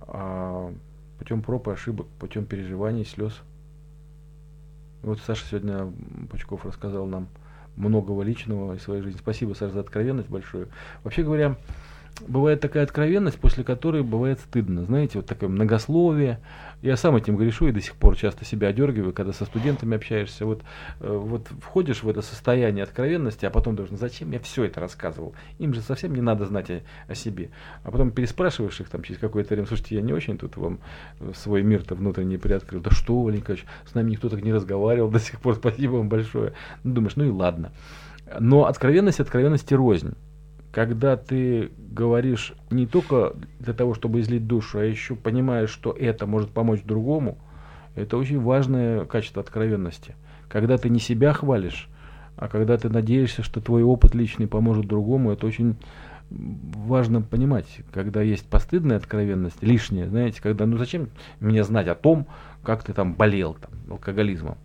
а 0.00 0.72
путем 1.18 1.42
проб 1.42 1.66
и 1.68 1.72
ошибок, 1.72 2.06
путем 2.20 2.46
переживаний, 2.46 3.04
слез. 3.04 3.38
Вот 5.02 5.18
Саша 5.26 5.44
сегодня 5.44 5.92
Пучков 6.30 6.64
рассказал 6.64 7.06
нам 7.06 7.28
многого 7.76 8.22
личного 8.22 8.74
из 8.74 8.82
своей 8.82 9.02
жизни. 9.02 9.18
Спасибо, 9.18 9.54
Саша, 9.54 9.74
за 9.74 9.80
откровенность 9.80 10.28
большую. 10.28 10.68
Вообще 11.02 11.22
говоря, 11.22 11.56
бывает 12.26 12.60
такая 12.60 12.84
откровенность, 12.84 13.38
после 13.38 13.64
которой 13.64 14.02
бывает 14.02 14.40
стыдно. 14.40 14.84
Знаете, 14.84 15.18
вот 15.18 15.26
такое 15.26 15.48
многословие. 15.48 16.38
Я 16.82 16.96
сам 16.96 17.16
этим 17.16 17.36
грешу 17.36 17.68
и 17.68 17.72
до 17.72 17.80
сих 17.80 17.94
пор 17.94 18.16
часто 18.16 18.44
себя 18.44 18.68
одергиваю, 18.68 19.12
когда 19.12 19.32
со 19.32 19.44
студентами 19.44 19.96
общаешься. 19.96 20.46
Вот, 20.46 20.62
э, 21.00 21.12
вот 21.12 21.48
входишь 21.60 22.02
в 22.02 22.08
это 22.08 22.22
состояние 22.22 22.84
откровенности, 22.84 23.44
а 23.44 23.50
потом 23.50 23.76
должен, 23.76 23.98
зачем 23.98 24.30
я 24.30 24.38
все 24.40 24.64
это 24.64 24.80
рассказывал? 24.80 25.34
Им 25.58 25.74
же 25.74 25.82
совсем 25.82 26.14
не 26.14 26.22
надо 26.22 26.46
знать 26.46 26.70
о, 26.70 26.80
о 27.06 27.14
себе. 27.14 27.50
А 27.84 27.90
потом 27.90 28.10
переспрашиваешь 28.10 28.80
их 28.80 28.88
там 28.88 29.02
через 29.02 29.20
какое-то 29.20 29.54
время, 29.54 29.66
слушайте, 29.66 29.96
я 29.96 30.00
не 30.00 30.14
очень 30.14 30.38
тут 30.38 30.56
вам 30.56 30.80
свой 31.34 31.62
мир-то 31.62 31.94
внутренний 31.94 32.38
приоткрыл. 32.38 32.80
Да 32.80 32.90
что, 32.90 33.22
Валенькович, 33.22 33.66
с 33.84 33.94
нами 33.94 34.12
никто 34.12 34.30
так 34.30 34.42
не 34.42 34.52
разговаривал 34.52 35.10
до 35.10 35.18
сих 35.18 35.40
пор, 35.40 35.56
спасибо 35.56 35.96
вам 35.96 36.08
большое. 36.08 36.54
Ну, 36.82 36.94
думаешь, 36.94 37.16
ну 37.16 37.24
и 37.24 37.30
ладно. 37.30 37.72
Но 38.38 38.64
откровенность 38.64 39.20
откровенности 39.20 39.74
рознь 39.74 40.14
когда 40.72 41.16
ты 41.16 41.70
говоришь 41.90 42.54
не 42.70 42.86
только 42.86 43.34
для 43.58 43.74
того, 43.74 43.94
чтобы 43.94 44.20
излить 44.20 44.46
душу, 44.46 44.78
а 44.78 44.84
еще 44.84 45.16
понимаешь, 45.16 45.70
что 45.70 45.92
это 45.92 46.26
может 46.26 46.50
помочь 46.50 46.82
другому, 46.82 47.38
это 47.96 48.16
очень 48.16 48.40
важное 48.40 49.04
качество 49.04 49.42
откровенности. 49.42 50.14
Когда 50.48 50.78
ты 50.78 50.88
не 50.88 51.00
себя 51.00 51.32
хвалишь, 51.32 51.88
а 52.36 52.48
когда 52.48 52.78
ты 52.78 52.88
надеешься, 52.88 53.42
что 53.42 53.60
твой 53.60 53.82
опыт 53.82 54.14
личный 54.14 54.46
поможет 54.46 54.86
другому, 54.86 55.32
это 55.32 55.46
очень 55.46 55.76
важно 56.30 57.22
понимать, 57.22 57.66
когда 57.92 58.22
есть 58.22 58.46
постыдная 58.46 58.96
откровенность, 58.96 59.62
лишняя, 59.62 60.08
знаете, 60.08 60.40
когда, 60.40 60.64
ну 60.64 60.78
зачем 60.78 61.10
мне 61.40 61.64
знать 61.64 61.88
о 61.88 61.96
том, 61.96 62.26
как 62.62 62.84
ты 62.84 62.92
там 62.92 63.14
болел 63.14 63.54
там, 63.54 63.72
алкоголизмом. 63.90 64.56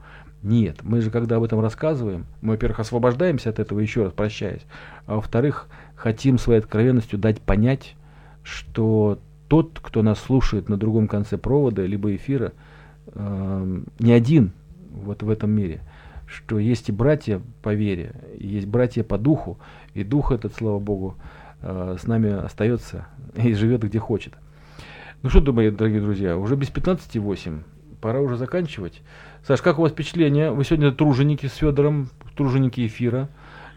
Нет, 0.43 0.83
мы 0.83 1.01
же 1.01 1.09
когда 1.09 1.37
об 1.37 1.43
этом 1.43 1.59
рассказываем, 1.59 2.27
мы, 2.41 2.51
во-первых, 2.51 2.79
освобождаемся 2.79 3.49
от 3.49 3.57
этого, 3.57 3.79
еще 3.79 4.03
раз 4.03 4.13
прощаясь, 4.13 4.61
а 5.07 5.15
во-вторых, 5.15 5.67
хотим 5.95 6.37
своей 6.37 6.59
откровенностью 6.59 7.19
дать 7.19 7.41
понять, 7.41 7.95
что 8.43 9.19
тот, 9.47 9.79
кто 9.81 10.01
нас 10.01 10.19
слушает 10.19 10.69
на 10.69 10.77
другом 10.77 11.07
конце 11.07 11.37
провода 11.37 11.85
либо 11.85 12.15
эфира, 12.15 12.53
э, 13.07 13.81
не 13.99 14.11
один 14.11 14.51
вот 14.91 15.23
в 15.23 15.29
этом 15.29 15.51
мире, 15.51 15.81
что 16.25 16.59
есть 16.59 16.89
и 16.89 16.91
братья 16.91 17.41
по 17.61 17.73
вере, 17.73 18.13
есть 18.37 18.67
братья 18.67 19.03
по 19.03 19.17
духу, 19.17 19.59
и 19.93 20.03
дух 20.03 20.31
этот, 20.31 20.53
слава 20.55 20.79
Богу, 20.79 21.15
э, 21.61 21.97
с 21.99 22.07
нами 22.07 22.31
остается 22.31 23.07
и 23.35 23.53
живет 23.53 23.83
где 23.83 23.99
хочет. 23.99 24.33
Ну 25.21 25.29
что, 25.29 25.41
думаю, 25.41 25.71
дорогие 25.71 26.01
друзья, 26.01 26.37
уже 26.37 26.55
без 26.55 26.69
15.8, 26.69 27.63
пора 27.99 28.19
уже 28.19 28.37
заканчивать. 28.37 29.01
Саш, 29.47 29.61
как 29.61 29.79
у 29.79 29.81
вас 29.81 29.91
впечатление? 29.91 30.51
Вы 30.51 30.63
сегодня 30.63 30.91
труженики 30.91 31.47
с 31.47 31.55
Федором, 31.55 32.09
труженики 32.35 32.85
эфира. 32.85 33.29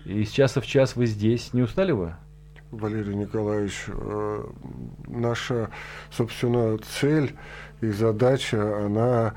И 0.09 0.25
с 0.25 0.31
часа 0.31 0.63
в 0.63 0.67
час 0.67 0.97
вы 0.97 1.07
здесь. 1.07 1.53
Не 1.53 1.63
устали 1.63 1.93
вы? 1.93 2.15
Валерий 2.71 3.15
Николаевич, 3.15 3.85
э, 3.89 4.45
наша, 5.07 5.71
собственно, 6.11 6.79
цель 6.79 7.35
и 7.81 7.91
задача, 7.91 8.85
она 8.85 9.35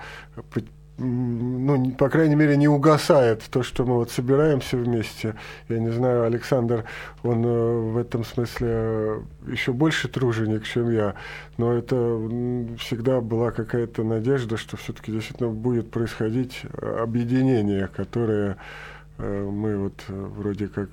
ну, 1.03 1.91
по 1.91 2.09
крайней 2.09 2.35
мере, 2.35 2.55
не 2.57 2.67
угасает 2.67 3.43
то, 3.49 3.63
что 3.63 3.85
мы 3.85 3.95
вот 3.95 4.11
собираемся 4.11 4.77
вместе. 4.77 5.35
Я 5.67 5.79
не 5.79 5.89
знаю, 5.89 6.25
Александр, 6.25 6.85
он 7.23 7.43
э, 7.43 7.79
в 7.91 7.97
этом 7.97 8.23
смысле 8.23 9.23
еще 9.47 9.73
больше 9.73 10.07
труженик, 10.09 10.63
чем 10.65 10.91
я, 10.91 11.15
но 11.57 11.73
это 11.73 11.95
всегда 12.77 13.19
была 13.19 13.51
какая-то 13.51 14.03
надежда, 14.03 14.57
что 14.57 14.77
все-таки 14.77 15.11
действительно 15.11 15.49
будет 15.49 15.89
происходить 15.89 16.61
э, 16.63 16.99
объединение, 17.01 17.87
которое 17.87 18.57
мы 19.17 19.77
вот 19.77 20.03
вроде 20.07 20.67
как 20.67 20.89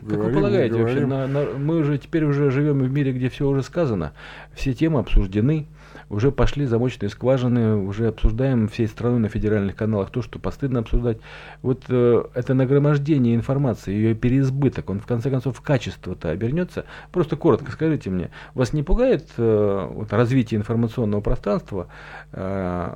Говорим, 0.00 0.24
как 0.24 0.34
вы 0.34 0.40
полагаете, 0.40 0.74
вообще, 0.76 1.06
на, 1.06 1.26
на, 1.26 1.44
мы 1.58 1.78
уже 1.78 1.98
теперь 1.98 2.24
уже 2.24 2.50
живем 2.50 2.78
в 2.78 2.90
мире, 2.90 3.12
где 3.12 3.28
все 3.28 3.48
уже 3.48 3.62
сказано, 3.62 4.12
все 4.54 4.72
темы 4.74 5.00
обсуждены, 5.00 5.66
уже 6.08 6.30
пошли 6.30 6.66
замочные 6.66 7.08
скважины, 7.08 7.76
уже 7.76 8.08
обсуждаем 8.08 8.68
всей 8.68 8.86
страной 8.86 9.18
на 9.18 9.28
федеральных 9.28 9.76
каналах 9.76 10.10
то, 10.10 10.22
что 10.22 10.38
постыдно 10.38 10.80
обсуждать. 10.80 11.18
Вот 11.62 11.84
э, 11.88 12.24
это 12.34 12.54
нагромождение 12.54 13.34
информации, 13.34 13.92
ее 13.92 14.14
переизбыток, 14.14 14.90
он 14.90 15.00
в 15.00 15.06
конце 15.06 15.30
концов 15.30 15.58
в 15.58 15.62
качество-то 15.62 16.30
обернется. 16.30 16.84
Просто 17.10 17.36
коротко 17.36 17.72
скажите 17.72 18.10
мне, 18.10 18.30
вас 18.54 18.72
не 18.72 18.82
пугает 18.82 19.26
э, 19.36 19.88
вот, 19.90 20.12
развитие 20.12 20.58
информационного 20.58 21.20
пространства? 21.20 21.88
Э, 22.32 22.94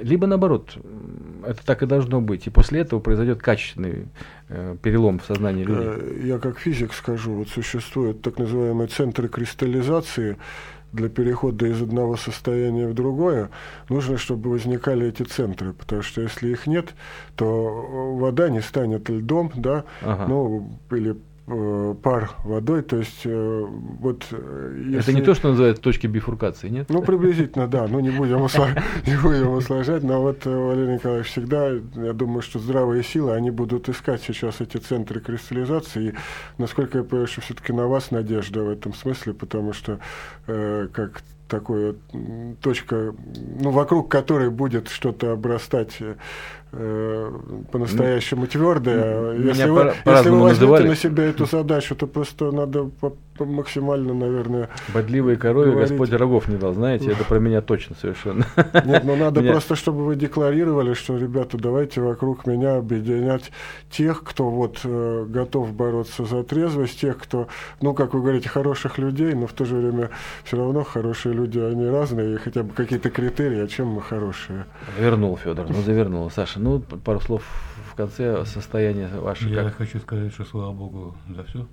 либо 0.00 0.26
наоборот, 0.26 0.76
это 1.44 1.64
так 1.64 1.82
и 1.82 1.86
должно 1.86 2.20
быть. 2.20 2.46
И 2.46 2.50
после 2.50 2.80
этого 2.80 3.00
произойдет 3.00 3.40
качественный 3.40 4.08
э, 4.48 4.76
перелом 4.82 5.18
в 5.18 5.24
сознании 5.24 5.64
людей. 5.64 5.88
Э, 5.88 6.20
я 6.24 6.38
как 6.38 6.58
физик 6.58 6.92
скажу, 6.92 7.32
вот 7.32 7.48
существуют 7.48 8.22
так 8.22 8.38
называемые 8.38 8.88
центры 8.88 9.28
кристаллизации, 9.28 10.36
для 10.94 11.08
перехода 11.08 11.66
из 11.66 11.82
одного 11.82 12.16
состояния 12.16 12.86
в 12.86 12.94
другое, 12.94 13.50
нужно, 13.88 14.16
чтобы 14.16 14.50
возникали 14.50 15.08
эти 15.08 15.24
центры, 15.24 15.72
потому 15.72 16.02
что 16.02 16.20
если 16.20 16.50
их 16.50 16.66
нет, 16.68 16.94
то 17.36 18.16
вода 18.16 18.48
не 18.48 18.60
станет 18.60 19.08
льдом, 19.08 19.50
да, 19.56 19.84
ага. 20.02 20.26
ну, 20.28 20.78
или 20.92 21.12
э, 21.12 21.16
пар 21.46 22.30
водой, 22.44 22.82
то 22.82 22.96
есть 22.96 23.20
э, 23.24 23.66
вот... 24.00 24.26
э, 24.30 24.76
Это 24.88 24.96
если- 24.96 25.12
не 25.12 25.20
то, 25.22 25.34
что 25.34 25.50
называют 25.50 25.80
точки 25.82 26.06
бифуркации, 26.06 26.68
нет? 26.70 26.88
Ну, 26.88 27.02
приблизительно, 27.02 27.66
да. 27.68 27.86
Ну, 27.86 28.00
не 28.00 28.10
будем, 28.10 28.36
не 29.06 29.16
будем 29.22 29.50
усложнять, 29.52 30.02
но 30.02 30.22
вот 30.22 30.46
э, 30.46 30.50
Валерий 30.50 30.94
Николаевич 30.94 31.28
всегда, 31.28 31.68
я 31.68 32.12
думаю, 32.14 32.40
что 32.40 32.58
здравые 32.58 33.02
силы, 33.02 33.34
они 33.34 33.50
будут 33.50 33.88
искать 33.90 34.22
сейчас 34.22 34.60
эти 34.62 34.78
центры 34.78 35.20
кристаллизации, 35.20 36.08
и, 36.08 36.14
насколько 36.56 36.98
я 36.98 37.04
понимаю, 37.04 37.26
что 37.26 37.42
все-таки 37.42 37.72
на 37.74 37.88
вас 37.88 38.10
надежда 38.10 38.62
в 38.62 38.70
этом 38.70 38.94
смысле, 38.94 39.34
потому 39.34 39.72
что 39.74 39.98
э, 40.46 40.88
как 40.92 41.22
м, 42.14 42.56
точка, 42.62 43.14
ну, 43.60 43.70
вокруг 43.70 44.10
которой 44.10 44.48
будет 44.50 44.88
что-то 44.88 45.32
обрастать 45.32 45.96
э, 46.00 46.14
по-настоящему 47.70 48.46
твердое. 48.46 49.32
меня 49.34 49.48
Если 49.50 49.68
вы, 49.70 49.92
по- 50.04 50.10
если 50.10 50.28
вы 50.30 50.40
возьмете 50.40 50.60
называли. 50.62 50.88
на 50.88 50.96
себя 50.96 51.24
эту 51.24 51.46
задачу, 51.46 51.94
то 51.94 52.06
просто 52.06 52.50
надо 52.50 52.84
максимально, 53.38 54.14
наверное, 54.14 54.68
Бодливой 54.92 55.36
корове 55.36 55.72
Говорить. 55.72 55.90
Господь 55.90 56.12
рогов 56.12 56.48
не 56.48 56.56
дал, 56.56 56.74
знаете, 56.74 57.10
это 57.10 57.24
про 57.24 57.38
меня 57.38 57.60
точно 57.60 57.96
совершенно. 57.96 58.46
Нет, 58.84 59.04
ну 59.04 59.16
надо 59.16 59.40
Меня- 59.42 59.52
просто, 59.52 59.76
чтобы 59.76 60.04
вы 60.04 60.16
декларировали, 60.16 60.94
что, 60.94 61.16
ребята, 61.16 61.58
давайте 61.58 62.00
вокруг 62.00 62.46
меня 62.46 62.76
объединять 62.76 63.50
тех, 63.90 64.22
кто 64.22 64.50
вот 64.50 64.80
э, 64.84 65.26
готов 65.28 65.72
бороться 65.72 66.24
за 66.24 66.42
трезвость, 66.44 67.00
тех, 67.00 67.18
кто, 67.18 67.48
ну, 67.80 67.94
как 67.94 68.14
вы 68.14 68.20
говорите, 68.20 68.48
хороших 68.48 68.98
людей, 68.98 69.34
но 69.34 69.46
в 69.46 69.52
то 69.52 69.64
же 69.64 69.76
время 69.76 70.10
все 70.44 70.56
равно 70.56 70.84
хорошие 70.84 71.34
люди, 71.34 71.58
они 71.58 71.88
разные, 71.88 72.34
и 72.34 72.36
хотя 72.36 72.62
бы 72.62 72.72
какие-то 72.72 73.10
критерии, 73.10 73.62
а 73.62 73.66
чем 73.66 73.88
мы 73.88 74.02
хорошие. 74.02 74.66
Вернул, 74.98 75.36
Федор, 75.36 75.66
ну 75.68 75.82
завернул. 75.82 76.30
Саша, 76.30 76.60
ну 76.60 76.80
пару 76.80 77.20
слов 77.20 77.42
в 77.90 77.96
конце 77.96 78.44
состояния 78.44 79.08
ваше. 79.20 79.48
Я 79.48 79.64
как? 79.64 79.76
хочу 79.76 79.98
сказать, 79.98 80.32
что 80.32 80.44
слава 80.44 80.72
Богу 80.72 81.16
за 81.28 81.44
все. 81.44 81.66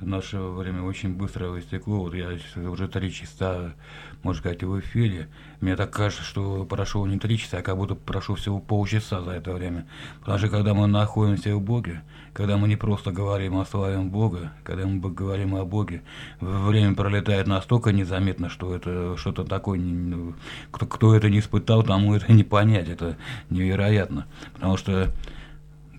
Наше 0.00 0.38
время 0.38 0.82
очень 0.82 1.14
быстро 1.14 1.58
истекло. 1.58 1.98
Вот 1.98 2.14
я 2.14 2.38
уже 2.56 2.86
три 2.86 3.12
часа, 3.12 3.74
можно 4.22 4.40
сказать, 4.40 4.62
в 4.62 4.78
эфире. 4.78 5.28
Мне 5.60 5.74
так 5.74 5.90
кажется, 5.90 6.22
что 6.22 6.64
прошло 6.64 7.04
не 7.06 7.18
три 7.18 7.36
часа, 7.36 7.58
а 7.58 7.62
как 7.62 7.76
будто 7.76 7.96
прошло 7.96 8.36
всего 8.36 8.60
полчаса 8.60 9.22
за 9.22 9.32
это 9.32 9.52
время. 9.52 9.88
Потому 10.20 10.38
что 10.38 10.48
когда 10.50 10.72
мы 10.72 10.86
находимся 10.86 11.56
в 11.56 11.60
Боге, 11.60 12.02
когда 12.32 12.56
мы 12.56 12.68
не 12.68 12.76
просто 12.76 13.10
говорим 13.10 13.58
о 13.58 13.64
славе 13.64 13.98
Бога, 13.98 14.52
когда 14.62 14.86
мы 14.86 15.00
говорим 15.10 15.56
о 15.56 15.64
Боге, 15.64 16.02
время 16.40 16.94
пролетает 16.94 17.48
настолько 17.48 17.90
незаметно, 17.90 18.50
что 18.50 18.76
это 18.76 19.16
что-то 19.16 19.42
такое, 19.42 19.80
ну, 19.80 20.34
кто, 20.70 20.86
кто 20.86 21.14
это 21.16 21.28
не 21.28 21.40
испытал, 21.40 21.82
тому 21.82 22.14
это 22.14 22.32
не 22.32 22.44
понять, 22.44 22.88
это 22.88 23.16
невероятно. 23.50 24.26
Потому 24.54 24.76
что 24.76 25.12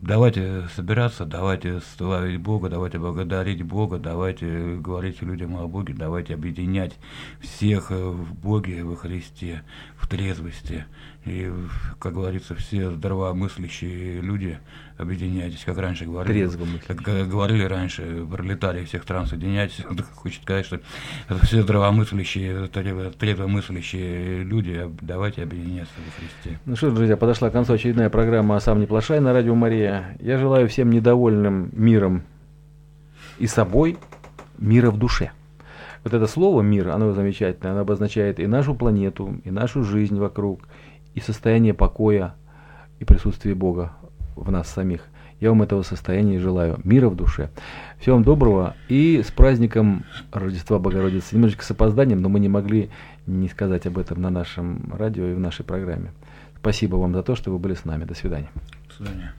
Давайте 0.01 0.65
собираться, 0.75 1.25
давайте 1.25 1.81
славить 1.97 2.39
Бога, 2.39 2.69
давайте 2.69 2.97
благодарить 2.97 3.63
Бога, 3.63 3.97
давайте 3.97 4.77
говорить 4.77 5.21
людям 5.21 5.57
о 5.57 5.67
Боге, 5.67 5.93
давайте 5.93 6.35
объединять 6.35 6.93
всех 7.41 7.91
в 7.91 8.33
Боге, 8.33 8.85
во 8.85 8.95
Христе, 8.95 9.63
в 9.97 10.07
трезвости. 10.07 10.85
И, 11.29 11.51
как 11.99 12.13
говорится, 12.13 12.55
все 12.55 12.91
здравомыслящие 12.91 14.21
люди 14.21 14.57
объединяйтесь, 14.97 15.63
как 15.63 15.77
раньше 15.77 16.05
говорили. 16.05 16.49
Как, 16.87 16.97
как 16.97 17.27
говорили 17.29 17.63
раньше, 17.63 18.25
пролетарии 18.29 18.83
всех 18.85 19.03
стран 19.03 19.27
соединяйтесь. 19.27 19.85
Хочет 20.15 20.43
сказать, 20.43 20.65
что 20.65 20.79
все 21.43 21.61
здравомыслящие, 21.61 22.67
трезво- 22.67 23.15
трезвомыслящие 23.17 24.43
люди, 24.43 24.89
давайте 25.01 25.43
объединяться 25.43 25.93
во 25.97 26.11
Христе. 26.11 26.59
Ну 26.65 26.75
что 26.75 26.89
ж, 26.89 26.93
друзья, 26.93 27.15
подошла 27.15 27.49
к 27.49 27.53
концу 27.53 27.73
очередная 27.73 28.09
программа 28.09 28.57
«А 28.57 28.59
сам 28.59 28.79
не 28.79 28.87
плашай» 28.87 29.19
на 29.19 29.31
радио 29.31 29.55
Мария. 29.55 30.17
Я 30.19 30.37
желаю 30.37 30.67
всем 30.67 30.89
недовольным 30.89 31.69
миром 31.73 32.23
и 33.37 33.47
собой 33.47 33.97
мира 34.57 34.91
в 34.91 34.97
душе. 34.97 35.31
Вот 36.03 36.13
это 36.13 36.27
слово 36.27 36.61
«мир», 36.61 36.89
оно 36.89 37.13
замечательное, 37.13 37.73
оно 37.73 37.81
обозначает 37.81 38.39
и 38.39 38.47
нашу 38.47 38.73
планету, 38.73 39.35
и 39.43 39.51
нашу 39.51 39.83
жизнь 39.83 40.17
вокруг, 40.17 40.67
и 41.13 41.19
состояние 41.19 41.73
покоя, 41.73 42.35
и 42.99 43.05
присутствие 43.05 43.55
Бога 43.55 43.93
в 44.35 44.51
нас 44.51 44.69
самих. 44.69 45.05
Я 45.39 45.49
вам 45.49 45.61
этого 45.61 45.83
состояния 45.83 46.39
желаю. 46.39 46.79
Мира 46.83 47.07
в 47.09 47.15
душе. 47.15 47.49
Всего 47.99 48.15
вам 48.15 48.23
доброго 48.25 48.75
и 48.89 49.21
с 49.25 49.31
праздником 49.31 50.03
Рождества 50.33 50.79
Богородицы. 50.79 51.35
Немножечко 51.35 51.63
с 51.63 51.71
опозданием, 51.71 52.21
но 52.21 52.27
мы 52.27 52.41
не 52.41 52.49
могли 52.49 52.89
не 53.25 53.47
сказать 53.47 53.85
об 53.87 53.97
этом 53.97 54.21
на 54.21 54.29
нашем 54.29 54.91
радио 54.93 55.25
и 55.27 55.33
в 55.33 55.39
нашей 55.39 55.63
программе. 55.63 56.11
Спасибо 56.59 56.97
вам 56.97 57.13
за 57.13 57.23
то, 57.23 57.35
что 57.35 57.51
вы 57.51 57.59
были 57.59 57.73
с 57.73 57.85
нами. 57.85 58.03
До 58.03 58.15
свидания. 58.15 58.49
До 58.89 58.95
свидания. 58.95 59.33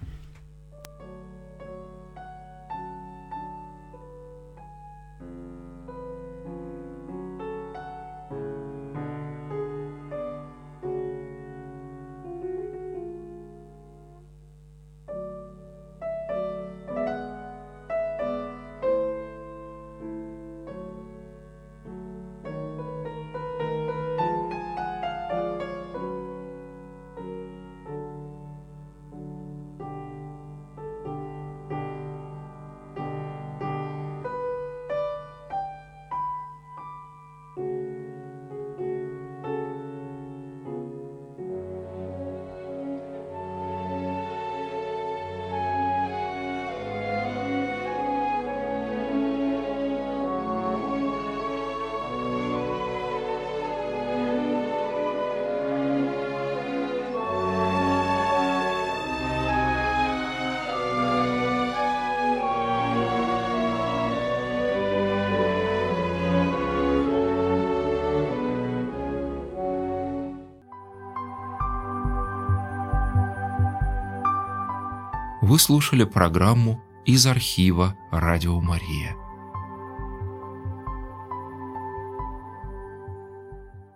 Вы 75.61 75.65
слушали 75.65 76.05
программу 76.05 76.83
из 77.05 77.27
архива 77.27 77.95
«Радио 78.11 78.59
Мария». 78.63 79.15